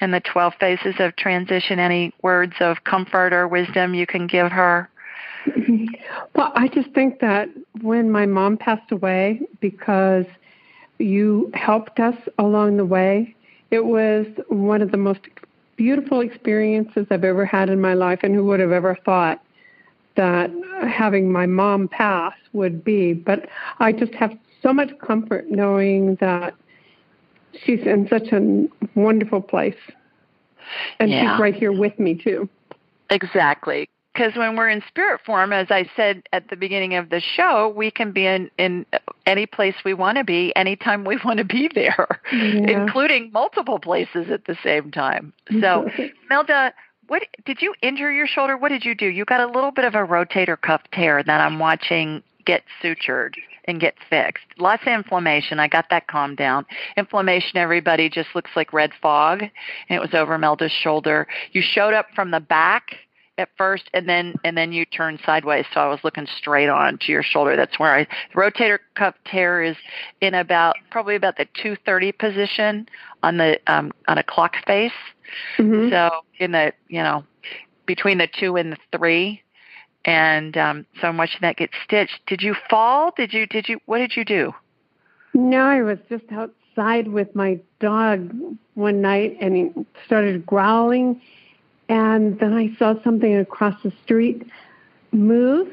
and 0.00 0.12
the 0.12 0.20
12 0.20 0.54
phases 0.58 0.94
of 0.98 1.16
transition? 1.16 1.78
Any 1.78 2.12
words 2.22 2.54
of 2.60 2.84
comfort 2.84 3.32
or 3.32 3.46
wisdom 3.48 3.94
you 3.94 4.06
can 4.06 4.26
give 4.26 4.50
her? 4.52 4.88
Well, 6.34 6.52
I 6.54 6.68
just 6.68 6.90
think 6.90 7.20
that 7.20 7.48
when 7.82 8.10
my 8.10 8.26
mom 8.26 8.56
passed 8.56 8.90
away, 8.90 9.40
because 9.60 10.24
you 10.98 11.50
helped 11.54 12.00
us 12.00 12.14
along 12.38 12.76
the 12.76 12.84
way, 12.84 13.34
it 13.70 13.84
was 13.84 14.26
one 14.48 14.82
of 14.82 14.92
the 14.92 14.96
most 14.96 15.20
beautiful 15.76 16.20
experiences 16.20 17.06
I've 17.10 17.24
ever 17.24 17.44
had 17.44 17.68
in 17.68 17.80
my 17.80 17.94
life. 17.94 18.20
And 18.22 18.34
who 18.34 18.44
would 18.46 18.60
have 18.60 18.72
ever 18.72 18.96
thought 19.04 19.42
that 20.16 20.50
having 20.88 21.30
my 21.30 21.46
mom 21.46 21.88
pass 21.88 22.34
would 22.52 22.84
be? 22.84 23.12
But 23.12 23.48
I 23.78 23.92
just 23.92 24.14
have 24.14 24.36
so 24.62 24.72
much 24.72 24.90
comfort 24.98 25.50
knowing 25.50 26.16
that 26.16 26.54
she's 27.64 27.80
in 27.80 28.08
such 28.08 28.32
a 28.32 28.68
wonderful 28.94 29.40
place. 29.40 29.76
And 31.00 31.10
Yeah. 31.10 31.32
she's 31.32 31.40
right 31.40 31.54
here 31.54 31.72
with 31.72 31.98
me, 31.98 32.14
too. 32.14 32.48
Exactly. 33.10 33.88
Because 34.14 34.36
when 34.36 34.56
we're 34.56 34.68
in 34.68 34.82
spirit 34.88 35.22
form, 35.24 35.52
as 35.54 35.68
I 35.70 35.88
said 35.96 36.22
at 36.32 36.48
the 36.48 36.56
beginning 36.56 36.94
of 36.96 37.08
the 37.08 37.20
show, 37.20 37.72
we 37.74 37.90
can 37.90 38.12
be 38.12 38.26
in, 38.26 38.50
in 38.58 38.84
any 39.26 39.46
place 39.46 39.74
we 39.84 39.94
want 39.94 40.18
to 40.18 40.24
be, 40.24 40.54
anytime 40.54 41.04
we 41.04 41.16
want 41.24 41.38
to 41.38 41.44
be 41.44 41.68
there, 41.74 42.20
Yeah. 42.30 42.84
including 42.84 43.30
multiple 43.32 43.78
places 43.78 44.30
at 44.30 44.44
the 44.44 44.56
same 44.62 44.90
time. 44.90 45.32
So, 45.60 45.90
Melda, 46.30 46.74
what 47.12 47.24
did 47.44 47.60
you 47.60 47.74
injure 47.82 48.10
your 48.10 48.26
shoulder? 48.26 48.56
What 48.56 48.70
did 48.70 48.86
you 48.86 48.94
do? 48.94 49.04
You 49.04 49.26
got 49.26 49.42
a 49.42 49.46
little 49.46 49.70
bit 49.70 49.84
of 49.84 49.94
a 49.94 49.98
rotator 49.98 50.58
cuff 50.58 50.80
tear 50.94 51.22
that 51.22 51.40
I'm 51.42 51.58
watching 51.58 52.22
get 52.46 52.62
sutured 52.82 53.34
and 53.66 53.78
get 53.78 53.96
fixed. 54.08 54.46
Lots 54.56 54.80
of 54.86 54.94
inflammation. 54.94 55.60
I 55.60 55.68
got 55.68 55.90
that 55.90 56.06
calmed 56.06 56.38
down. 56.38 56.64
Inflammation, 56.96 57.58
everybody, 57.58 58.08
just 58.08 58.30
looks 58.34 58.52
like 58.56 58.72
red 58.72 58.92
fog, 59.02 59.42
and 59.42 59.50
it 59.90 60.00
was 60.00 60.14
over 60.14 60.38
Melda's 60.38 60.72
shoulder. 60.72 61.26
You 61.52 61.60
showed 61.60 61.92
up 61.92 62.06
from 62.14 62.30
the 62.30 62.40
back 62.40 62.96
at 63.36 63.50
first 63.58 63.84
and 63.94 64.08
then 64.08 64.34
and 64.44 64.56
then 64.56 64.72
you 64.72 64.84
turned 64.84 65.18
sideways 65.24 65.64
so 65.72 65.80
i 65.80 65.88
was 65.88 65.98
looking 66.04 66.26
straight 66.36 66.68
on 66.68 66.98
to 66.98 67.10
your 67.10 67.22
shoulder 67.22 67.56
that's 67.56 67.78
where 67.78 67.96
i 67.96 68.06
rotator 68.34 68.78
cuff 68.94 69.14
tear 69.24 69.62
is 69.62 69.74
in 70.20 70.34
about 70.34 70.76
probably 70.90 71.16
about 71.16 71.38
the 71.38 71.46
230 71.54 72.12
position 72.12 72.86
on 73.22 73.38
the 73.38 73.58
um 73.66 73.90
on 74.06 74.18
a 74.18 74.22
clock 74.22 74.56
face 74.66 74.92
Mhm. 75.58 75.90
so 75.90 76.10
in 76.38 76.52
the 76.52 76.72
you 76.88 77.02
know 77.02 77.24
between 77.86 78.18
the 78.18 78.28
two 78.28 78.56
and 78.56 78.72
the 78.72 78.78
three 78.96 79.42
and 80.04 80.56
um 80.56 80.86
so 81.00 81.08
I'm 81.08 81.16
watching 81.16 81.40
that 81.42 81.56
get 81.56 81.70
stitched 81.84 82.20
did 82.26 82.42
you 82.42 82.54
fall 82.68 83.12
did 83.16 83.32
you 83.32 83.46
did 83.46 83.68
you 83.68 83.78
what 83.86 83.98
did 83.98 84.16
you 84.16 84.24
do 84.24 84.54
No, 85.34 85.60
I 85.64 85.82
was 85.82 85.98
just 86.08 86.24
outside 86.30 87.08
with 87.08 87.34
my 87.34 87.58
dog 87.80 88.30
one 88.74 89.00
night 89.00 89.36
and 89.40 89.56
he 89.56 89.70
started 90.06 90.44
growling. 90.46 91.20
And 91.88 92.38
then 92.38 92.52
I 92.54 92.74
saw 92.78 92.94
something 93.02 93.36
across 93.36 93.82
the 93.82 93.92
street 94.02 94.46
move 95.12 95.68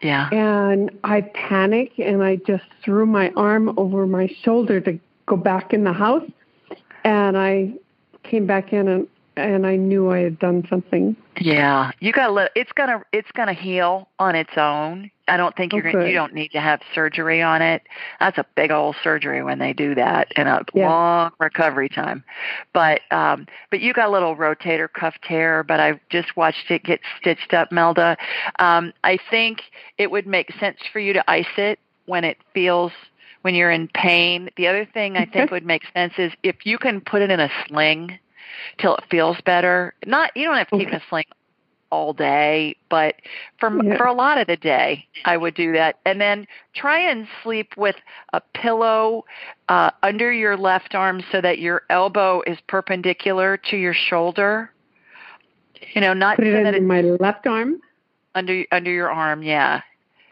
yeah 0.00 0.28
and 0.32 0.90
I 1.04 1.20
panicked 1.20 1.98
and 1.98 2.22
I 2.22 2.36
just 2.36 2.64
threw 2.82 3.04
my 3.04 3.30
arm 3.36 3.74
over 3.78 4.06
my 4.06 4.26
shoulder 4.42 4.80
to 4.80 4.98
go 5.26 5.36
back 5.36 5.72
in 5.72 5.84
the 5.84 5.92
house. 5.92 6.28
And 7.04 7.36
I 7.36 7.74
came 8.24 8.46
back 8.46 8.72
in 8.72 8.88
and, 8.88 9.06
and 9.36 9.66
I 9.66 9.76
knew 9.76 10.10
I 10.10 10.18
had 10.20 10.38
done 10.38 10.66
something. 10.68 11.16
Yeah, 11.40 11.90
you 12.00 12.12
got 12.12 12.28
to 12.28 12.32
let 12.32 12.50
it's 12.54 12.72
gonna 12.72 13.02
it's 13.12 13.30
gonna 13.32 13.52
heal 13.54 14.08
on 14.18 14.34
its 14.36 14.52
own. 14.56 15.10
I 15.26 15.36
don't 15.36 15.56
think 15.56 15.72
you're 15.72 15.82
gonna, 15.82 16.06
you 16.06 16.12
don't 16.12 16.34
need 16.34 16.50
to 16.52 16.60
have 16.60 16.80
surgery 16.94 17.42
on 17.42 17.62
it. 17.62 17.82
That's 18.20 18.38
a 18.38 18.44
big 18.54 18.70
old 18.70 18.94
surgery 19.02 19.42
when 19.42 19.58
they 19.58 19.72
do 19.72 19.94
that 19.96 20.28
and 20.36 20.48
a 20.48 20.64
Yeah. 20.74 20.88
long 20.88 21.32
recovery 21.40 21.88
time. 21.88 22.22
But 22.72 23.00
um 23.10 23.46
but 23.70 23.80
you 23.80 23.92
got 23.92 24.08
a 24.08 24.12
little 24.12 24.36
rotator 24.36 24.88
cuff 24.92 25.14
tear, 25.22 25.64
but 25.64 25.80
I 25.80 25.98
just 26.10 26.36
watched 26.36 26.70
it 26.70 26.84
get 26.84 27.00
stitched 27.18 27.52
up, 27.54 27.72
Melda. 27.72 28.16
Um 28.60 28.92
I 29.02 29.18
think 29.30 29.62
it 29.98 30.10
would 30.10 30.26
make 30.26 30.52
sense 30.60 30.78
for 30.92 31.00
you 31.00 31.12
to 31.14 31.28
ice 31.28 31.46
it 31.56 31.80
when 32.06 32.22
it 32.22 32.36
feels 32.52 32.92
when 33.44 33.54
you're 33.54 33.70
in 33.70 33.88
pain. 33.88 34.48
The 34.56 34.66
other 34.68 34.86
thing 34.86 35.18
I 35.18 35.26
think 35.26 35.50
would 35.50 35.66
make 35.66 35.82
sense 35.92 36.14
is 36.16 36.32
if 36.42 36.64
you 36.64 36.78
can 36.78 37.02
put 37.02 37.20
it 37.20 37.30
in 37.30 37.40
a 37.40 37.50
sling 37.68 38.18
till 38.78 38.96
it 38.96 39.04
feels 39.10 39.36
better. 39.42 39.92
Not 40.06 40.34
you 40.34 40.46
don't 40.46 40.56
have 40.56 40.68
to 40.70 40.78
keep 40.78 40.88
it 40.88 40.94
in 40.94 40.96
a 40.96 41.02
sling 41.10 41.26
all 41.90 42.14
day, 42.14 42.74
but 42.88 43.16
for 43.60 43.84
Yeah. 43.84 43.98
for 43.98 44.06
a 44.06 44.14
lot 44.14 44.38
of 44.38 44.46
the 44.46 44.56
day, 44.56 45.06
I 45.26 45.36
would 45.36 45.54
do 45.54 45.72
that. 45.74 45.98
And 46.06 46.18
then 46.22 46.46
try 46.74 46.98
and 46.98 47.28
sleep 47.42 47.76
with 47.76 47.96
a 48.32 48.40
pillow 48.40 49.26
uh, 49.68 49.90
under 50.02 50.32
your 50.32 50.56
left 50.56 50.94
arm 50.94 51.22
so 51.30 51.42
that 51.42 51.58
your 51.58 51.82
elbow 51.90 52.42
is 52.46 52.56
perpendicular 52.66 53.58
to 53.58 53.76
your 53.76 53.92
shoulder. 53.94 54.70
You 55.92 56.00
know, 56.00 56.14
not 56.14 56.36
Put 56.36 56.46
it 56.46 56.54
in 56.54 56.74
it's 56.74 56.82
my 56.82 57.02
left 57.02 57.46
arm. 57.46 57.80
under 58.34 58.64
under 58.72 58.90
your 58.90 59.10
arm. 59.10 59.42
Yeah, 59.42 59.82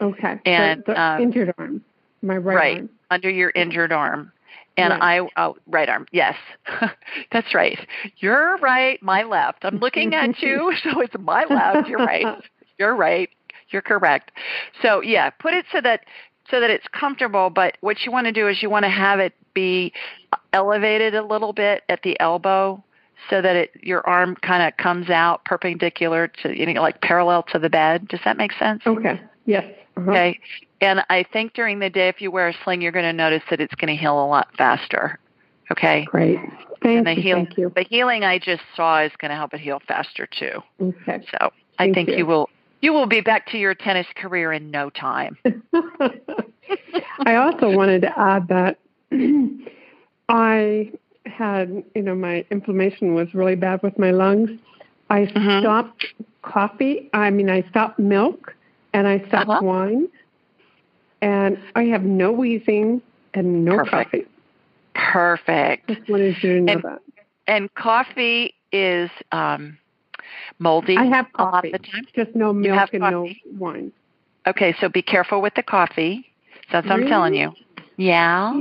Okay. 0.01 0.39
And, 0.47 0.83
the, 0.87 0.93
the 0.93 1.01
um, 1.01 1.21
injured 1.21 1.53
arm. 1.59 1.83
My 2.23 2.37
right, 2.37 2.55
right 2.55 2.77
arm. 2.79 2.89
Under 3.13 3.29
your 3.29 3.51
injured 3.55 3.91
arm. 3.91 4.31
And 4.75 4.89
Right. 4.89 5.21
I, 5.21 5.29
oh, 5.37 5.55
right 5.67 5.87
arm, 5.87 6.07
yes, 6.11 6.35
that's 7.31 7.53
right. 7.53 7.77
You're 8.17 8.57
right, 8.57 9.01
my 9.03 9.21
left. 9.21 9.63
I'm 9.63 9.77
looking 9.77 10.15
at 10.15 10.39
you, 10.41 10.73
so 10.83 10.99
it's 10.99 11.13
my 11.19 11.45
left. 11.45 11.87
You're 11.87 11.99
right. 11.99 12.43
You're 12.79 12.95
right. 12.95 13.29
You're 13.69 13.83
correct. 13.83 14.31
So 14.81 15.01
yeah, 15.01 15.29
put 15.29 15.53
it 15.53 15.65
so 15.71 15.79
that 15.81 16.01
so 16.49 16.59
that 16.59 16.71
it's 16.71 16.87
comfortable. 16.91 17.51
But 17.51 17.77
what 17.81 17.97
you 18.03 18.11
want 18.11 18.25
to 18.25 18.31
do 18.31 18.47
is 18.47 18.63
you 18.63 18.69
want 18.69 18.83
to 18.83 18.89
have 18.89 19.19
it 19.19 19.33
be 19.53 19.93
elevated 20.53 21.13
a 21.13 21.23
little 21.23 21.53
bit 21.53 21.83
at 21.87 22.01
the 22.01 22.19
elbow, 22.19 22.83
so 23.29 23.43
that 23.43 23.55
it 23.55 23.71
your 23.81 24.05
arm 24.07 24.35
kind 24.37 24.63
of 24.63 24.75
comes 24.77 25.11
out 25.11 25.45
perpendicular 25.45 26.27
to 26.41 26.57
you 26.57 26.73
know 26.73 26.81
like 26.81 26.99
parallel 27.01 27.43
to 27.43 27.59
the 27.59 27.69
bed. 27.69 28.07
Does 28.07 28.21
that 28.25 28.37
make 28.37 28.53
sense? 28.53 28.81
Okay. 28.87 29.21
Yes. 29.45 29.65
Uh-huh. 29.97 30.11
Okay. 30.11 30.39
And 30.83 31.05
I 31.09 31.23
think 31.23 31.53
during 31.53 31.79
the 31.79 31.89
day, 31.89 32.09
if 32.09 32.19
you 32.21 32.29
wear 32.29 32.49
a 32.49 32.53
sling, 32.63 32.81
you're 32.81 32.91
going 32.91 33.05
to 33.05 33.13
notice 33.13 33.41
that 33.49 33.61
it's 33.61 33.73
going 33.75 33.95
to 33.95 33.99
heal 33.99 34.21
a 34.21 34.27
lot 34.27 34.49
faster. 34.57 35.17
Okay. 35.71 36.03
Great. 36.05 36.37
Thank 36.81 36.97
and 36.97 37.07
the 37.07 37.13
you. 37.13 37.21
heal- 37.21 37.35
Thank 37.37 37.57
you. 37.57 37.71
The 37.73 37.85
healing 37.89 38.23
I 38.25 38.37
just 38.37 38.63
saw 38.75 39.01
is 39.01 39.11
going 39.17 39.29
to 39.29 39.35
help 39.35 39.53
it 39.53 39.61
heal 39.61 39.81
faster 39.87 40.27
too. 40.27 40.61
Okay. 40.81 41.25
So 41.31 41.37
I 41.79 41.85
Thank 41.85 41.95
think 41.95 42.09
you. 42.09 42.17
you. 42.17 42.25
will 42.25 42.49
you 42.81 42.91
will 42.91 43.05
be 43.05 43.21
back 43.21 43.47
to 43.51 43.57
your 43.57 43.73
tennis 43.73 44.07
career 44.17 44.51
in 44.51 44.69
no 44.69 44.89
time. 44.89 45.37
I 47.25 47.35
also 47.35 47.69
wanted 47.69 48.01
to 48.01 48.19
add 48.19 48.49
that 48.49 48.77
I 50.29 50.91
had, 51.25 51.83
you 51.95 52.01
know, 52.01 52.13
my 52.13 52.43
inflammation 52.51 53.13
was 53.13 53.33
really 53.33 53.55
bad 53.55 53.81
with 53.83 53.97
my 53.97 54.11
lungs. 54.11 54.49
I 55.09 55.27
Mhm. 55.27 55.61
stopped 55.61 56.05
coffee. 56.41 57.09
I 57.13 57.29
mean, 57.29 57.49
I 57.49 57.61
stopped 57.69 57.99
milk 57.99 58.53
and 58.93 59.07
I 59.07 59.19
stopped 59.29 59.49
Uh-huh. 59.49 59.61
wine. 59.63 60.09
And 61.23 61.57
I 61.75 61.83
have 61.85 62.03
no 62.03 62.31
wheezing 62.31 63.01
and 63.33 63.65
no 63.65 63.77
Perfect. 63.77 64.11
coffee. 64.11 64.25
Perfect. 64.93 65.87
Just 65.89 66.09
wanted 66.09 66.35
you 66.43 66.55
to 66.55 66.61
know 66.61 66.73
And- 66.73 66.83
that. 66.83 66.99
And 67.45 67.73
coffee 67.75 68.53
is 68.71 69.09
um, 69.33 69.77
moldy 70.59 70.95
I 70.95 71.03
have 71.05 71.25
a 71.35 71.43
lot 71.43 71.51
coffee, 71.55 71.71
of 71.73 71.81
the 71.81 71.87
time. 71.87 72.05
just 72.15 72.33
no 72.35 72.53
milk 72.53 72.89
and 72.93 73.01
no 73.01 73.27
wine. 73.57 73.91
Okay, 74.47 74.73
so 74.79 74.87
be 74.87 75.01
careful 75.01 75.41
with 75.41 75.53
the 75.55 75.63
coffee. 75.63 76.25
That's 76.71 76.87
what 76.87 76.99
I'm 77.01 77.07
telling 77.07 77.33
you. 77.35 77.51
Yeah. 77.97 78.53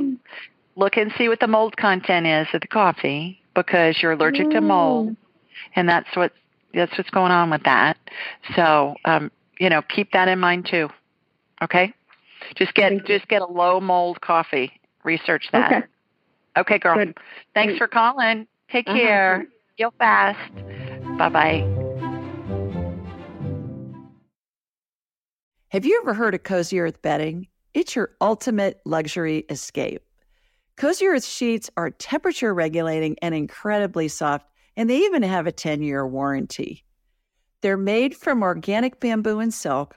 Look 0.75 0.97
and 0.97 1.13
see 1.17 1.29
what 1.29 1.39
the 1.39 1.47
mold 1.47 1.77
content 1.77 2.27
is 2.27 2.49
of 2.53 2.61
the 2.63 2.67
coffee 2.67 3.41
because 3.55 4.03
you're 4.03 4.13
allergic 4.13 4.51
to 4.51 4.61
mold, 4.61 5.15
and 5.77 5.89
that's 5.89 6.09
what 6.17 6.33
that's 6.75 6.97
what's 6.99 7.11
going 7.11 7.31
on 7.31 7.51
with 7.51 7.63
that. 7.65 7.97
So, 8.57 8.97
um, 9.05 9.31
you 9.61 9.69
know, 9.69 9.83
keep 9.83 10.11
that 10.13 10.27
in 10.29 10.41
mind 10.41 10.67
too. 10.69 10.89
Okay. 11.63 11.95
Just 12.57 12.75
get 12.75 12.91
Thank 12.91 13.09
you. 13.09 13.19
just 13.19 13.29
get 13.29 13.43
a 13.43 13.47
low 13.47 13.81
mold 13.81 14.21
coffee. 14.21 14.73
Research 15.05 15.47
that. 15.53 15.73
Okay. 15.73 15.87
Okay, 16.59 16.79
girl. 16.79 16.97
Good. 16.97 17.17
Thanks 17.55 17.73
Great. 17.73 17.79
for 17.79 17.89
calling. 17.89 18.47
Take 18.71 18.87
Uh-huh. 18.89 18.99
care. 18.99 19.47
Heal 19.77 19.93
fast. 19.99 20.39
Bye 21.19 21.29
bye. 21.29 21.69
Have 25.71 25.87
you 25.87 25.99
ever 26.03 26.13
heard 26.15 26.35
of 26.35 26.43
Cozy 26.43 26.79
Earth 26.81 27.01
bedding? 27.01 27.49
It's 27.73 27.97
your 27.97 28.11
ultimate 28.21 28.81
luxury 28.85 29.47
escape. 29.49 30.03
Cozy 30.77 31.07
Earth 31.07 31.25
sheets 31.25 31.71
are 31.77 31.91
temperature 31.91 32.53
regulating 32.53 33.17
and 33.23 33.35
incredibly 33.35 34.09
soft, 34.09 34.47
and 34.77 34.91
they 34.91 34.99
even 34.99 35.23
have 35.23 35.47
a 35.47 35.53
10 35.53 35.83
year 35.83 36.07
warranty. 36.07 36.85
They're 37.63 37.77
made 37.79 38.15
from 38.15 38.43
organic 38.43 39.01
bamboo 39.01 39.39
and 39.39 39.55
silk, 39.55 39.97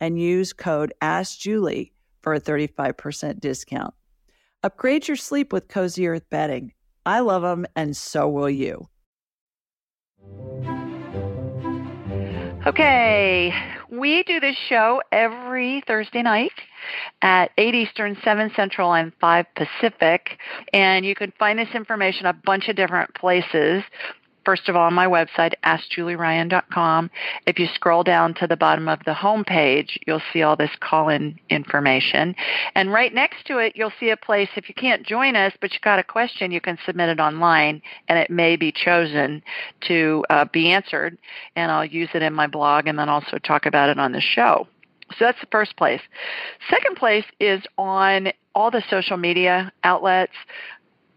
and 0.00 0.20
use 0.20 0.52
code 0.52 0.92
AskJulie 1.02 1.92
for 2.22 2.34
a 2.34 2.40
35% 2.40 3.40
discount. 3.40 3.94
Upgrade 4.62 5.06
your 5.06 5.16
sleep 5.16 5.52
with 5.52 5.68
Cozy 5.68 6.08
Earth 6.08 6.28
bedding. 6.30 6.72
I 7.04 7.20
love 7.20 7.42
them, 7.42 7.66
and 7.76 7.96
so 7.96 8.28
will 8.28 8.50
you. 8.50 8.88
Okay, 12.66 13.54
we 13.90 14.24
do 14.24 14.40
this 14.40 14.56
show 14.68 15.00
every 15.12 15.84
Thursday 15.86 16.22
night 16.22 16.50
at 17.22 17.52
8 17.56 17.76
Eastern, 17.76 18.16
7 18.24 18.50
Central, 18.56 18.92
and 18.92 19.12
5 19.20 19.46
Pacific. 19.54 20.36
And 20.72 21.06
you 21.06 21.14
can 21.14 21.32
find 21.38 21.60
this 21.60 21.68
information 21.74 22.26
a 22.26 22.32
bunch 22.32 22.66
of 22.68 22.74
different 22.74 23.14
places 23.14 23.84
first 24.46 24.68
of 24.68 24.76
all, 24.76 24.86
on 24.86 24.94
my 24.94 25.06
website, 25.06 25.54
AskJulieRyan.com. 25.64 27.10
If 27.46 27.58
you 27.58 27.66
scroll 27.74 28.04
down 28.04 28.32
to 28.34 28.46
the 28.46 28.56
bottom 28.56 28.88
of 28.88 29.00
the 29.04 29.12
home 29.12 29.44
page, 29.44 29.98
you'll 30.06 30.22
see 30.32 30.42
all 30.42 30.56
this 30.56 30.70
call-in 30.80 31.38
information. 31.50 32.34
And 32.76 32.92
right 32.92 33.12
next 33.12 33.44
to 33.46 33.58
it, 33.58 33.72
you'll 33.74 33.92
see 33.98 34.10
a 34.10 34.16
place, 34.16 34.48
if 34.56 34.68
you 34.68 34.74
can't 34.74 35.04
join 35.04 35.34
us, 35.34 35.52
but 35.60 35.72
you've 35.72 35.82
got 35.82 35.98
a 35.98 36.04
question, 36.04 36.52
you 36.52 36.60
can 36.60 36.78
submit 36.86 37.08
it 37.08 37.20
online, 37.20 37.82
and 38.08 38.18
it 38.18 38.30
may 38.30 38.54
be 38.54 38.72
chosen 38.72 39.42
to 39.88 40.24
uh, 40.30 40.44
be 40.52 40.70
answered. 40.70 41.18
And 41.56 41.72
I'll 41.72 41.84
use 41.84 42.10
it 42.14 42.22
in 42.22 42.32
my 42.32 42.46
blog 42.46 42.86
and 42.86 42.96
then 42.96 43.08
also 43.08 43.38
talk 43.38 43.66
about 43.66 43.90
it 43.90 43.98
on 43.98 44.12
the 44.12 44.20
show. 44.20 44.68
So 45.10 45.24
that's 45.24 45.40
the 45.40 45.46
first 45.52 45.76
place. 45.76 46.00
Second 46.68 46.96
place 46.96 47.24
is 47.38 47.62
on 47.78 48.32
all 48.54 48.70
the 48.70 48.82
social 48.90 49.16
media 49.16 49.72
outlets. 49.84 50.32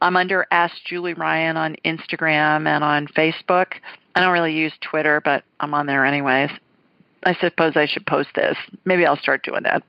I'm 0.02 0.16
under 0.16 0.46
Ask 0.52 0.76
Julie 0.86 1.14
Ryan 1.14 1.58
on 1.58 1.76
Instagram 1.86 2.68
and 2.68 2.84
on 2.84 3.08
Facebook. 3.08 3.74
I 4.16 4.22
don't 4.22 4.34
really 4.34 4.56
use 4.56 4.74
Twitter, 4.82 5.22
but 5.24 5.44
I'm 5.60 5.74
on 5.74 5.86
there 5.86 6.06
anyways. 6.06 6.50
I 7.24 7.36
suppose 7.36 7.74
I 7.76 7.86
should 7.86 8.06
post 8.06 8.30
this. 8.36 8.58
Maybe 8.86 9.06
I'll 9.06 9.18
start 9.18 9.44
doing 9.44 9.64
that. 9.64 9.84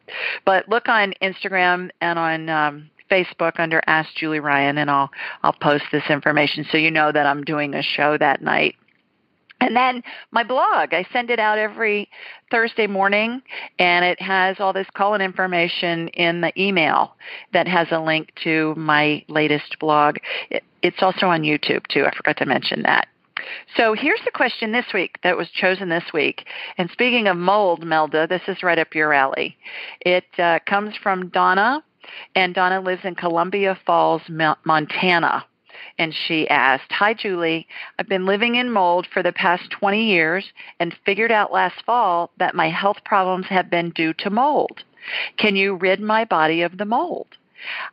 But 0.44 0.68
look 0.68 0.88
on 0.88 1.14
Instagram 1.22 1.90
and 2.00 2.18
on 2.18 2.48
um, 2.48 2.90
Facebook 3.10 3.58
under 3.58 3.82
Ask 3.86 4.14
Julie 4.16 4.40
Ryan, 4.40 4.78
and 4.78 4.90
I'll 4.90 5.10
I'll 5.42 5.52
post 5.52 5.84
this 5.92 6.04
information 6.10 6.66
so 6.70 6.78
you 6.78 6.90
know 6.90 7.12
that 7.12 7.26
I'm 7.26 7.44
doing 7.44 7.74
a 7.74 7.82
show 7.82 8.18
that 8.18 8.42
night. 8.42 8.76
And 9.60 9.76
then 9.76 10.02
my 10.30 10.42
blog, 10.42 10.94
I 10.94 11.06
send 11.12 11.30
it 11.30 11.38
out 11.38 11.58
every 11.58 12.08
Thursday 12.50 12.86
morning 12.86 13.42
and 13.78 14.04
it 14.04 14.20
has 14.20 14.56
all 14.58 14.72
this 14.72 14.86
call-in 14.94 15.20
information 15.20 16.08
in 16.08 16.40
the 16.40 16.52
email 16.60 17.14
that 17.52 17.68
has 17.68 17.88
a 17.90 18.00
link 18.00 18.32
to 18.44 18.74
my 18.76 19.24
latest 19.28 19.78
blog. 19.78 20.16
It, 20.50 20.64
it's 20.82 21.02
also 21.02 21.26
on 21.26 21.42
YouTube 21.42 21.86
too. 21.88 22.06
I 22.06 22.14
forgot 22.16 22.38
to 22.38 22.46
mention 22.46 22.82
that. 22.82 23.08
So 23.76 23.94
here's 23.94 24.20
the 24.24 24.30
question 24.30 24.72
this 24.72 24.86
week 24.92 25.18
that 25.22 25.36
was 25.36 25.48
chosen 25.50 25.88
this 25.88 26.04
week. 26.12 26.46
And 26.78 26.90
speaking 26.90 27.26
of 27.26 27.36
mold, 27.36 27.84
Melda, 27.84 28.26
this 28.26 28.42
is 28.48 28.62
right 28.62 28.78
up 28.78 28.94
your 28.94 29.12
alley. 29.12 29.56
It 30.00 30.26
uh, 30.38 30.58
comes 30.66 30.94
from 31.02 31.28
Donna, 31.28 31.82
and 32.34 32.54
Donna 32.54 32.80
lives 32.80 33.02
in 33.04 33.14
Columbia 33.14 33.78
Falls, 33.86 34.22
Montana 34.28 35.44
and 35.98 36.14
she 36.14 36.48
asked, 36.48 36.90
Hi, 36.90 37.14
Julie. 37.14 37.66
I've 37.98 38.08
been 38.08 38.26
living 38.26 38.56
in 38.56 38.70
mold 38.70 39.06
for 39.12 39.22
the 39.22 39.32
past 39.32 39.70
20 39.70 40.04
years 40.04 40.52
and 40.78 40.96
figured 41.04 41.32
out 41.32 41.52
last 41.52 41.82
fall 41.84 42.30
that 42.38 42.54
my 42.54 42.70
health 42.70 42.98
problems 43.04 43.46
have 43.46 43.70
been 43.70 43.90
due 43.90 44.12
to 44.14 44.30
mold. 44.30 44.84
Can 45.36 45.56
you 45.56 45.74
rid 45.74 46.00
my 46.00 46.24
body 46.24 46.62
of 46.62 46.78
the 46.78 46.84
mold? 46.84 47.26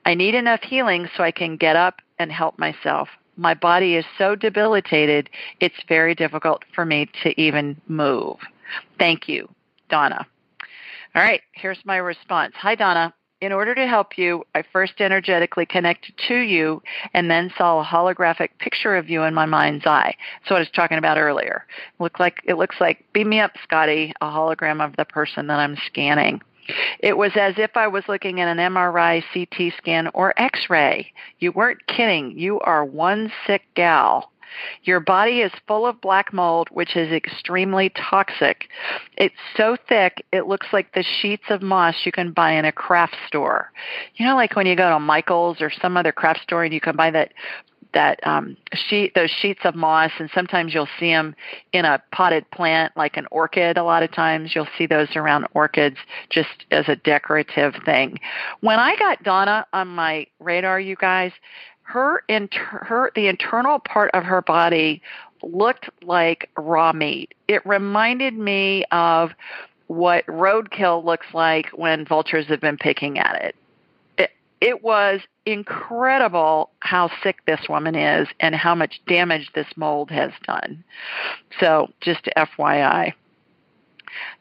I 0.05 0.13
need 0.13 0.35
enough 0.35 0.61
healing 0.61 1.09
so 1.15 1.23
I 1.23 1.31
can 1.31 1.57
get 1.57 1.75
up 1.75 2.01
and 2.19 2.31
help 2.31 2.57
myself. 2.57 3.09
My 3.35 3.53
body 3.53 3.95
is 3.95 4.05
so 4.17 4.35
debilitated, 4.35 5.29
it's 5.59 5.75
very 5.87 6.15
difficult 6.15 6.63
for 6.73 6.85
me 6.85 7.09
to 7.23 7.39
even 7.39 7.79
move. 7.87 8.37
Thank 8.97 9.27
you, 9.27 9.47
Donna. 9.89 10.25
All 11.13 11.21
right, 11.21 11.41
here's 11.53 11.79
my 11.85 11.97
response. 11.97 12.53
Hi, 12.57 12.75
Donna 12.75 13.13
in 13.39 13.51
order 13.51 13.75
to 13.75 13.87
help 13.87 14.17
you, 14.17 14.45
I 14.55 14.63
first 14.73 14.93
energetically 14.99 15.65
connected 15.65 16.15
to 16.27 16.37
you 16.37 16.81
and 17.13 17.29
then 17.29 17.51
saw 17.57 17.79
a 17.79 17.85
holographic 17.85 18.49
picture 18.59 18.95
of 18.95 19.09
you 19.09 19.23
in 19.23 19.33
my 19.33 19.45
mind's 19.45 19.85
eye. 19.85 20.15
So 20.45 20.55
what 20.55 20.57
I 20.57 20.61
was 20.61 20.69
talking 20.71 20.97
about 20.97 21.17
earlier. 21.17 21.65
It 21.99 22.01
looked 22.01 22.19
like 22.19 22.41
it 22.45 22.55
looks 22.55 22.77
like 22.79 23.05
beam 23.13 23.29
me 23.29 23.39
up, 23.39 23.51
Scotty, 23.63 24.13
a 24.21 24.25
hologram 24.25 24.83
of 24.83 24.95
the 24.95 25.05
person 25.05 25.47
that 25.47 25.59
I'm 25.59 25.77
scanning. 25.85 26.41
It 26.99 27.17
was 27.17 27.31
as 27.35 27.53
if 27.57 27.77
I 27.77 27.87
was 27.87 28.03
looking 28.09 28.41
at 28.41 28.49
an 28.49 28.57
MRI, 28.57 29.23
CT 29.33 29.73
scan, 29.77 30.09
or 30.13 30.33
X-ray. 30.37 31.13
You 31.39 31.53
weren't 31.53 31.85
kidding. 31.87 32.37
You 32.37 32.59
are 32.59 32.83
one 32.83 33.31
sick 33.45 33.63
gal. 33.73 34.31
Your 34.83 34.99
body 34.99 35.41
is 35.41 35.51
full 35.67 35.85
of 35.85 36.01
black 36.01 36.33
mold, 36.33 36.69
which 36.71 36.95
is 36.95 37.11
extremely 37.11 37.89
toxic. 37.89 38.69
It's 39.17 39.35
so 39.55 39.77
thick, 39.87 40.25
it 40.31 40.47
looks 40.47 40.67
like 40.71 40.93
the 40.93 41.03
sheets 41.21 41.45
of 41.49 41.61
moss 41.61 41.95
you 42.05 42.11
can 42.11 42.31
buy 42.31 42.51
in 42.51 42.65
a 42.65 42.71
craft 42.71 43.15
store. 43.27 43.71
You 44.15 44.25
know, 44.25 44.35
like 44.35 44.55
when 44.55 44.67
you 44.67 44.75
go 44.75 44.89
to 44.89 44.99
Michael's 44.99 45.61
or 45.61 45.71
some 45.71 45.97
other 45.97 46.11
craft 46.11 46.41
store 46.43 46.63
and 46.63 46.73
you 46.73 46.81
can 46.81 46.95
buy 46.95 47.11
that 47.11 47.33
that 47.93 48.19
um, 48.27 48.57
sheet, 48.73 49.13
those 49.15 49.29
sheets 49.29 49.61
of 49.63 49.75
moss, 49.75 50.11
and 50.19 50.29
sometimes 50.33 50.73
you'll 50.73 50.89
see 50.99 51.11
them 51.11 51.35
in 51.73 51.85
a 51.85 52.01
potted 52.11 52.49
plant, 52.51 52.95
like 52.95 53.17
an 53.17 53.25
orchid. 53.31 53.77
A 53.77 53.83
lot 53.83 54.03
of 54.03 54.11
times 54.11 54.53
you'll 54.53 54.67
see 54.77 54.85
those 54.85 55.07
around 55.15 55.47
orchids 55.53 55.97
just 56.29 56.65
as 56.71 56.87
a 56.87 56.95
decorative 56.95 57.73
thing. 57.85 58.19
When 58.61 58.79
I 58.79 58.95
got 58.97 59.23
Donna 59.23 59.65
on 59.73 59.87
my 59.87 60.27
radar, 60.39 60.79
you 60.79 60.95
guys, 60.95 61.31
her 61.87 62.21
inter- 62.27 62.83
her 62.83 63.11
the 63.15 63.27
internal 63.27 63.79
part 63.79 64.11
of 64.13 64.25
her 64.25 64.41
body 64.41 65.01
looked 65.41 65.89
like 66.03 66.49
raw 66.57 66.91
meat. 66.91 67.33
It 67.47 67.65
reminded 67.65 68.33
me 68.33 68.83
of 68.91 69.31
what 69.87 70.25
roadkill 70.25 71.05
looks 71.05 71.27
like 71.33 71.69
when 71.69 72.05
vultures 72.05 72.47
have 72.47 72.59
been 72.59 72.77
picking 72.77 73.17
at 73.19 73.41
it. 73.41 73.55
It, 74.17 74.31
it 74.59 74.83
was 74.83 75.21
incredible 75.45 76.71
how 76.81 77.09
sick 77.23 77.37
this 77.45 77.69
woman 77.69 77.95
is 77.95 78.27
and 78.41 78.53
how 78.53 78.75
much 78.75 78.99
damage 79.07 79.49
this 79.55 79.67
mold 79.77 80.11
has 80.11 80.31
done. 80.45 80.83
So, 81.57 81.87
just 82.01 82.27
FYI. 82.35 83.13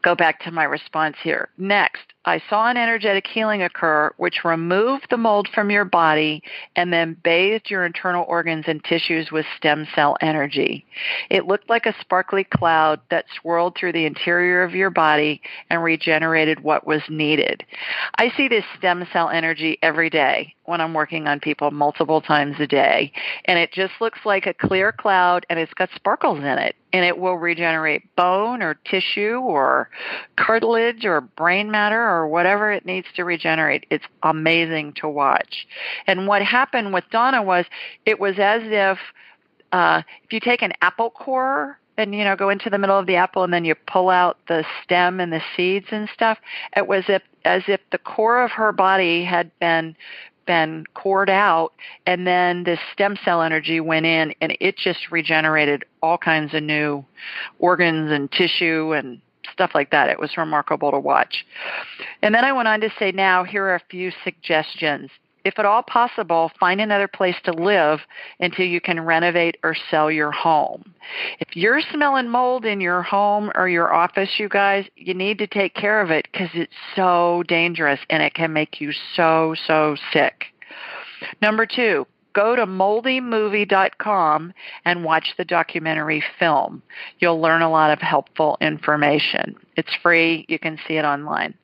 Go 0.03 0.17
back 0.17 0.41
to 0.41 0.51
my 0.51 0.65
response 0.65 1.17
here. 1.23 1.49
Next, 1.59 2.13
I 2.27 2.43
saw 2.51 2.69
an 2.69 2.77
energetic 2.77 3.25
healing 3.27 3.63
occur, 3.63 4.13
which 4.17 4.45
removed 4.45 5.07
the 5.11 5.17
mold 5.17 5.49
from 5.55 5.71
your 5.71 5.85
body 5.85 6.43
and 6.75 6.93
then 6.93 7.17
bathed 7.23 7.71
your 7.71 7.87
internal 7.87 8.25
organs 8.29 8.65
and 8.67 8.83
tissues 8.83 9.31
with 9.31 9.47
stem 9.57 9.87
cell 9.95 10.17
energy. 10.21 10.85
It 11.31 11.47
looked 11.47 11.71
like 11.71 11.87
a 11.87 11.95
sparkly 12.01 12.43
cloud 12.43 13.01
that 13.11 13.27
swirled 13.41 13.77
through 13.77 13.93
the 13.93 14.07
interior 14.07 14.65
of 14.65 14.75
your 14.75 14.91
body 14.91 15.41
and 15.71 15.85
regenerated 15.85 16.65
what 16.65 16.85
was 16.85 17.03
needed. 17.09 17.65
I 18.17 18.33
see 18.37 18.49
this 18.49 18.65
stem 18.77 19.07
cell 19.13 19.29
energy 19.29 19.79
every 19.81 20.11
day 20.11 20.55
when 20.65 20.81
I'm 20.81 20.95
working 20.95 21.29
on 21.29 21.39
people 21.39 21.71
multiple 21.71 22.21
times 22.21 22.57
a 22.59 22.67
day, 22.67 23.13
and 23.45 23.59
it 23.59 23.73
just 23.73 23.93
looks 24.01 24.19
like 24.25 24.47
a 24.47 24.55
clear 24.55 24.91
cloud 24.91 25.47
and 25.49 25.61
it's 25.61 25.75
got 25.75 25.91
sparkles 25.95 26.39
in 26.39 26.45
it, 26.45 26.75
and 26.93 27.05
it 27.05 27.19
will 27.19 27.37
regenerate 27.37 28.15
bone 28.17 28.63
or 28.63 28.75
tissue 28.75 29.39
or 29.39 29.89
cartilage 30.37 31.05
or 31.05 31.21
brain 31.21 31.71
matter 31.71 32.03
or 32.03 32.16
whatever 32.25 32.71
it 32.71 32.87
needs 32.87 33.09
to 33.17 33.25
regenerate. 33.25 33.85
It's 33.91 34.05
amazing 34.23 34.93
to 35.01 35.09
watch. 35.09 35.67
And 36.07 36.29
what 36.29 36.43
happened 36.43 36.95
with 36.95 37.05
Donna 37.11 37.43
was 37.43 37.65
it 38.05 38.21
was 38.21 38.37
as 38.39 38.63
if 38.65 38.99
uh, 39.73 40.03
if 40.23 40.33
you 40.33 40.39
take 40.39 40.63
an 40.63 40.73
apple 40.81 41.11
core 41.11 41.79
and 41.99 42.15
you 42.15 42.23
know 42.23 42.37
go 42.37 42.51
into 42.51 42.71
the 42.71 42.79
middle 42.79 42.99
of 42.99 43.07
the 43.07 43.17
apple 43.17 43.43
and 43.43 43.53
then 43.53 43.65
you 43.65 43.75
pull 43.75 44.09
out 44.09 44.39
the 44.49 44.65
stem 44.83 45.19
and 45.19 45.33
the 45.33 45.43
seeds 45.57 45.87
and 45.91 46.09
stuff, 46.15 46.39
it 46.77 46.87
was 46.87 47.05
if, 47.09 47.23
as 47.45 47.63
if 47.67 47.81
the 47.91 47.99
core 47.99 48.45
of 48.45 48.53
her 48.53 48.71
body 48.71 49.25
had 49.25 49.51
been 49.59 49.97
been 50.47 50.85
cored 50.95 51.29
out 51.29 51.73
and 52.07 52.27
then 52.27 52.63
this 52.63 52.79
stem 52.93 53.17
cell 53.25 53.43
energy 53.43 53.81
went 53.81 54.07
in 54.07 54.33
and 54.41 54.57
it 54.61 54.77
just 54.77 55.11
regenerated 55.11 55.85
all 56.03 56.17
kinds 56.17 56.55
of 56.55 56.63
new 56.63 57.05
organs 57.59 58.13
and 58.13 58.31
tissue 58.31 58.93
and 58.95 59.21
stuff 59.53 59.73
like 59.75 59.91
that. 59.91 60.09
It 60.09 60.21
was 60.21 60.37
remarkable 60.37 60.91
to 60.91 60.99
watch. 60.99 61.45
And 62.23 62.35
then 62.35 62.45
I 62.45 62.53
went 62.53 62.69
on 62.69 62.81
to 62.81 62.91
say, 62.99 63.13
now 63.13 63.45
here 63.45 63.65
are 63.65 63.75
a 63.75 63.83
few 63.91 64.13
suggestions. 64.25 65.11
if 65.47 65.61
at 65.61 65.65
all 65.65 65.83
possible, 65.83 66.51
find 66.59 66.81
another 66.81 67.07
place 67.07 67.37
to 67.45 67.53
live 67.53 68.01
until 68.41 68.67
you 68.67 68.81
can 68.81 69.01
renovate 69.01 69.57
or 69.63 69.77
sell 69.93 70.11
your 70.11 70.33
home. 70.33 70.93
If 71.39 71.55
you're 71.55 71.81
smelling 71.93 72.29
mold 72.29 72.65
in 72.65 72.81
your 72.81 73.03
home 73.03 73.53
or 73.55 73.69
your 73.69 73.95
office, 73.95 74.41
you 74.41 74.49
guys, 74.49 74.87
you 74.97 75.15
need 75.15 75.39
to 75.39 75.47
take 75.47 75.73
care 75.75 76.01
of 76.01 76.11
it 76.11 76.27
because 76.33 76.49
it's 76.53 76.73
so 76.97 77.45
dangerous 77.47 78.01
and 78.11 78.25
it 78.25 78.35
can 78.35 78.53
make 78.53 78.81
you 78.81 78.91
so, 79.15 79.55
so 79.69 79.95
sick. 80.13 80.47
Number 81.41 81.65
two, 81.65 82.09
go 82.37 82.55
to 82.55 82.67
moldymovie.com 82.67 84.53
and 84.85 85.05
watch 85.05 85.33
the 85.39 85.45
documentary 85.45 86.23
film. 86.39 86.83
You'll 87.19 87.41
learn 87.41 87.63
a 87.63 87.71
lot 87.71 87.91
of 87.91 88.01
helpful 88.01 88.59
information. 88.61 89.57
It's 89.77 89.97
free. 90.03 90.45
You 90.47 90.59
can 90.59 90.79
see 90.87 90.99
it 90.99 91.07
online. 91.07 91.55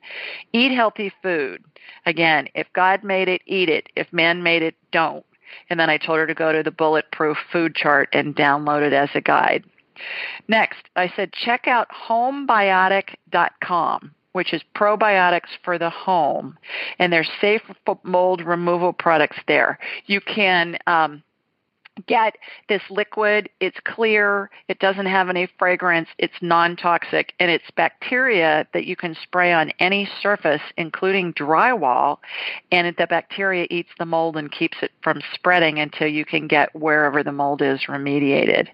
Eat 0.51 0.73
healthy 0.73 1.13
food. 1.21 1.63
Again, 2.07 2.47
if 2.55 2.65
God 2.73 3.03
made 3.03 3.27
it, 3.27 3.43
eat 3.45 3.69
it. 3.69 3.89
If 3.95 4.11
man 4.11 4.41
made 4.41 4.63
it, 4.63 4.73
don't. 4.91 5.23
And 5.69 5.79
then 5.79 5.91
I 5.91 5.99
told 5.99 6.17
her 6.17 6.25
to 6.25 6.33
go 6.33 6.51
to 6.51 6.63
the 6.63 6.71
bulletproof 6.71 7.37
food 7.51 7.75
chart 7.75 8.09
and 8.11 8.35
download 8.35 8.81
it 8.81 8.93
as 8.93 9.09
a 9.13 9.21
guide. 9.21 9.65
Next, 10.47 10.89
I 10.95 11.13
said 11.15 11.33
check 11.33 11.67
out 11.67 11.87
homebiotic.com 12.09 14.15
which 14.33 14.53
is 14.53 14.61
probiotics 14.75 15.49
for 15.63 15.77
the 15.77 15.89
home, 15.89 16.57
and 16.99 17.11
there's 17.11 17.29
safe 17.39 17.61
mold 18.03 18.41
removal 18.41 18.93
products 18.93 19.37
there. 19.47 19.79
You 20.05 20.21
can 20.21 20.77
um, 20.85 21.23
get 22.07 22.37
this 22.69 22.81
liquid. 22.89 23.49
It's 23.59 23.77
clear. 23.83 24.49
It 24.67 24.79
doesn't 24.79 25.05
have 25.05 25.29
any 25.29 25.47
fragrance. 25.59 26.09
It's 26.17 26.33
non-toxic, 26.41 27.33
and 27.39 27.51
it's 27.51 27.69
bacteria 27.75 28.67
that 28.73 28.85
you 28.85 28.95
can 28.95 29.15
spray 29.21 29.53
on 29.53 29.71
any 29.79 30.09
surface, 30.21 30.61
including 30.77 31.33
drywall, 31.33 32.17
and 32.71 32.95
the 32.97 33.07
bacteria 33.07 33.67
eats 33.69 33.89
the 33.99 34.05
mold 34.05 34.37
and 34.37 34.51
keeps 34.51 34.77
it 34.81 34.91
from 35.01 35.21
spreading 35.33 35.79
until 35.79 36.07
you 36.07 36.25
can 36.25 36.47
get 36.47 36.75
wherever 36.75 37.23
the 37.23 37.31
mold 37.31 37.61
is 37.61 37.81
remediated. 37.87 38.67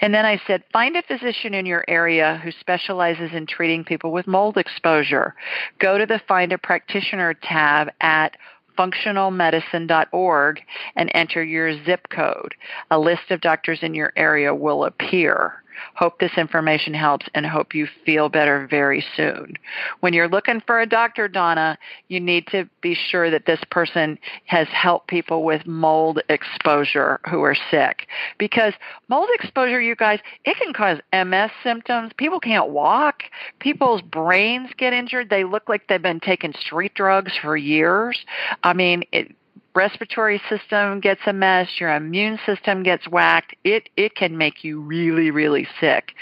And 0.00 0.14
then 0.14 0.26
I 0.26 0.40
said, 0.46 0.62
find 0.72 0.96
a 0.96 1.02
physician 1.02 1.54
in 1.54 1.66
your 1.66 1.84
area 1.88 2.40
who 2.42 2.52
specializes 2.52 3.30
in 3.32 3.46
treating 3.46 3.84
people 3.84 4.12
with 4.12 4.26
mold 4.26 4.56
exposure. 4.56 5.34
Go 5.78 5.98
to 5.98 6.06
the 6.06 6.20
Find 6.28 6.52
a 6.52 6.58
Practitioner 6.58 7.34
tab 7.34 7.88
at 8.00 8.36
functionalmedicine.org 8.78 10.60
and 10.96 11.10
enter 11.14 11.42
your 11.42 11.84
zip 11.84 12.08
code. 12.10 12.54
A 12.90 12.98
list 12.98 13.30
of 13.30 13.40
doctors 13.40 13.80
in 13.82 13.94
your 13.94 14.12
area 14.16 14.54
will 14.54 14.84
appear. 14.84 15.59
Hope 15.94 16.18
this 16.18 16.36
information 16.36 16.94
helps 16.94 17.26
and 17.34 17.46
hope 17.46 17.74
you 17.74 17.86
feel 18.04 18.28
better 18.28 18.66
very 18.68 19.04
soon. 19.16 19.54
When 20.00 20.12
you're 20.12 20.28
looking 20.28 20.60
for 20.66 20.80
a 20.80 20.86
doctor, 20.86 21.28
Donna, 21.28 21.78
you 22.08 22.20
need 22.20 22.46
to 22.48 22.68
be 22.80 22.94
sure 22.94 23.30
that 23.30 23.46
this 23.46 23.60
person 23.70 24.18
has 24.46 24.68
helped 24.68 25.08
people 25.08 25.44
with 25.44 25.66
mold 25.66 26.20
exposure 26.28 27.20
who 27.28 27.42
are 27.42 27.56
sick. 27.70 28.06
Because 28.38 28.74
mold 29.08 29.28
exposure, 29.34 29.80
you 29.80 29.96
guys, 29.96 30.20
it 30.44 30.56
can 30.56 30.72
cause 30.72 30.98
MS 31.12 31.50
symptoms. 31.62 32.12
People 32.16 32.40
can't 32.40 32.70
walk. 32.70 33.22
People's 33.58 34.02
brains 34.02 34.70
get 34.76 34.92
injured. 34.92 35.30
They 35.30 35.44
look 35.44 35.68
like 35.68 35.86
they've 35.88 36.00
been 36.00 36.20
taking 36.20 36.52
street 36.54 36.94
drugs 36.94 37.32
for 37.40 37.56
years. 37.56 38.24
I 38.62 38.72
mean, 38.72 39.04
it, 39.12 39.34
respiratory 39.74 40.40
system 40.48 41.00
gets 41.00 41.20
a 41.26 41.32
mess, 41.32 41.68
your 41.78 41.94
immune 41.94 42.38
system 42.44 42.82
gets 42.82 43.08
whacked, 43.08 43.54
it, 43.64 43.88
it 43.96 44.14
can 44.14 44.36
make 44.36 44.64
you 44.64 44.80
really, 44.80 45.30
really 45.30 45.66
sick. 45.80 46.12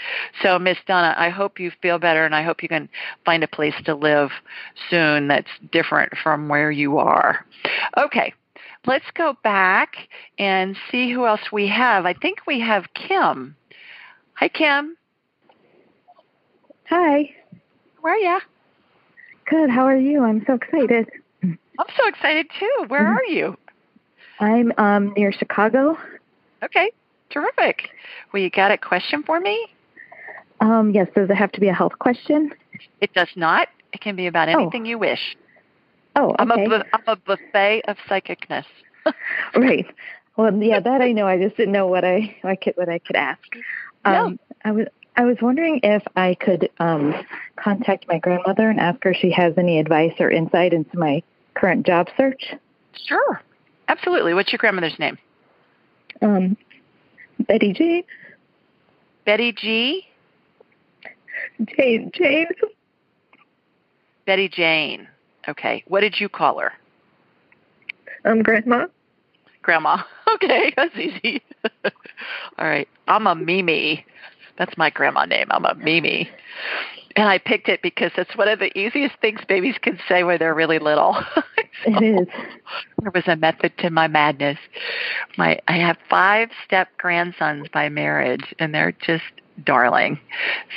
So, 0.41 0.59
Miss 0.59 0.77
Donna, 0.87 1.15
I 1.17 1.29
hope 1.29 1.59
you 1.59 1.71
feel 1.81 1.99
better 1.99 2.25
and 2.25 2.35
I 2.35 2.43
hope 2.43 2.61
you 2.61 2.69
can 2.69 2.89
find 3.25 3.43
a 3.43 3.47
place 3.47 3.75
to 3.85 3.95
live 3.95 4.29
soon 4.89 5.27
that's 5.27 5.49
different 5.71 6.13
from 6.21 6.47
where 6.47 6.71
you 6.71 6.97
are. 6.97 7.45
Okay, 7.97 8.33
let's 8.85 9.09
go 9.13 9.35
back 9.43 9.95
and 10.37 10.75
see 10.91 11.11
who 11.11 11.25
else 11.25 11.51
we 11.51 11.67
have. 11.67 12.05
I 12.05 12.13
think 12.13 12.39
we 12.45 12.59
have 12.59 12.85
Kim. 12.93 13.55
Hi, 14.35 14.47
Kim. 14.47 14.95
Hi. 16.89 17.29
Where 18.01 18.13
are 18.13 18.17
you? 18.17 18.39
Good. 19.45 19.69
How 19.69 19.85
are 19.85 19.97
you? 19.97 20.23
I'm 20.23 20.43
so 20.45 20.53
excited. 20.53 21.09
I'm 21.79 21.85
so 21.97 22.07
excited 22.07 22.47
too. 22.59 22.85
Where 22.89 23.01
mm-hmm. 23.01 23.17
are 23.17 23.23
you? 23.23 23.57
I'm 24.39 24.73
um, 24.77 25.13
near 25.15 25.31
Chicago. 25.31 25.97
Okay, 26.61 26.91
terrific. 27.29 27.89
Well, 28.31 28.43
you 28.43 28.49
got 28.49 28.71
a 28.71 28.77
question 28.77 29.23
for 29.23 29.39
me? 29.39 29.67
Um, 30.59 30.91
yes. 30.91 31.07
Does 31.15 31.29
it 31.29 31.35
have 31.35 31.53
to 31.53 31.61
be 31.61 31.69
a 31.69 31.73
health 31.73 31.97
question? 31.99 32.53
It 32.99 33.13
does 33.13 33.29
not. 33.37 33.69
It 33.93 34.01
can 34.01 34.17
be 34.17 34.27
about 34.27 34.49
oh. 34.49 34.59
anything 34.59 34.83
oh. 34.83 34.89
you 34.89 34.99
wish. 34.99 35.37
Oh, 36.17 36.31
okay. 36.31 36.35
I'm 36.39 36.51
a, 36.51 36.83
I'm 36.93 37.03
a 37.07 37.15
buffet 37.15 37.83
of 37.87 37.95
psychicness. 38.09 38.65
right. 39.55 39.85
Well, 40.35 40.53
yeah, 40.61 40.79
that 40.83 41.01
I 41.01 41.13
know. 41.13 41.27
I 41.27 41.41
just 41.41 41.55
didn't 41.55 41.73
know 41.73 41.87
what 41.87 42.03
I, 42.03 42.35
I 42.43 42.57
could 42.57 42.75
what 42.75 42.89
I 42.89 42.99
could 42.99 43.15
ask. 43.15 43.55
Um, 44.03 44.37
I 44.65 44.71
was 44.71 44.87
I 45.15 45.23
was 45.23 45.37
wondering 45.41 45.79
if 45.83 46.03
I 46.15 46.35
could 46.35 46.69
um, 46.79 47.13
contact 47.57 48.07
my 48.07 48.19
grandmother 48.19 48.69
and 48.69 48.79
ask 48.79 49.01
her 49.03 49.11
if 49.11 49.17
she 49.17 49.31
has 49.31 49.53
any 49.57 49.79
advice 49.79 50.13
or 50.19 50.29
insight 50.29 50.73
into 50.73 50.97
my 50.97 51.23
current 51.59 51.85
job 51.85 52.07
search? 52.17 52.55
Sure. 53.05 53.41
Absolutely. 53.87 54.33
What's 54.33 54.51
your 54.51 54.57
grandmother's 54.57 54.97
name? 54.99 55.17
Um, 56.21 56.57
Betty 57.47 57.73
G. 57.73 58.05
Betty 59.25 59.51
G. 59.51 60.05
Jane. 61.77 62.11
Jane. 62.13 62.47
Betty 64.25 64.49
Jane. 64.49 65.07
Okay. 65.47 65.83
What 65.87 66.01
did 66.01 66.19
you 66.19 66.29
call 66.29 66.59
her? 66.59 66.71
Um, 68.25 68.41
Grandma. 68.43 68.85
Grandma. 69.61 70.03
Okay, 70.35 70.71
that's 70.77 70.95
easy. 70.95 71.41
All 72.59 72.67
right. 72.67 72.87
I'm 73.07 73.25
a 73.25 73.33
Mimi. 73.33 74.05
That's 74.59 74.77
my 74.77 74.91
grandma 74.91 75.25
name. 75.25 75.47
I'm 75.49 75.65
a 75.65 75.73
Mimi. 75.73 76.29
And 77.19 77.27
I 77.27 77.37
picked 77.37 77.67
it 77.67 77.81
because 77.81 78.13
it's 78.15 78.37
one 78.37 78.47
of 78.47 78.59
the 78.59 78.71
easiest 78.79 79.17
things 79.19 79.41
babies 79.45 79.75
can 79.81 79.99
say 80.07 80.23
when 80.23 80.39
they're 80.39 80.55
really 80.55 80.79
little. 80.79 81.17
so, 81.35 81.43
it 81.85 82.01
is. 82.01 82.27
There 83.01 83.11
was 83.13 83.25
a 83.27 83.35
method 83.35 83.77
to 83.79 83.89
my 83.89 84.07
madness. 84.07 84.57
My 85.37 85.59
I 85.67 85.73
have 85.73 85.97
five 86.09 86.47
step 86.63 86.87
grandsons 86.97 87.67
by 87.73 87.89
marriage 87.89 88.55
and 88.57 88.73
they're 88.73 88.93
just 89.05 89.25
darling. 89.65 90.17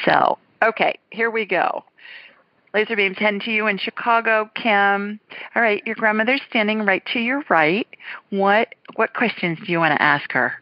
So, 0.05 0.37
okay, 0.65 0.99
here 1.11 1.31
we 1.31 1.47
go. 1.47 1.85
Laser 2.75 2.97
beam 2.97 3.15
10 3.15 3.39
to 3.45 3.53
you 3.53 3.69
in 3.69 3.79
Chicago, 3.79 4.51
Kim. 4.57 5.21
All 5.55 5.63
right, 5.63 5.81
your 5.87 5.95
grandmother's 5.95 6.41
standing 6.51 6.85
right 6.85 7.07
to 7.13 7.21
your 7.21 7.45
right. 7.51 7.87
What 8.31 8.75
what 8.97 9.15
questions 9.15 9.61
do 9.65 9.71
you 9.71 9.79
want 9.79 9.97
to 9.97 10.03
ask 10.03 10.33
her? 10.33 10.55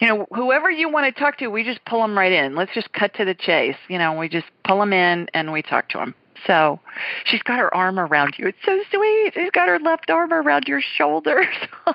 You 0.00 0.06
know, 0.06 0.26
whoever 0.34 0.70
you 0.70 0.88
want 0.90 1.14
to 1.14 1.20
talk 1.20 1.38
to, 1.38 1.48
we 1.48 1.64
just 1.64 1.84
pull 1.84 2.00
them 2.02 2.16
right 2.16 2.32
in. 2.32 2.54
Let's 2.54 2.74
just 2.74 2.92
cut 2.92 3.14
to 3.14 3.24
the 3.24 3.34
chase. 3.34 3.76
You 3.88 3.98
know, 3.98 4.12
we 4.14 4.28
just 4.28 4.46
pull 4.64 4.80
them 4.80 4.92
in 4.92 5.28
and 5.34 5.52
we 5.52 5.62
talk 5.62 5.88
to 5.90 5.98
them. 5.98 6.14
So 6.46 6.80
she's 7.24 7.42
got 7.42 7.58
her 7.58 7.74
arm 7.74 7.98
around 7.98 8.36
you. 8.38 8.48
It's 8.48 8.58
so 8.64 8.80
sweet. 8.90 9.32
She's 9.34 9.50
got 9.50 9.68
her 9.68 9.78
left 9.78 10.10
arm 10.10 10.32
around 10.32 10.68
your 10.68 10.80
shoulders. 10.80 11.46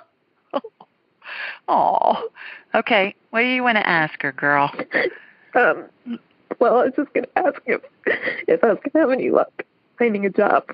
Oh, 1.68 2.30
okay. 2.74 3.16
What 3.32 3.41
do 3.41 3.47
you 3.47 3.63
want 3.63 3.78
to 3.78 3.88
ask 3.88 4.22
her, 4.22 4.32
girl? 4.32 4.72
Um, 5.55 5.86
well, 6.59 6.80
I 6.80 6.84
was 6.84 6.93
just 6.97 7.13
going 7.13 7.24
to 7.24 7.39
ask 7.39 7.61
if 7.66 7.82
if 8.05 8.61
I 8.61 8.68
was 8.68 8.78
going 8.80 8.91
to 8.91 8.99
have 8.99 9.09
any 9.09 9.30
luck 9.30 9.63
finding 9.97 10.26
a 10.26 10.30
job. 10.30 10.66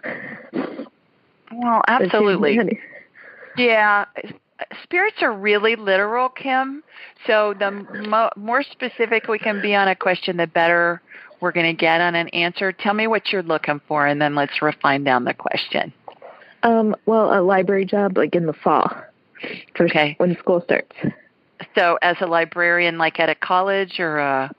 Well, 1.52 1.84
absolutely. 1.88 2.80
Yeah, 3.58 4.06
spirits 4.84 5.18
are 5.22 5.34
really 5.34 5.76
literal, 5.76 6.30
Kim. 6.30 6.84
So 7.28 7.54
the 7.58 7.72
mo- 8.08 8.32
more 8.36 8.64
specific 8.64 9.28
we 9.28 9.40
can 9.40 9.62
be 9.62 9.76
on 9.76 9.88
a 9.88 9.96
question, 9.96 10.38
the 10.38 10.48
better 10.48 11.02
we're 11.40 11.52
going 11.52 11.76
to 11.76 11.80
get 11.80 12.02
on 12.02 12.16
an 12.16 12.30
answer. 12.30 12.72
Tell 12.72 12.94
me 12.94 13.08
what 13.08 13.32
you're 13.32 13.44
looking 13.44 13.82
for, 13.88 14.06
and 14.06 14.22
then 14.22 14.36
let's 14.36 14.62
refine 14.62 15.04
down 15.04 15.26
the 15.26 15.34
question. 15.34 15.94
Um, 16.64 16.96
well, 17.06 17.38
a 17.38 17.42
library 17.42 17.86
job, 17.86 18.18
like 18.18 18.36
in 18.36 18.46
the 18.46 18.54
fall, 18.54 18.92
for 19.76 19.86
okay. 19.86 20.16
when 20.20 20.38
school 20.38 20.62
starts. 20.62 20.96
So, 21.76 21.98
as 22.02 22.18
a 22.22 22.28
librarian, 22.28 22.98
like 22.98 23.20
at 23.20 23.30
a 23.30 23.36
college 23.36 24.00
or 24.00 24.20
a 24.20 24.52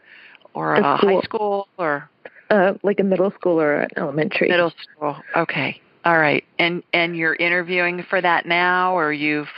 or 0.55 0.75
a, 0.75 0.81
a 0.81 0.97
high 0.97 1.21
school 1.21 1.69
or 1.79 2.09
uh, 2.51 2.75
like 2.83 3.01
a 3.01 3.05
middle 3.05 3.31
school 3.33 3.61
or 3.61 3.83
an 3.83 3.91
elementary. 3.97 4.49
Middle 4.49 4.73
school. 4.83 5.17
Okay. 5.37 5.81
All 6.05 6.19
right. 6.19 6.45
And 6.59 6.83
and 6.93 7.17
you're 7.17 7.35
interviewing 7.35 8.05
for 8.09 8.21
that 8.21 8.47
now 8.47 8.97
or 8.97 9.13
you've 9.13 9.49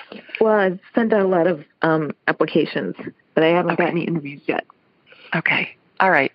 Well, 0.41 0.55
I've 0.55 0.81
sent 0.95 1.13
out 1.13 1.23
a 1.23 1.27
lot 1.27 1.47
of 1.47 1.65
um 1.83 2.13
applications, 2.29 2.95
but 3.35 3.43
I 3.45 3.49
haven't 3.49 3.73
okay. 3.73 3.85
got 3.85 3.91
any 3.91 4.05
interviews 4.05 4.43
yet. 4.47 4.67
Okay. 5.35 5.75
All 6.01 6.11
right. 6.11 6.33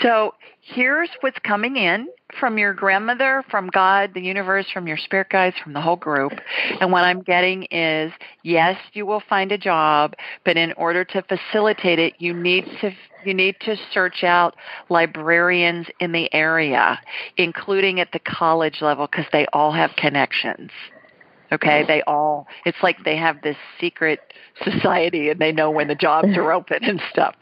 So 0.00 0.34
here's 0.62 1.10
what's 1.20 1.38
coming 1.40 1.76
in 1.76 2.08
from 2.38 2.58
your 2.58 2.74
grandmother, 2.74 3.44
from 3.50 3.68
God, 3.68 4.12
the 4.14 4.20
universe, 4.20 4.66
from 4.72 4.86
your 4.86 4.96
spirit 4.96 5.28
guides, 5.30 5.56
from 5.62 5.72
the 5.72 5.80
whole 5.80 5.96
group. 5.96 6.32
And 6.80 6.92
what 6.92 7.04
I'm 7.04 7.22
getting 7.22 7.64
is 7.70 8.12
yes, 8.42 8.78
you 8.92 9.06
will 9.06 9.22
find 9.28 9.52
a 9.52 9.58
job, 9.58 10.14
but 10.44 10.56
in 10.56 10.72
order 10.74 11.04
to 11.04 11.22
facilitate 11.22 11.98
it, 11.98 12.14
you 12.18 12.34
need 12.34 12.64
to 12.80 12.92
you 13.24 13.34
need 13.34 13.56
to 13.60 13.76
search 13.92 14.24
out 14.24 14.56
librarians 14.88 15.86
in 16.00 16.10
the 16.12 16.32
area, 16.34 16.98
including 17.36 18.00
at 18.00 18.10
the 18.12 18.18
college 18.18 18.82
level 18.82 19.06
because 19.06 19.26
they 19.32 19.46
all 19.52 19.72
have 19.72 19.92
connections. 19.96 20.70
Okay, 21.52 21.84
they 21.86 22.02
all, 22.06 22.46
it's 22.64 22.78
like 22.82 23.04
they 23.04 23.16
have 23.16 23.42
this 23.42 23.58
secret 23.78 24.20
society 24.64 25.28
and 25.28 25.38
they 25.38 25.52
know 25.52 25.70
when 25.70 25.86
the 25.86 25.94
jobs 25.94 26.28
are 26.34 26.50
open 26.50 26.82
and 26.82 27.00
stuff. 27.10 27.34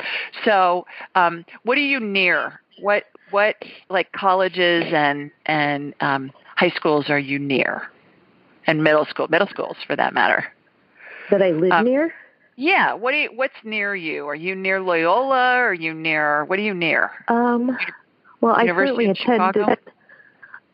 So, 0.45 0.85
um, 1.15 1.45
what 1.63 1.79
are 1.79 1.83
you 1.83 2.01
near? 2.01 2.61
What, 2.81 3.05
what, 3.31 3.57
like 3.89 4.13
colleges 4.13 4.85
and, 4.93 5.31
and, 5.47 5.95
um, 6.01 6.33
high 6.57 6.71
schools 6.71 7.09
are 7.09 7.19
you 7.19 7.39
near? 7.39 7.89
And 8.67 8.85
middle 8.85 9.07
school, 9.07 9.29
middle 9.29 9.49
schools 9.49 9.77
for 9.87 9.97
that 9.97 10.15
matter. 10.15 10.45
That 11.31 11.43
I 11.43 11.51
live 11.51 11.73
um, 11.73 11.85
near? 11.85 12.15
Yeah. 12.57 12.95
What 12.95 13.13
do 13.13 13.17
you, 13.17 13.31
what's 13.35 13.55
near 13.65 13.95
you? 13.95 14.27
Are 14.27 14.35
you 14.35 14.55
near 14.55 14.81
Loyola? 14.81 15.57
Or 15.57 15.69
are 15.71 15.75
you 15.75 15.95
near, 15.95 16.45
what 16.45 16.59
are 16.59 16.63
you 16.63 16.75
near? 16.75 17.11
Um, 17.29 17.77
well, 18.41 18.59
University 18.61 18.69
I 18.69 18.73
currently 18.73 19.07
attend, 19.11 19.57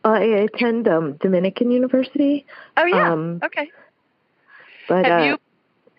uh, 0.07 0.09
I 0.09 0.23
attend 0.23 0.89
um, 0.89 1.15
Dominican 1.15 1.71
University. 1.71 2.47
Oh 2.77 2.85
yeah. 2.85 3.13
Um, 3.13 3.41
okay. 3.43 3.71
But 4.89 5.05
have 5.05 5.21
uh, 5.21 5.25
you 5.25 5.39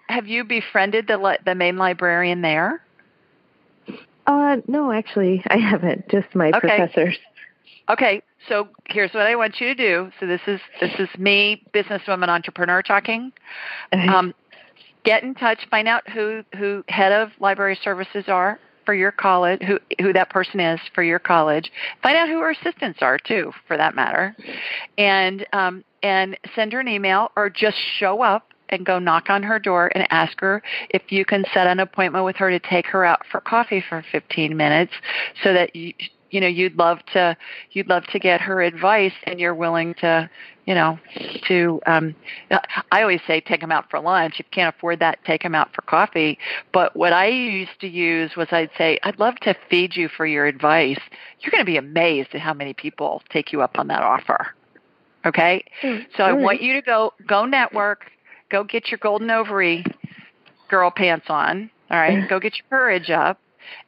have 0.07 0.27
you 0.27 0.45
befriended 0.45 1.07
the 1.07 1.39
the 1.43 1.55
main 1.55 1.75
librarian 1.75 2.41
there? 2.41 2.81
Uh, 4.27 4.57
no, 4.67 4.91
actually, 4.91 5.43
I 5.49 5.57
haven't. 5.57 6.09
Just 6.09 6.35
my 6.35 6.49
okay. 6.49 6.59
professors. 6.59 7.17
Okay, 7.89 8.21
so 8.49 8.67
here's 8.89 9.13
what 9.13 9.25
I 9.25 9.35
want 9.35 9.61
you 9.61 9.67
to 9.67 9.75
do. 9.75 10.11
So 10.19 10.27
this 10.27 10.41
is 10.45 10.59
this 10.81 10.91
is 10.99 11.07
me, 11.17 11.63
businesswoman 11.73 12.27
entrepreneur 12.27 12.81
talking. 12.81 13.31
Um, 13.93 14.33
get 15.05 15.23
in 15.23 15.33
touch, 15.35 15.59
find 15.71 15.87
out 15.87 16.07
who 16.09 16.43
who 16.57 16.83
head 16.89 17.13
of 17.13 17.29
library 17.39 17.79
services 17.81 18.25
are 18.27 18.59
for 18.85 18.93
your 18.93 19.13
college, 19.13 19.61
who 19.61 19.79
who 20.01 20.11
that 20.11 20.29
person 20.29 20.59
is 20.59 20.81
for 20.93 21.01
your 21.01 21.19
college. 21.19 21.71
Find 22.03 22.17
out 22.17 22.27
who 22.27 22.39
her 22.39 22.51
assistants 22.51 22.99
are 23.01 23.17
too, 23.17 23.53
for 23.67 23.77
that 23.77 23.95
matter, 23.95 24.35
and 24.97 25.47
um, 25.53 25.85
and 26.03 26.37
send 26.55 26.73
her 26.73 26.81
an 26.81 26.89
email 26.89 27.31
or 27.37 27.49
just 27.49 27.77
show 27.99 28.21
up 28.21 28.49
and 28.69 28.85
go 28.85 28.99
knock 28.99 29.29
on 29.29 29.43
her 29.43 29.59
door 29.59 29.91
and 29.93 30.07
ask 30.11 30.39
her 30.39 30.61
if 30.89 31.11
you 31.11 31.25
can 31.25 31.45
set 31.53 31.67
an 31.67 31.79
appointment 31.79 32.25
with 32.25 32.35
her 32.35 32.49
to 32.49 32.59
take 32.59 32.85
her 32.87 33.05
out 33.05 33.25
for 33.29 33.41
coffee 33.41 33.83
for 33.87 34.03
15 34.11 34.55
minutes 34.55 34.93
so 35.43 35.53
that 35.53 35.75
you 35.75 35.93
you 36.31 36.41
know 36.41 36.47
you'd 36.47 36.77
love 36.77 36.99
to 37.13 37.37
you'd 37.71 37.87
love 37.87 38.05
to 38.07 38.19
get 38.19 38.41
her 38.41 38.61
advice 38.61 39.13
and 39.23 39.39
you're 39.39 39.55
willing 39.55 39.93
to 39.95 40.29
you 40.65 40.73
know 40.73 40.99
to 41.47 41.79
um 41.85 42.15
i 42.91 43.01
always 43.01 43.21
say 43.25 43.39
take 43.39 43.61
them 43.61 43.71
out 43.71 43.89
for 43.89 43.99
lunch. 43.99 44.35
If 44.39 44.45
you 44.45 44.51
can't 44.51 44.75
afford 44.75 44.99
that 44.99 45.19
take 45.25 45.43
them 45.43 45.55
out 45.55 45.73
for 45.73 45.81
coffee. 45.83 46.37
But 46.73 46.95
what 46.95 47.13
i 47.13 47.27
used 47.27 47.79
to 47.81 47.87
use 47.87 48.35
was 48.35 48.47
i'd 48.51 48.71
say 48.77 48.99
i'd 49.03 49.19
love 49.19 49.35
to 49.41 49.55
feed 49.69 49.95
you 49.95 50.09
for 50.09 50.25
your 50.25 50.45
advice. 50.45 50.99
You're 51.39 51.51
going 51.51 51.61
to 51.61 51.65
be 51.65 51.77
amazed 51.77 52.29
at 52.33 52.41
how 52.41 52.53
many 52.53 52.73
people 52.73 53.21
take 53.29 53.51
you 53.51 53.61
up 53.61 53.79
on 53.79 53.87
that 53.87 54.01
offer. 54.01 54.47
Okay? 55.25 55.63
Mm, 55.81 56.05
so 56.15 56.23
i 56.23 56.33
want 56.33 56.61
you 56.61 56.73
to 56.73 56.81
go 56.81 57.13
go 57.25 57.45
network 57.45 58.11
go 58.49 58.63
get 58.63 58.89
your 58.89 58.97
golden 58.97 59.29
ovary 59.29 59.85
girl 60.69 60.91
pants 60.91 61.27
on 61.29 61.69
all 61.89 61.99
right 61.99 62.27
go 62.29 62.39
get 62.39 62.57
your 62.57 62.65
courage 62.69 63.09
up 63.09 63.39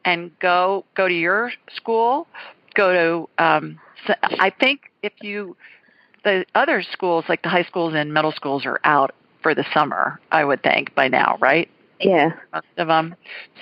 and 0.04 0.30
go 0.38 0.84
go 0.96 1.08
to 1.08 1.14
your 1.14 1.52
school. 1.74 2.26
Go 2.74 3.28
to 3.38 3.44
um, 3.44 3.78
I 4.22 4.50
think 4.50 4.90
if 5.02 5.12
you 5.20 5.56
the 6.24 6.44
other 6.54 6.82
schools 6.82 7.24
like 7.28 7.42
the 7.42 7.48
high 7.48 7.64
schools 7.64 7.94
and 7.94 8.12
middle 8.12 8.32
schools 8.32 8.66
are 8.66 8.80
out 8.84 9.14
for 9.42 9.54
the 9.54 9.64
summer. 9.72 10.20
I 10.30 10.44
would 10.44 10.62
think 10.62 10.94
by 10.94 11.08
now, 11.08 11.38
right? 11.40 11.70
Yeah, 12.00 12.30
most 12.52 12.66
of 12.76 12.88
them. 12.88 13.14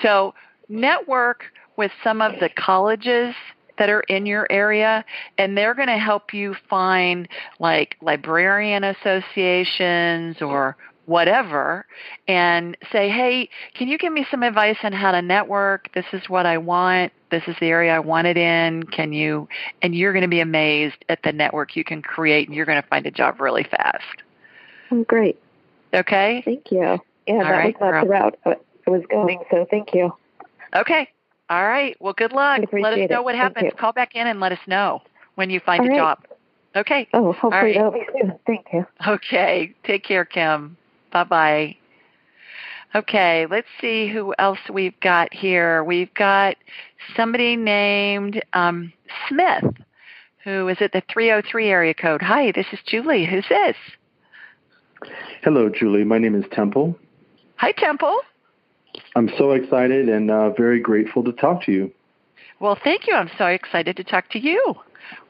So 0.02 0.34
network 0.68 1.44
with 1.76 1.92
some 2.02 2.20
of 2.20 2.40
the 2.40 2.48
colleges 2.48 3.34
that 3.78 3.88
are 3.88 4.00
in 4.02 4.26
your 4.26 4.46
area 4.50 5.04
and 5.38 5.56
they're 5.56 5.74
going 5.74 5.88
to 5.88 5.98
help 5.98 6.34
you 6.34 6.54
find 6.68 7.28
like 7.58 7.96
librarian 8.00 8.84
associations 8.84 10.42
or 10.42 10.76
whatever 11.06 11.86
and 12.28 12.76
say, 12.92 13.08
hey, 13.08 13.48
can 13.74 13.88
you 13.88 13.96
give 13.96 14.12
me 14.12 14.26
some 14.30 14.42
advice 14.42 14.76
on 14.82 14.92
how 14.92 15.10
to 15.10 15.22
network? 15.22 15.92
This 15.94 16.04
is 16.12 16.28
what 16.28 16.44
I 16.44 16.58
want. 16.58 17.12
This 17.30 17.42
is 17.46 17.56
the 17.60 17.66
area 17.66 17.94
I 17.94 17.98
want 17.98 18.26
it 18.26 18.36
in. 18.36 18.82
Can 18.84 19.12
you? 19.12 19.48
And 19.80 19.94
you're 19.94 20.12
going 20.12 20.22
to 20.22 20.28
be 20.28 20.40
amazed 20.40 21.04
at 21.08 21.22
the 21.22 21.32
network 21.32 21.76
you 21.76 21.84
can 21.84 22.02
create 22.02 22.46
and 22.46 22.54
you're 22.54 22.66
going 22.66 22.80
to 22.80 22.88
find 22.88 23.06
a 23.06 23.10
job 23.10 23.40
really 23.40 23.64
fast. 23.64 24.22
Oh, 24.90 25.02
great. 25.04 25.40
Okay. 25.94 26.42
Thank 26.44 26.70
you. 26.70 26.98
Yeah, 27.26 27.34
All 27.34 27.38
that 27.40 27.50
right, 27.50 27.80
was 27.80 27.92
not 27.92 28.04
the 28.04 28.08
route 28.08 28.38
I 28.46 28.90
was 28.90 29.02
going, 29.10 29.40
so 29.50 29.66
thank 29.70 29.94
you. 29.94 30.12
Okay. 30.74 31.08
All 31.50 31.64
right. 31.64 31.96
Well, 32.00 32.12
good 32.12 32.32
luck. 32.32 32.60
Let 32.72 32.92
us 32.92 33.10
know 33.10 33.20
it. 33.20 33.24
what 33.24 33.34
happens. 33.34 33.72
Call 33.78 33.92
back 33.92 34.14
in 34.14 34.26
and 34.26 34.40
let 34.40 34.52
us 34.52 34.58
know 34.66 35.02
when 35.36 35.50
you 35.50 35.60
find 35.60 35.80
All 35.80 35.86
a 35.86 35.90
right. 35.90 35.96
job. 35.96 36.18
Okay. 36.76 37.08
Oh, 37.14 37.32
hopefully 37.32 37.62
right. 37.62 37.74
that'll 37.74 37.92
be 37.92 38.06
soon. 38.12 38.38
Thank 38.46 38.66
you. 38.72 38.86
Okay. 39.06 39.74
Take 39.84 40.04
care, 40.04 40.24
Kim. 40.24 40.76
Bye 41.10 41.24
bye. 41.24 41.76
Okay, 42.94 43.46
let's 43.50 43.68
see 43.80 44.08
who 44.08 44.34
else 44.38 44.58
we've 44.72 44.98
got 45.00 45.32
here. 45.32 45.84
We've 45.84 46.12
got 46.14 46.56
somebody 47.14 47.54
named 47.54 48.42
um, 48.54 48.92
Smith, 49.28 49.64
who 50.42 50.68
is 50.68 50.78
at 50.80 50.92
the 50.92 51.02
303 51.12 51.68
area 51.68 51.92
code. 51.92 52.22
Hi, 52.22 52.50
this 52.52 52.66
is 52.72 52.78
Julie. 52.86 53.26
Who's 53.26 53.44
this? 53.50 53.76
Hello, 55.42 55.68
Julie. 55.68 56.04
My 56.04 56.16
name 56.16 56.34
is 56.34 56.44
Temple. 56.50 56.98
Hi, 57.56 57.72
Temple. 57.72 58.20
I'm 59.14 59.30
so 59.38 59.52
excited 59.52 60.08
and 60.08 60.30
uh, 60.30 60.50
very 60.50 60.80
grateful 60.80 61.24
to 61.24 61.32
talk 61.32 61.64
to 61.64 61.72
you. 61.72 61.92
Well, 62.60 62.78
thank 62.82 63.06
you. 63.06 63.14
I'm 63.14 63.30
so 63.38 63.46
excited 63.46 63.96
to 63.96 64.04
talk 64.04 64.30
to 64.30 64.38
you. 64.38 64.74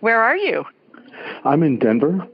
Where 0.00 0.20
are 0.20 0.36
you? 0.36 0.64
I'm 1.44 1.62
in 1.62 1.78
Denver. 1.78 2.26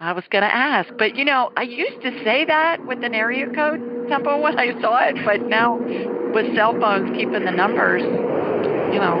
I 0.00 0.12
was 0.12 0.24
going 0.30 0.42
to 0.42 0.54
ask, 0.54 0.88
but 0.96 1.14
you 1.14 1.26
know, 1.26 1.52
I 1.58 1.62
used 1.62 2.00
to 2.02 2.10
say 2.24 2.46
that 2.46 2.86
with 2.86 3.04
an 3.04 3.14
area 3.14 3.46
code 3.46 4.08
tempo 4.08 4.40
when 4.40 4.58
I 4.58 4.80
saw 4.80 5.06
it, 5.06 5.16
but 5.26 5.42
now 5.42 5.76
with 6.32 6.54
cell 6.56 6.72
phones 6.72 7.14
keeping 7.16 7.44
the 7.44 7.50
numbers, 7.50 8.02
you 8.02 8.98
know, 8.98 9.20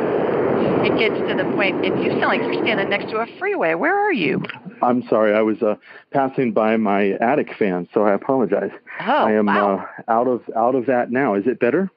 it 0.82 0.98
gets 0.98 1.14
to 1.28 1.34
the 1.36 1.44
point. 1.54 1.84
And 1.84 2.02
you 2.02 2.10
sound 2.12 2.22
like 2.22 2.40
you're 2.40 2.64
standing 2.64 2.88
next 2.88 3.10
to 3.10 3.18
a 3.18 3.26
freeway. 3.38 3.74
Where 3.74 3.94
are 3.94 4.12
you? 4.12 4.42
I'm 4.82 5.06
sorry, 5.08 5.34
I 5.34 5.42
was 5.42 5.62
uh, 5.62 5.74
passing 6.12 6.52
by 6.52 6.78
my 6.78 7.10
attic 7.20 7.54
fan, 7.58 7.86
so 7.92 8.04
I 8.04 8.14
apologize. 8.14 8.72
Oh, 9.00 9.26
I 9.26 9.32
am 9.32 9.46
wow. 9.46 9.86
uh, 10.08 10.10
out 10.10 10.26
of 10.26 10.42
out 10.56 10.74
of 10.74 10.86
that 10.86 11.10
now. 11.10 11.34
Is 11.34 11.46
it 11.46 11.58
better? 11.58 11.90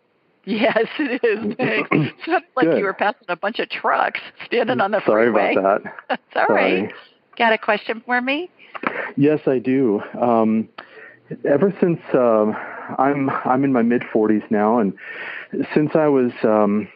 Yes, 0.45 0.87
it 0.99 1.23
is. 1.23 1.55
Thanks. 1.57 1.89
Sounded 2.25 2.47
like 2.55 2.65
Good. 2.67 2.77
you 2.77 2.83
were 2.83 2.93
passing 2.93 3.25
a 3.29 3.35
bunch 3.35 3.59
of 3.59 3.69
trucks 3.69 4.19
standing 4.45 4.81
on 4.81 4.91
the 4.91 5.01
Sorry 5.05 5.27
freeway. 5.31 5.55
about 5.55 5.83
that. 5.83 6.19
All 6.35 6.47
Sorry. 6.47 6.81
right. 6.83 6.93
Got 7.37 7.53
a 7.53 7.57
question 7.57 8.01
for 8.05 8.21
me? 8.21 8.49
Yes, 9.15 9.41
I 9.47 9.59
do. 9.59 10.01
Um, 10.19 10.69
ever 11.45 11.73
since 11.79 11.99
um 12.13 12.55
I'm 12.97 13.29
I'm 13.29 13.63
in 13.63 13.73
my 13.73 13.81
mid 13.81 14.01
40s 14.01 14.49
now, 14.51 14.79
and 14.79 14.93
since 15.73 15.95
I 15.95 16.07
was 16.07 16.31
um, 16.43 16.87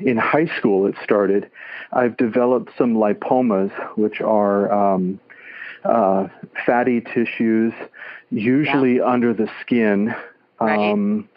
in 0.00 0.16
high 0.16 0.46
school, 0.58 0.86
it 0.86 0.94
started. 1.02 1.50
I've 1.92 2.16
developed 2.16 2.70
some 2.76 2.94
lipomas, 2.94 3.70
which 3.96 4.20
are 4.20 4.70
um, 4.72 5.20
uh, 5.84 6.28
fatty 6.66 7.00
tissues, 7.00 7.72
usually 8.30 9.00
under 9.00 9.32
the 9.32 9.48
skin. 9.60 10.14
Right. 10.60 10.92
Um, 10.92 11.28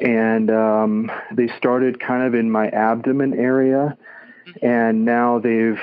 and 0.00 0.50
um, 0.50 1.10
they 1.32 1.48
started 1.56 1.98
kind 2.00 2.22
of 2.22 2.34
in 2.34 2.50
my 2.50 2.68
abdomen 2.68 3.34
area, 3.34 3.96
and 4.62 5.04
now 5.04 5.38
they've 5.38 5.80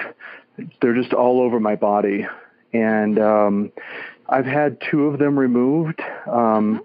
they're 0.81 0.93
just 0.95 1.13
all 1.13 1.41
over 1.41 1.59
my 1.59 1.75
body. 1.75 2.25
And 2.73 3.19
um, 3.19 3.71
I've 4.29 4.45
had 4.45 4.81
two 4.89 5.07
of 5.07 5.19
them 5.19 5.37
removed. 5.37 6.01
Um, 6.27 6.81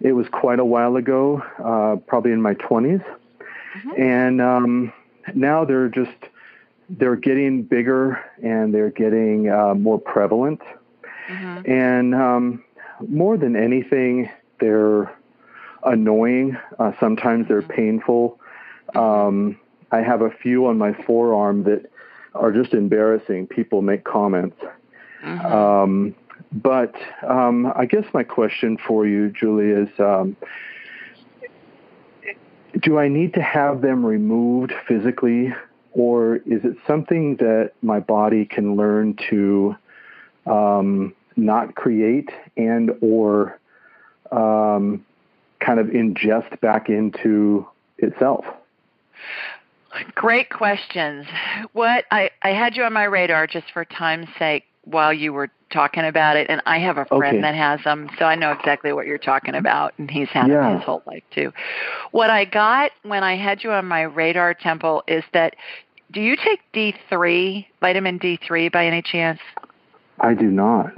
it 0.00 0.12
was 0.12 0.26
quite 0.32 0.58
a 0.58 0.64
while 0.64 0.96
ago, 0.96 1.42
uh, 1.62 1.96
probably 2.06 2.32
in 2.32 2.42
my 2.42 2.54
20s, 2.54 3.04
and 3.96 4.40
um, 4.40 4.92
now 5.34 5.64
they're 5.64 5.88
just 5.88 6.10
they're 6.90 7.16
getting 7.16 7.62
bigger 7.62 8.22
and 8.42 8.74
they're 8.74 8.90
getting 8.90 9.48
uh, 9.48 9.74
more 9.74 9.98
prevalent. 9.98 10.60
And 11.66 12.14
um, 12.14 12.64
more 13.08 13.36
than 13.36 13.56
anything, 13.56 14.30
they're 14.60 15.14
annoying. 15.84 16.56
Uh, 16.78 16.92
sometimes 17.00 17.48
they're 17.48 17.62
painful. 17.62 18.38
Um, 18.94 19.58
I 19.90 20.00
have 20.00 20.22
a 20.22 20.30
few 20.30 20.66
on 20.66 20.78
my 20.78 20.92
forearm 21.04 21.64
that 21.64 21.90
are 22.34 22.52
just 22.52 22.72
embarrassing. 22.72 23.46
People 23.46 23.82
make 23.82 24.04
comments. 24.04 24.56
Um, 25.44 26.14
but 26.50 26.94
um, 27.22 27.72
I 27.76 27.86
guess 27.86 28.04
my 28.12 28.24
question 28.24 28.76
for 28.76 29.06
you, 29.06 29.30
Julie, 29.30 29.70
is 29.70 29.88
um, 29.98 30.36
do 32.80 32.98
I 32.98 33.08
need 33.08 33.34
to 33.34 33.42
have 33.42 33.80
them 33.80 34.04
removed 34.04 34.72
physically, 34.86 35.54
or 35.92 36.36
is 36.36 36.64
it 36.64 36.76
something 36.86 37.36
that 37.36 37.72
my 37.82 38.00
body 38.00 38.44
can 38.44 38.76
learn 38.76 39.16
to 39.30 39.76
um, 40.46 41.14
not 41.36 41.74
create 41.74 42.30
and 42.56 42.90
or 43.00 43.58
um, 44.30 45.04
kind 45.60 45.78
of 45.78 45.86
ingest 45.88 46.60
back 46.60 46.88
into 46.88 47.66
itself? 47.98 48.44
Great 50.14 50.48
questions. 50.48 51.26
What 51.72 52.06
I, 52.10 52.30
I 52.42 52.50
had 52.50 52.76
you 52.76 52.84
on 52.84 52.92
my 52.92 53.04
radar 53.04 53.46
just 53.46 53.66
for 53.72 53.84
time's 53.84 54.28
sake 54.38 54.64
while 54.84 55.12
you 55.12 55.32
were 55.32 55.50
talking 55.72 56.04
about 56.04 56.36
it, 56.36 56.48
and 56.48 56.62
I 56.66 56.78
have 56.78 56.98
a 56.98 57.04
friend 57.06 57.38
Okay. 57.38 57.40
that 57.42 57.54
has 57.54 57.82
them, 57.84 58.08
so 58.18 58.26
I 58.26 58.34
know 58.34 58.52
exactly 58.52 58.92
what 58.92 59.06
you're 59.06 59.18
talking 59.18 59.54
about, 59.54 59.94
and 59.98 60.10
he's 60.10 60.28
had 60.28 60.50
them 60.50 60.76
his 60.76 60.84
whole 60.84 61.02
life 61.06 61.24
too. 61.34 61.52
What 62.12 62.30
I 62.30 62.44
got 62.44 62.92
when 63.02 63.24
I 63.24 63.36
had 63.36 63.64
you 63.64 63.72
on 63.72 63.86
my 63.86 64.02
radar, 64.02 64.54
Temple, 64.54 65.02
is 65.08 65.24
that 65.32 65.56
do 66.12 66.20
you 66.20 66.36
take 66.36 66.60
D3, 66.74 67.66
vitamin 67.80 68.18
D3 68.18 68.70
by 68.70 68.86
any 68.86 69.02
chance? 69.02 69.40
I 70.20 70.34
do 70.34 70.50
not. 70.50 70.92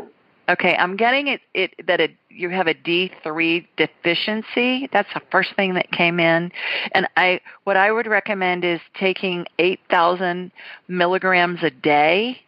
Okay, 0.48 0.76
I'm 0.76 0.96
getting 0.96 1.28
it, 1.28 1.40
it 1.54 1.74
that 1.86 2.00
it, 2.00 2.10
you 2.28 2.50
have 2.50 2.66
a 2.66 2.74
D3 2.74 3.66
deficiency. 3.78 4.90
That's 4.92 5.08
the 5.14 5.22
first 5.30 5.54
thing 5.56 5.72
that 5.74 5.90
came 5.90 6.20
in, 6.20 6.52
and 6.92 7.08
I 7.16 7.40
what 7.64 7.78
I 7.78 7.90
would 7.90 8.06
recommend 8.06 8.62
is 8.62 8.80
taking 8.94 9.46
8,000 9.58 10.52
milligrams 10.86 11.62
a 11.62 11.70
day, 11.70 12.42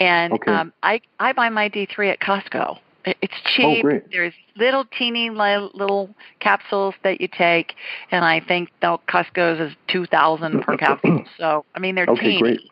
and 0.00 0.32
Okay. 0.32 0.50
um, 0.50 0.72
I 0.82 1.00
I 1.18 1.32
buy 1.32 1.48
my 1.48 1.68
D3 1.68 2.10
at 2.10 2.20
Costco. 2.20 2.78
It- 3.04 3.16
It's 3.22 3.34
cheap. 3.54 3.84
great. 3.84 4.10
There's 4.10 4.34
little 4.56 4.84
teeny 4.98 5.30
little 5.30 6.10
capsules 6.40 6.94
that 7.04 7.20
you 7.20 7.28
take, 7.28 7.74
and 8.10 8.24
I 8.24 8.40
think 8.40 8.70
no 8.82 9.00
Costco's 9.08 9.60
is 9.60 9.76
2,000 9.88 10.60
per 10.62 10.76
capsule. 10.78 11.24
So 11.38 11.64
I 11.74 11.78
mean 11.78 11.94
they're 11.94 12.06
Okay, 12.06 12.22
teeny. 12.30 12.40
great. 12.40 12.70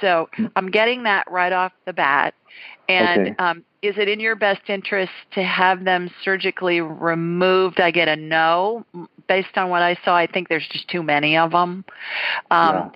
So 0.00 0.28
I'm 0.56 0.70
getting 0.70 1.04
that 1.04 1.30
right 1.30 1.52
off 1.52 1.72
the 1.86 1.92
bat. 1.92 2.34
And 2.88 3.28
Okay. 3.28 3.34
um, 3.38 3.64
is 3.82 3.96
it 3.98 4.08
in 4.08 4.20
your 4.20 4.34
best 4.34 4.68
interest 4.68 5.12
to 5.32 5.42
have 5.42 5.84
them 5.84 6.10
surgically 6.24 6.80
removed? 6.80 7.80
I 7.80 7.90
get 7.92 8.08
a 8.08 8.16
no. 8.16 8.84
Based 9.28 9.56
on 9.56 9.70
what 9.70 9.82
I 9.82 9.96
saw, 10.04 10.16
I 10.16 10.26
think 10.26 10.48
there's 10.48 10.66
just 10.68 10.88
too 10.88 11.02
many 11.02 11.36
of 11.36 11.52
them. 11.52 11.84
Um, 12.50 12.74
Yeah. 12.74 12.90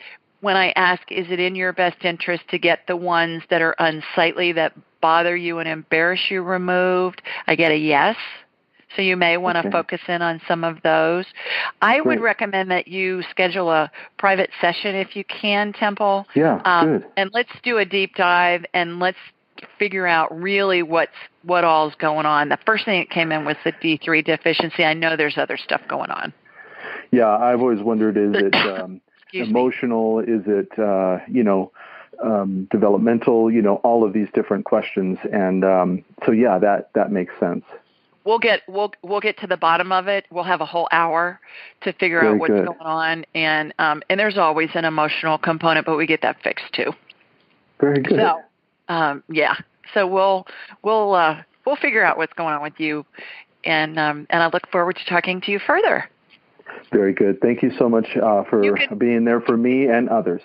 When 0.46 0.56
I 0.56 0.72
ask, 0.76 1.02
is 1.10 1.26
it 1.28 1.40
in 1.40 1.56
your 1.56 1.72
best 1.72 2.04
interest 2.04 2.44
to 2.50 2.58
get 2.58 2.86
the 2.86 2.94
ones 2.96 3.42
that 3.50 3.62
are 3.62 3.74
unsightly, 3.80 4.52
that 4.52 4.74
bother 5.00 5.36
you 5.36 5.58
and 5.58 5.68
embarrass 5.68 6.20
you 6.30 6.40
removed? 6.40 7.20
I 7.48 7.56
get 7.56 7.72
a 7.72 7.76
yes. 7.76 8.14
So 8.94 9.02
you 9.02 9.16
may 9.16 9.38
want 9.38 9.56
to 9.56 9.62
Okay. 9.62 9.70
focus 9.72 10.00
in 10.06 10.22
on 10.22 10.40
some 10.46 10.62
of 10.62 10.80
those. 10.82 11.24
I 11.82 12.00
would 12.00 12.20
recommend 12.20 12.70
that 12.70 12.86
you 12.86 13.24
schedule 13.28 13.72
a 13.72 13.90
private 14.20 14.50
session 14.60 14.94
if 14.94 15.16
you 15.16 15.24
can, 15.24 15.72
Temple. 15.72 16.28
Yeah, 16.36 16.62
Um, 16.64 17.00
good. 17.00 17.06
and 17.16 17.30
let's 17.34 17.50
do 17.64 17.78
a 17.78 17.84
deep 17.84 18.14
dive 18.14 18.64
and 18.72 19.00
let's 19.00 19.18
figure 19.80 20.06
out 20.06 20.28
really 20.30 20.84
what's 20.84 21.10
what 21.42 21.64
all's 21.64 21.96
going 21.96 22.24
on. 22.24 22.50
The 22.50 22.58
first 22.64 22.84
thing 22.84 23.00
that 23.00 23.10
came 23.10 23.32
in 23.32 23.44
was 23.44 23.56
the 23.64 23.72
D3 23.72 24.24
deficiency. 24.24 24.84
I 24.84 24.94
know 24.94 25.16
there's 25.16 25.38
other 25.38 25.56
stuff 25.56 25.80
going 25.88 26.12
on. 26.12 26.32
Yeah, 27.10 27.36
I've 27.36 27.60
always 27.60 27.80
wondered: 27.80 28.16
is 28.16 28.32
it 28.32 28.54
um, 28.80 29.00
Excuse 29.26 29.46
me. 29.46 29.50
emotional? 29.50 30.20
Is 30.20 30.42
it 30.46 30.78
uh, 30.78 31.18
you 31.28 31.42
know 31.42 31.72
um, 32.22 32.68
developmental? 32.70 33.50
You 33.50 33.62
know, 33.62 33.76
all 33.76 34.04
of 34.04 34.12
these 34.12 34.28
different 34.34 34.64
questions, 34.64 35.18
and 35.32 35.64
um, 35.64 36.04
so 36.24 36.32
yeah, 36.32 36.58
that 36.58 36.90
that 36.94 37.12
makes 37.12 37.32
sense. 37.38 37.64
We'll 38.24 38.40
get 38.40 38.62
we'll 38.66 38.92
we'll 39.02 39.20
get 39.20 39.38
to 39.40 39.46
the 39.46 39.56
bottom 39.56 39.92
of 39.92 40.08
it. 40.08 40.26
We'll 40.30 40.44
have 40.44 40.60
a 40.60 40.66
whole 40.66 40.88
hour 40.90 41.40
to 41.82 41.92
figure 41.92 42.20
Very 42.20 42.34
out 42.34 42.40
what's 42.40 42.52
good. 42.52 42.66
going 42.66 42.80
on 42.80 43.24
and 43.36 43.72
um 43.78 44.02
and 44.10 44.18
there's 44.18 44.36
always 44.36 44.70
an 44.74 44.84
emotional 44.84 45.38
component, 45.38 45.86
but 45.86 45.96
we 45.96 46.06
get 46.06 46.22
that 46.22 46.42
fixed 46.42 46.72
too. 46.72 46.92
Very 47.80 48.02
good. 48.02 48.18
So, 48.18 48.40
um, 48.88 49.22
yeah. 49.28 49.54
So 49.94 50.06
we'll 50.06 50.46
we'll 50.82 51.14
uh, 51.14 51.42
we'll 51.64 51.76
figure 51.76 52.04
out 52.04 52.16
what's 52.16 52.32
going 52.32 52.54
on 52.54 52.62
with 52.62 52.78
you, 52.78 53.06
and 53.64 53.98
um, 53.98 54.26
and 54.30 54.42
I 54.42 54.48
look 54.48 54.68
forward 54.70 54.96
to 54.96 55.04
talking 55.06 55.40
to 55.42 55.52
you 55.52 55.58
further. 55.58 56.10
Very 56.92 57.12
good. 57.12 57.40
Thank 57.40 57.62
you 57.62 57.70
so 57.78 57.88
much 57.88 58.06
uh, 58.16 58.44
for 58.44 58.62
can- 58.76 58.98
being 58.98 59.24
there 59.24 59.40
for 59.40 59.56
me 59.56 59.86
and 59.86 60.08
others. 60.08 60.42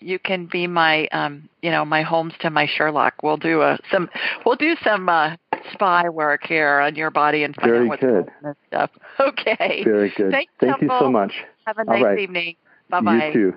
You 0.00 0.18
can 0.18 0.46
be 0.46 0.66
my 0.66 1.06
um, 1.08 1.48
you 1.62 1.70
know 1.70 1.84
my 1.84 2.02
Holmes 2.02 2.34
to 2.40 2.50
my 2.50 2.66
Sherlock. 2.66 3.14
We'll 3.22 3.38
do 3.38 3.62
a 3.62 3.78
some 3.90 4.10
we'll 4.44 4.56
do 4.56 4.76
some 4.84 5.08
uh, 5.08 5.36
spy 5.72 6.08
work 6.08 6.42
here 6.46 6.80
on 6.80 6.96
your 6.96 7.10
body 7.10 7.44
and 7.44 7.54
find 7.56 7.70
Very 7.70 7.84
out 7.84 7.88
what's 7.88 8.02
good. 8.02 8.30
and 8.42 8.56
stuff. 8.68 8.90
Okay. 9.18 9.82
Very 9.82 10.12
good. 10.14 10.30
Thanks, 10.30 10.52
Thank 10.60 10.82
you 10.82 10.90
so 11.00 11.10
much. 11.10 11.32
Have 11.66 11.78
a 11.78 11.84
nice 11.84 12.02
right. 12.02 12.18
evening. 12.18 12.56
Bye 12.90 13.00
bye. 13.00 13.26
You 13.28 13.32
too. 13.32 13.54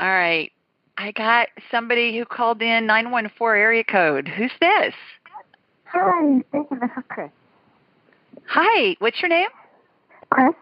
All 0.00 0.08
right. 0.08 0.50
I 0.98 1.12
got 1.12 1.48
somebody 1.70 2.16
who 2.16 2.24
called 2.24 2.62
in 2.62 2.86
914 2.86 3.60
area 3.60 3.84
code. 3.84 4.28
Who's 4.28 4.52
this? 4.60 4.94
Hi, 5.84 6.42
thank 6.52 6.70
you. 6.70 6.78
This 6.80 6.90
is 6.96 7.04
Chris. 7.08 7.30
Hi, 8.46 8.96
what's 8.98 9.20
your 9.20 9.28
name? 9.28 9.48
Chris? 10.30 10.54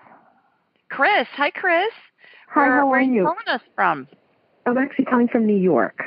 Chris. 0.91 1.27
Hi, 1.35 1.51
Chris. 1.51 1.93
Hi, 2.49 2.61
where, 2.69 2.77
how 2.79 2.87
where 2.89 3.01
are 3.01 3.03
you? 3.03 3.25
calling 3.25 3.49
us 3.49 3.63
from? 3.75 4.09
I'm 4.67 4.79
actually 4.79 5.07
calling 5.07 5.29
from 5.29 5.47
New 5.47 5.57
York. 5.57 6.03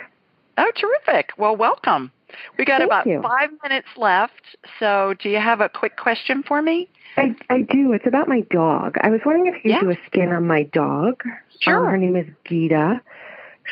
Oh, 0.57 0.71
terrific. 0.75 1.31
Well, 1.37 1.55
welcome. 1.55 2.11
We 2.57 2.65
got 2.65 2.79
Thank 2.79 2.89
about 2.89 3.07
you. 3.07 3.21
five 3.21 3.49
minutes 3.63 3.87
left. 3.97 4.41
So, 4.79 5.13
do 5.19 5.29
you 5.29 5.37
have 5.39 5.61
a 5.61 5.69
quick 5.69 5.97
question 5.97 6.43
for 6.43 6.61
me? 6.61 6.89
I, 7.17 7.35
I 7.49 7.61
do. 7.61 7.93
It's 7.93 8.05
about 8.07 8.27
my 8.27 8.41
dog. 8.51 8.95
I 9.01 9.09
was 9.09 9.21
wondering 9.25 9.47
if 9.53 9.63
you 9.63 9.71
Yeah. 9.71 9.79
could 9.79 9.85
do 9.85 9.91
a 9.91 9.97
scan 10.07 10.31
on 10.33 10.45
my 10.47 10.63
dog. 10.63 11.23
Sure. 11.59 11.77
Um, 11.85 11.89
her 11.91 11.97
name 11.97 12.15
is 12.15 12.27
Gita. 12.45 13.01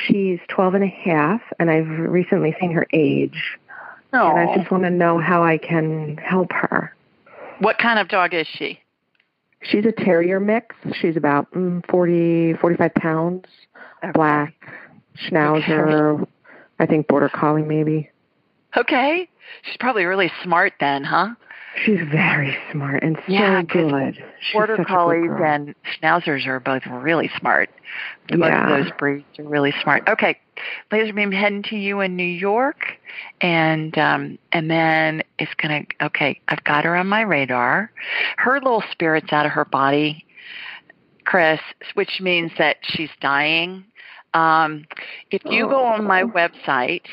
She's 0.08 0.40
12 0.50 0.76
and 0.76 0.84
a 0.84 0.88
half, 0.88 1.42
and 1.60 1.70
I've 1.70 1.88
recently 1.88 2.56
seen 2.60 2.72
her 2.72 2.88
age. 2.94 3.58
And 4.12 4.40
I 4.40 4.46
Oh. 4.46 4.56
just 4.58 4.72
want 4.72 4.84
to 4.84 4.90
know 4.90 5.20
how 5.20 5.44
I 5.44 5.58
can 5.58 6.18
help 6.18 6.52
her. 6.54 6.94
What 7.60 7.78
kind 7.78 8.00
of 8.00 8.08
dog 8.08 8.34
is 8.34 8.48
she? 8.48 8.80
She's 9.64 9.86
a 9.86 9.92
terrier 9.92 10.40
mix. 10.40 10.76
She's 11.00 11.16
about 11.16 11.52
mm, 11.54 11.86
40, 11.90 12.54
45 12.56 12.94
pounds, 12.96 13.46
black, 14.14 14.54
schnauzer, 15.28 16.26
I 16.80 16.86
think 16.86 17.08
border 17.08 17.30
collie 17.30 17.64
maybe. 17.64 18.10
Okay. 18.76 19.30
She's 19.64 19.78
probably 19.80 20.06
really 20.06 20.32
smart 20.44 20.74
then, 20.80 21.04
huh? 21.04 21.30
She's 21.84 22.00
very 22.12 22.56
smart 22.72 23.04
and 23.04 23.16
so 23.18 23.24
Yeah, 23.28 23.62
good. 23.64 24.24
Border 24.54 24.84
collies 24.86 25.32
and 25.44 25.74
schnauzers 26.00 26.46
are 26.46 26.60
both 26.60 26.84
really 26.86 27.32
smart. 27.40 27.70
Both 28.30 28.40
Yeah. 28.40 28.64
of 28.78 28.84
those 28.86 28.92
breeds 28.98 29.26
are 29.40 29.44
really 29.44 29.74
smart. 29.82 30.08
Okay, 30.08 30.38
laser 30.92 31.14
beam 31.14 31.32
heading 31.32 31.64
to 31.64 31.76
you 31.76 32.00
in 32.02 32.16
New 32.16 32.24
York, 32.24 32.98
and 33.42 33.98
um, 33.98 34.38
and 34.52 34.70
then 34.70 35.24
it's 35.40 35.54
gonna. 35.56 35.84
Okay, 36.02 36.40
I've 36.48 36.64
got 36.64 36.86
her 36.86 36.96
on 36.96 37.08
my 37.08 37.22
radar. 37.22 37.92
Her 38.38 38.54
little 38.60 38.84
spirit's 38.92 39.34
out 39.34 39.46
of 39.48 39.52
her 39.54 39.66
body, 39.66 40.26
Chris, 41.26 41.60
which 41.96 42.22
means 42.22 42.52
that 42.58 42.78
she's 42.84 43.12
dying. 43.20 43.84
Um, 44.36 44.86
if 45.32 45.42
you 45.46 45.68
go 45.68 45.84
on 45.84 46.06
my 46.06 46.24
website 46.24 47.04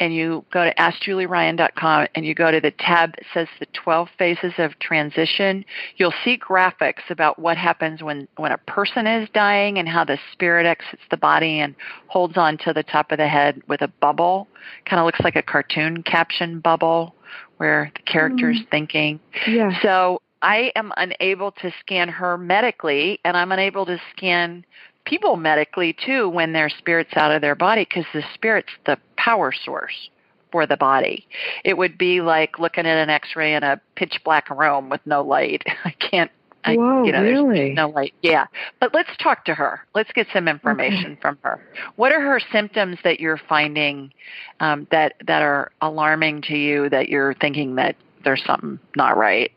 and 0.00 0.14
you 0.14 0.44
go 0.50 0.64
to 0.64 0.74
askjulieryan.com 0.74 2.08
and 2.14 2.26
you 2.26 2.34
go 2.34 2.50
to 2.50 2.60
the 2.60 2.70
tab 2.72 3.12
that 3.12 3.24
says 3.32 3.48
the 3.60 3.66
12 3.66 4.08
phases 4.18 4.54
of 4.56 4.76
transition, 4.78 5.64
you'll 5.96 6.14
see 6.24 6.38
graphics 6.38 7.10
about 7.10 7.38
what 7.38 7.58
happens 7.58 8.02
when, 8.02 8.26
when 8.36 8.50
a 8.50 8.58
person 8.58 9.06
is 9.06 9.28
dying 9.34 9.78
and 9.78 9.88
how 9.88 10.02
the 10.02 10.18
spirit 10.32 10.66
exits 10.66 11.02
the 11.10 11.16
body 11.18 11.60
and 11.60 11.74
holds 12.08 12.38
on 12.38 12.56
to 12.56 12.72
the 12.72 12.82
top 12.82 13.12
of 13.12 13.18
the 13.18 13.28
head 13.28 13.62
with 13.68 13.82
a 13.82 13.88
bubble. 13.88 14.48
Kind 14.86 14.98
of 14.98 15.04
looks 15.04 15.20
like 15.20 15.36
a 15.36 15.42
cartoon 15.42 16.02
caption 16.02 16.60
bubble 16.60 17.14
where 17.58 17.92
the 17.94 18.02
character's 18.10 18.58
mm. 18.58 18.70
thinking. 18.70 19.20
Yeah. 19.46 19.70
So 19.82 20.22
I 20.42 20.72
am 20.74 20.92
unable 20.96 21.52
to 21.52 21.70
scan 21.80 22.08
her 22.08 22.38
medically, 22.38 23.20
and 23.24 23.36
I'm 23.36 23.52
unable 23.52 23.84
to 23.86 24.00
scan 24.16 24.64
people 25.04 25.36
medically 25.36 25.96
too 26.04 26.28
when 26.28 26.52
their 26.52 26.68
spirit's 26.68 27.16
out 27.16 27.32
of 27.32 27.40
their 27.40 27.54
body 27.54 27.86
because 27.88 28.06
the 28.12 28.22
spirit's 28.34 28.72
the 28.86 28.98
power 29.16 29.52
source 29.52 30.10
for 30.50 30.66
the 30.66 30.76
body. 30.76 31.26
It 31.64 31.76
would 31.76 31.96
be 31.98 32.20
like 32.20 32.58
looking 32.58 32.86
at 32.86 32.98
an 32.98 33.10
X-ray 33.10 33.54
in 33.54 33.62
a 33.62 33.80
pitch 33.94 34.20
black 34.24 34.50
room 34.50 34.88
with 34.88 35.00
no 35.06 35.22
light. 35.22 35.62
I 35.84 35.90
can't. 35.92 36.30
I, 36.62 36.74
Whoa, 36.74 37.04
you 37.04 37.12
know, 37.12 37.22
there's 37.22 37.42
really? 37.42 37.72
no 37.72 37.88
light. 37.88 38.12
Yeah, 38.20 38.44
but 38.80 38.92
let's 38.92 39.08
talk 39.22 39.46
to 39.46 39.54
her. 39.54 39.80
Let's 39.94 40.12
get 40.12 40.26
some 40.30 40.46
information 40.46 41.16
from 41.22 41.38
her. 41.42 41.58
What 41.96 42.12
are 42.12 42.20
her 42.20 42.38
symptoms 42.52 42.98
that 43.02 43.18
you're 43.18 43.40
finding 43.48 44.12
um, 44.60 44.86
that 44.90 45.14
that 45.26 45.40
are 45.40 45.72
alarming 45.80 46.42
to 46.42 46.56
you? 46.56 46.90
That 46.90 47.08
you're 47.08 47.32
thinking 47.32 47.76
that 47.76 47.96
there's 48.24 48.44
something 48.44 48.78
not 48.94 49.16
right? 49.16 49.50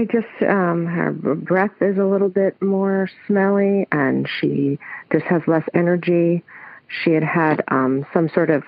I 0.00 0.04
just 0.06 0.50
um 0.50 0.86
her 0.86 1.12
breath 1.12 1.82
is 1.82 1.98
a 1.98 2.04
little 2.04 2.30
bit 2.30 2.60
more 2.62 3.10
smelly 3.26 3.86
and 3.92 4.26
she 4.40 4.78
just 5.12 5.26
has 5.26 5.42
less 5.46 5.64
energy. 5.74 6.42
She 6.88 7.10
had 7.10 7.22
had 7.22 7.62
um 7.68 8.06
some 8.14 8.30
sort 8.30 8.48
of 8.48 8.62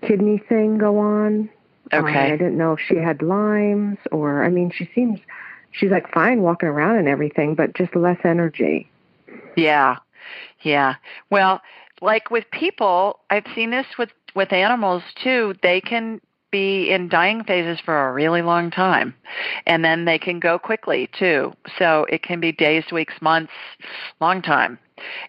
kidney 0.00 0.38
thing 0.48 0.78
go 0.78 0.98
on. 0.98 1.50
Um, 1.92 2.06
Okay. 2.06 2.18
and 2.24 2.32
I 2.32 2.36
didn't 2.38 2.56
know 2.56 2.72
if 2.72 2.80
she 2.80 2.96
had 2.96 3.20
Lyme's 3.20 3.98
or 4.12 4.42
I 4.42 4.48
mean 4.48 4.70
she 4.74 4.88
seems 4.94 5.20
she's 5.72 5.90
like 5.90 6.10
fine 6.10 6.40
walking 6.40 6.70
around 6.70 6.96
and 6.96 7.08
everything 7.08 7.54
but 7.54 7.74
just 7.74 7.94
less 7.94 8.18
energy. 8.24 8.88
Yeah. 9.56 9.98
Yeah. 10.62 10.94
Well, 11.28 11.60
like 12.00 12.30
with 12.30 12.50
people, 12.50 13.20
I've 13.28 13.46
seen 13.54 13.70
this 13.70 13.86
with 13.98 14.10
with 14.34 14.54
animals 14.54 15.02
too. 15.22 15.54
They 15.62 15.82
can 15.82 16.22
be 16.54 16.90
in 16.90 17.08
dying 17.08 17.42
phases 17.42 17.80
for 17.84 18.08
a 18.08 18.12
really 18.12 18.42
long 18.42 18.70
time 18.70 19.14
and 19.66 19.84
then 19.84 20.04
they 20.04 20.18
can 20.18 20.38
go 20.38 20.58
quickly 20.58 21.10
too. 21.18 21.52
So 21.78 22.06
it 22.08 22.22
can 22.22 22.38
be 22.38 22.52
days, 22.52 22.84
weeks, 22.92 23.14
months, 23.20 23.52
long 24.20 24.40
time 24.40 24.78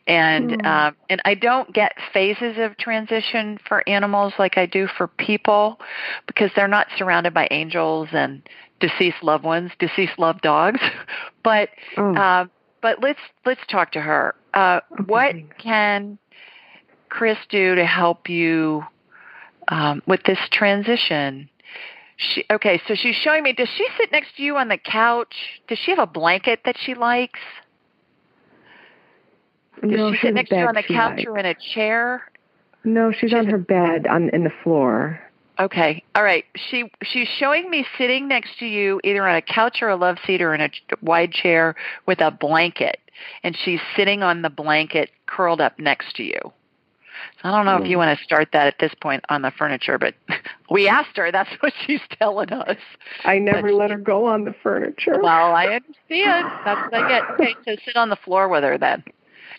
and 0.07 0.51
mm. 0.51 0.65
um, 0.65 0.95
and 1.09 1.21
I 1.25 1.33
don't 1.33 1.73
get 1.73 1.93
phases 2.13 2.57
of 2.57 2.77
transition 2.77 3.57
for 3.67 3.87
animals 3.87 4.33
like 4.37 4.57
I 4.57 4.65
do 4.65 4.87
for 4.87 5.07
people 5.07 5.79
because 6.27 6.51
they're 6.55 6.67
not 6.67 6.87
surrounded 6.97 7.33
by 7.33 7.47
angels 7.51 8.09
and 8.11 8.47
deceased 8.79 9.23
loved 9.23 9.43
ones, 9.43 9.71
deceased 9.79 10.19
loved 10.19 10.41
dogs. 10.41 10.81
but 11.43 11.69
oh. 11.97 12.15
uh, 12.15 12.45
but 12.81 13.01
let's 13.01 13.19
let's 13.45 13.61
talk 13.67 13.91
to 13.93 14.01
her. 14.01 14.35
Uh, 14.53 14.81
okay. 14.93 15.03
What 15.03 15.35
can 15.57 16.17
Chris 17.09 17.37
do 17.49 17.75
to 17.75 17.85
help 17.85 18.29
you 18.29 18.83
um, 19.69 20.01
with 20.07 20.23
this 20.23 20.39
transition? 20.51 21.49
She, 22.17 22.45
okay, 22.49 22.81
so 22.87 22.95
she's 22.95 23.15
showing 23.15 23.43
me. 23.43 23.53
Does 23.53 23.69
she 23.75 23.87
sit 23.97 24.11
next 24.11 24.37
to 24.37 24.43
you 24.43 24.55
on 24.57 24.69
the 24.69 24.77
couch? 24.77 25.35
Does 25.67 25.77
she 25.79 25.91
have 25.91 25.99
a 25.99 26.07
blanket 26.07 26.61
that 26.65 26.77
she 26.79 26.95
likes? 26.95 27.39
Does 29.81 29.91
no, 29.91 30.13
she 30.13 30.19
sit 30.19 30.33
next 30.33 30.49
to 30.49 30.57
you 30.57 30.65
on 30.65 30.75
the 30.75 30.83
couch 30.83 31.17
likes. 31.17 31.25
or 31.25 31.37
in 31.37 31.45
a 31.45 31.55
chair? 31.73 32.23
No, 32.85 33.11
she's, 33.11 33.31
she's 33.31 33.33
on 33.33 33.47
her 33.47 33.57
bed 33.57 34.07
on 34.07 34.29
in 34.29 34.43
the 34.43 34.53
floor. 34.63 35.19
Okay. 35.59 36.03
All 36.15 36.23
right. 36.23 36.45
She 36.55 36.91
she's 37.03 37.27
showing 37.27 37.69
me 37.69 37.85
sitting 37.97 38.27
next 38.27 38.59
to 38.59 38.65
you 38.65 38.99
either 39.03 39.27
on 39.27 39.35
a 39.35 39.41
couch 39.41 39.79
or 39.81 39.89
a 39.89 39.95
love 39.95 40.17
seat 40.25 40.41
or 40.41 40.53
in 40.53 40.61
a 40.61 40.69
wide 41.01 41.31
chair 41.31 41.75
with 42.05 42.19
a 42.21 42.31
blanket 42.31 42.99
and 43.43 43.57
she's 43.63 43.79
sitting 43.95 44.23
on 44.23 44.41
the 44.41 44.49
blanket 44.49 45.11
curled 45.25 45.61
up 45.61 45.79
next 45.79 46.15
to 46.15 46.23
you. 46.23 46.39
So 47.41 47.49
I 47.49 47.51
don't 47.51 47.65
know 47.65 47.77
if 47.77 47.89
you 47.89 47.97
want 47.97 48.17
to 48.17 48.23
start 48.23 48.49
that 48.53 48.67
at 48.67 48.75
this 48.79 48.93
point 49.01 49.23
on 49.29 49.41
the 49.41 49.51
furniture, 49.51 49.97
but 49.97 50.15
we 50.69 50.87
asked 50.87 51.15
her. 51.17 51.31
That's 51.31 51.49
what 51.59 51.73
she's 51.85 52.01
telling 52.19 52.51
us. 52.51 52.77
I 53.23 53.39
never 53.39 53.71
let 53.71 53.91
her 53.91 53.97
go 53.97 54.25
on 54.25 54.45
the 54.45 54.55
furniture. 54.63 55.19
Well, 55.21 55.53
I 55.53 55.65
understand. 55.65 56.51
That's 56.65 56.91
what 56.91 56.93
I 56.93 57.09
get. 57.09 57.23
Okay, 57.31 57.55
so 57.65 57.75
sit 57.85 57.95
on 57.95 58.09
the 58.09 58.15
floor 58.17 58.47
with 58.47 58.63
her 58.63 58.77
then. 58.77 59.03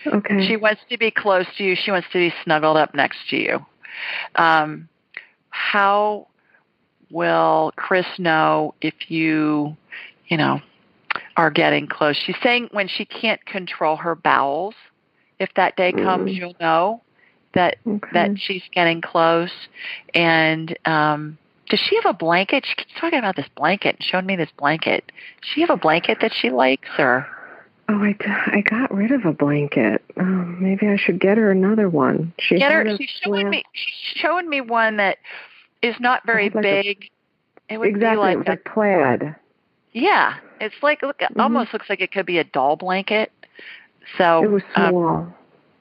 Okay. 0.06 0.46
She 0.46 0.56
wants 0.56 0.82
to 0.90 0.98
be 0.98 1.10
close 1.10 1.46
to 1.58 1.64
you. 1.64 1.76
She 1.76 1.90
wants 1.90 2.08
to 2.12 2.18
be 2.18 2.32
snuggled 2.44 2.76
up 2.76 2.94
next 2.94 3.18
to 3.30 3.36
you. 3.36 3.66
Um, 4.36 4.88
how 5.50 6.28
will 7.10 7.72
Chris 7.76 8.06
know 8.18 8.74
if 8.80 8.94
you, 9.08 9.76
you 10.28 10.36
know, 10.36 10.60
are 11.36 11.50
getting 11.50 11.86
close? 11.86 12.16
She's 12.16 12.36
saying 12.42 12.68
when 12.72 12.88
she 12.88 13.04
can't 13.04 13.44
control 13.46 13.96
her 13.96 14.14
bowels, 14.14 14.74
if 15.38 15.50
that 15.56 15.76
day 15.76 15.92
comes, 15.92 16.30
mm. 16.30 16.34
you'll 16.34 16.56
know 16.60 17.02
that 17.56 17.76
okay. 17.86 18.08
that 18.12 18.38
she's 18.38 18.62
getting 18.72 19.00
close. 19.00 19.50
And 20.14 20.76
um, 20.84 21.38
does 21.68 21.80
she 21.80 21.96
have 21.96 22.06
a 22.06 22.16
blanket? 22.16 22.64
She 22.66 22.76
keeps 22.76 22.92
talking 23.00 23.18
about 23.18 23.36
this 23.36 23.48
blanket, 23.56 23.96
and 23.96 24.04
showing 24.04 24.26
me 24.26 24.36
this 24.36 24.50
blanket. 24.56 25.10
Does 25.42 25.50
she 25.54 25.60
have 25.62 25.70
a 25.70 25.76
blanket 25.76 26.18
that 26.20 26.32
she 26.40 26.50
likes, 26.50 26.88
or? 26.98 27.26
Oh, 27.88 28.02
I, 28.02 28.16
I 28.46 28.60
got 28.62 28.92
rid 28.92 29.12
of 29.12 29.24
a 29.24 29.32
blanket. 29.32 30.02
Oh, 30.18 30.22
maybe 30.24 30.88
I 30.88 30.96
should 30.96 31.20
get 31.20 31.38
her 31.38 31.50
another 31.50 31.88
one. 31.88 32.32
She 32.38 32.58
get 32.58 32.72
her. 32.72 32.84
She's 32.96 33.10
showing 33.22 33.50
me. 33.50 33.64
She's 33.72 34.20
showing 34.20 34.48
me 34.48 34.60
one 34.60 34.96
that 34.96 35.18
is 35.82 35.94
not 36.00 36.24
very 36.26 36.50
like 36.50 36.62
big. 36.62 37.10
A, 37.68 37.74
it 37.74 37.78
would 37.78 37.88
exactly, 37.88 38.36
be 38.36 38.36
like, 38.36 38.48
a 38.48 38.68
plaid. 38.68 39.36
Yeah, 39.92 40.34
it's 40.60 40.74
like 40.82 41.02
look, 41.02 41.18
mm-hmm. 41.18 41.40
almost 41.40 41.72
looks 41.72 41.88
like 41.88 42.00
it 42.00 42.12
could 42.12 42.26
be 42.26 42.38
a 42.38 42.44
doll 42.44 42.76
blanket. 42.76 43.32
So 44.18 44.42
it 44.42 44.50
was 44.50 44.62
um, 44.74 44.90
small. 44.90 45.08
Um, 45.08 45.34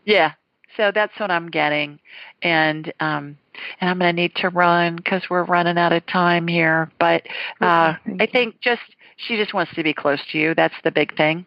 yeah, 0.06 0.34
so 0.78 0.92
that's 0.94 1.18
what 1.20 1.32
I'm 1.32 1.50
getting, 1.50 2.00
and 2.42 2.92
um, 3.00 3.38
and 3.80 3.90
I'm 3.90 4.00
going 4.00 4.16
to 4.16 4.22
need 4.22 4.36
to 4.38 4.50
run 4.50 4.96
because 4.98 5.24
we're 5.30 5.44
running 5.46 5.78
out 5.78 5.94
of 5.94 6.06
time 6.08 6.48
here. 6.48 6.92
But 7.00 7.24
uh, 7.62 7.94
I 8.20 8.28
think 8.32 8.60
just 8.62 8.82
she 9.18 9.38
just 9.38 9.54
wants 9.54 9.74
to 9.76 9.84
be 9.84 9.94
close 9.94 10.20
to 10.32 10.38
you. 10.38 10.54
That's 10.56 10.76
the 10.84 10.92
big 10.92 11.16
thing. 11.16 11.46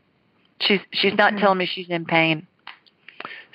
She's 0.61 0.81
she's 0.93 1.15
not 1.15 1.37
telling 1.39 1.59
me 1.59 1.67
she's 1.67 1.89
in 1.89 2.05
pain. 2.05 2.47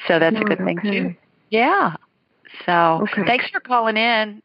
So 0.08 0.20
that's 0.20 0.36
no, 0.36 0.42
a 0.42 0.46
good 0.46 0.60
thing 0.60 0.80
okay. 0.80 0.92
too. 0.92 1.16
Yeah. 1.50 1.96
So 2.66 3.02
okay. 3.04 3.24
thanks 3.26 3.50
for 3.50 3.60
calling 3.60 3.98
in. 3.98 4.42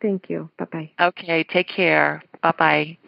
Thank 0.00 0.28
you. 0.28 0.50
Bye 0.58 0.66
bye. 0.70 0.90
Okay, 1.00 1.44
take 1.44 1.68
care. 1.68 2.22
Bye 2.42 2.52
bye. 2.58 2.98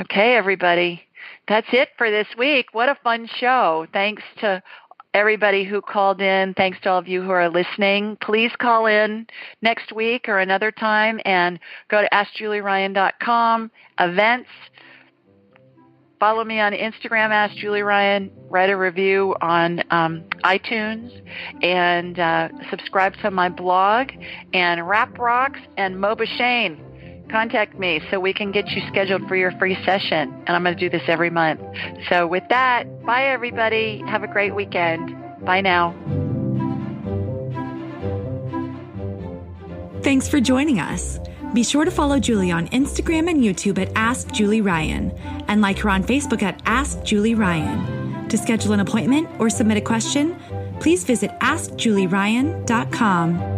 Okay, 0.00 0.36
everybody. 0.36 1.02
That's 1.48 1.66
it 1.72 1.88
for 1.96 2.10
this 2.10 2.26
week. 2.36 2.66
What 2.72 2.88
a 2.88 2.94
fun 3.02 3.28
show. 3.38 3.86
Thanks 3.92 4.22
to 4.40 4.62
everybody 5.14 5.64
who 5.64 5.80
called 5.80 6.20
in. 6.20 6.54
Thanks 6.54 6.78
to 6.82 6.90
all 6.90 6.98
of 6.98 7.08
you 7.08 7.22
who 7.22 7.30
are 7.30 7.48
listening. 7.48 8.16
Please 8.20 8.52
call 8.58 8.86
in 8.86 9.26
next 9.62 9.92
week 9.92 10.28
or 10.28 10.38
another 10.38 10.70
time 10.70 11.20
and 11.24 11.58
go 11.88 12.02
to 12.02 12.08
AskJulieRyan.com, 12.12 13.70
events, 13.98 14.48
Follow 16.18 16.42
me 16.42 16.58
on 16.58 16.72
Instagram, 16.72 17.30
Ask 17.30 17.54
Julie 17.56 17.82
Ryan. 17.82 18.32
Write 18.50 18.70
a 18.70 18.76
review 18.76 19.36
on 19.40 19.84
um, 19.92 20.24
iTunes 20.42 21.12
and 21.62 22.18
uh, 22.18 22.48
subscribe 22.70 23.14
to 23.22 23.30
my 23.30 23.48
blog. 23.48 24.10
And 24.52 24.88
Rap 24.88 25.16
Rocks 25.16 25.60
and 25.76 25.94
Moba 25.94 26.26
Shane, 26.26 26.84
contact 27.28 27.78
me 27.78 28.00
so 28.10 28.18
we 28.18 28.32
can 28.32 28.52
get 28.52 28.68
you 28.70 28.82
scheduled 28.88 29.28
for 29.28 29.36
your 29.36 29.52
free 29.52 29.76
session. 29.84 30.34
And 30.46 30.50
I'm 30.50 30.62
going 30.62 30.76
to 30.76 30.80
do 30.80 30.90
this 30.90 31.02
every 31.08 31.30
month. 31.30 31.60
So 32.08 32.26
with 32.26 32.44
that, 32.48 33.04
bye 33.04 33.26
everybody. 33.26 34.02
Have 34.06 34.22
a 34.22 34.28
great 34.28 34.54
weekend. 34.54 35.14
Bye 35.44 35.60
now. 35.60 35.94
Thanks 40.02 40.28
for 40.28 40.40
joining 40.40 40.80
us. 40.80 41.18
Be 41.54 41.64
sure 41.64 41.84
to 41.84 41.90
follow 41.90 42.18
Julie 42.18 42.50
on 42.50 42.68
Instagram 42.68 43.30
and 43.30 43.40
YouTube 43.40 43.78
at 43.78 43.90
Ask 43.94 44.32
Julie 44.32 44.60
Ryan 44.60 45.10
and 45.48 45.60
like 45.60 45.78
her 45.78 45.90
on 45.90 46.04
Facebook 46.04 46.42
at 46.42 46.60
Ask 46.66 47.02
Julie 47.04 47.34
Ryan. 47.34 48.28
To 48.28 48.36
schedule 48.36 48.72
an 48.72 48.80
appointment 48.80 49.28
or 49.38 49.48
submit 49.48 49.78
a 49.78 49.80
question, 49.80 50.36
please 50.80 51.04
visit 51.04 51.30
AskJulieRyan.com. 51.40 53.57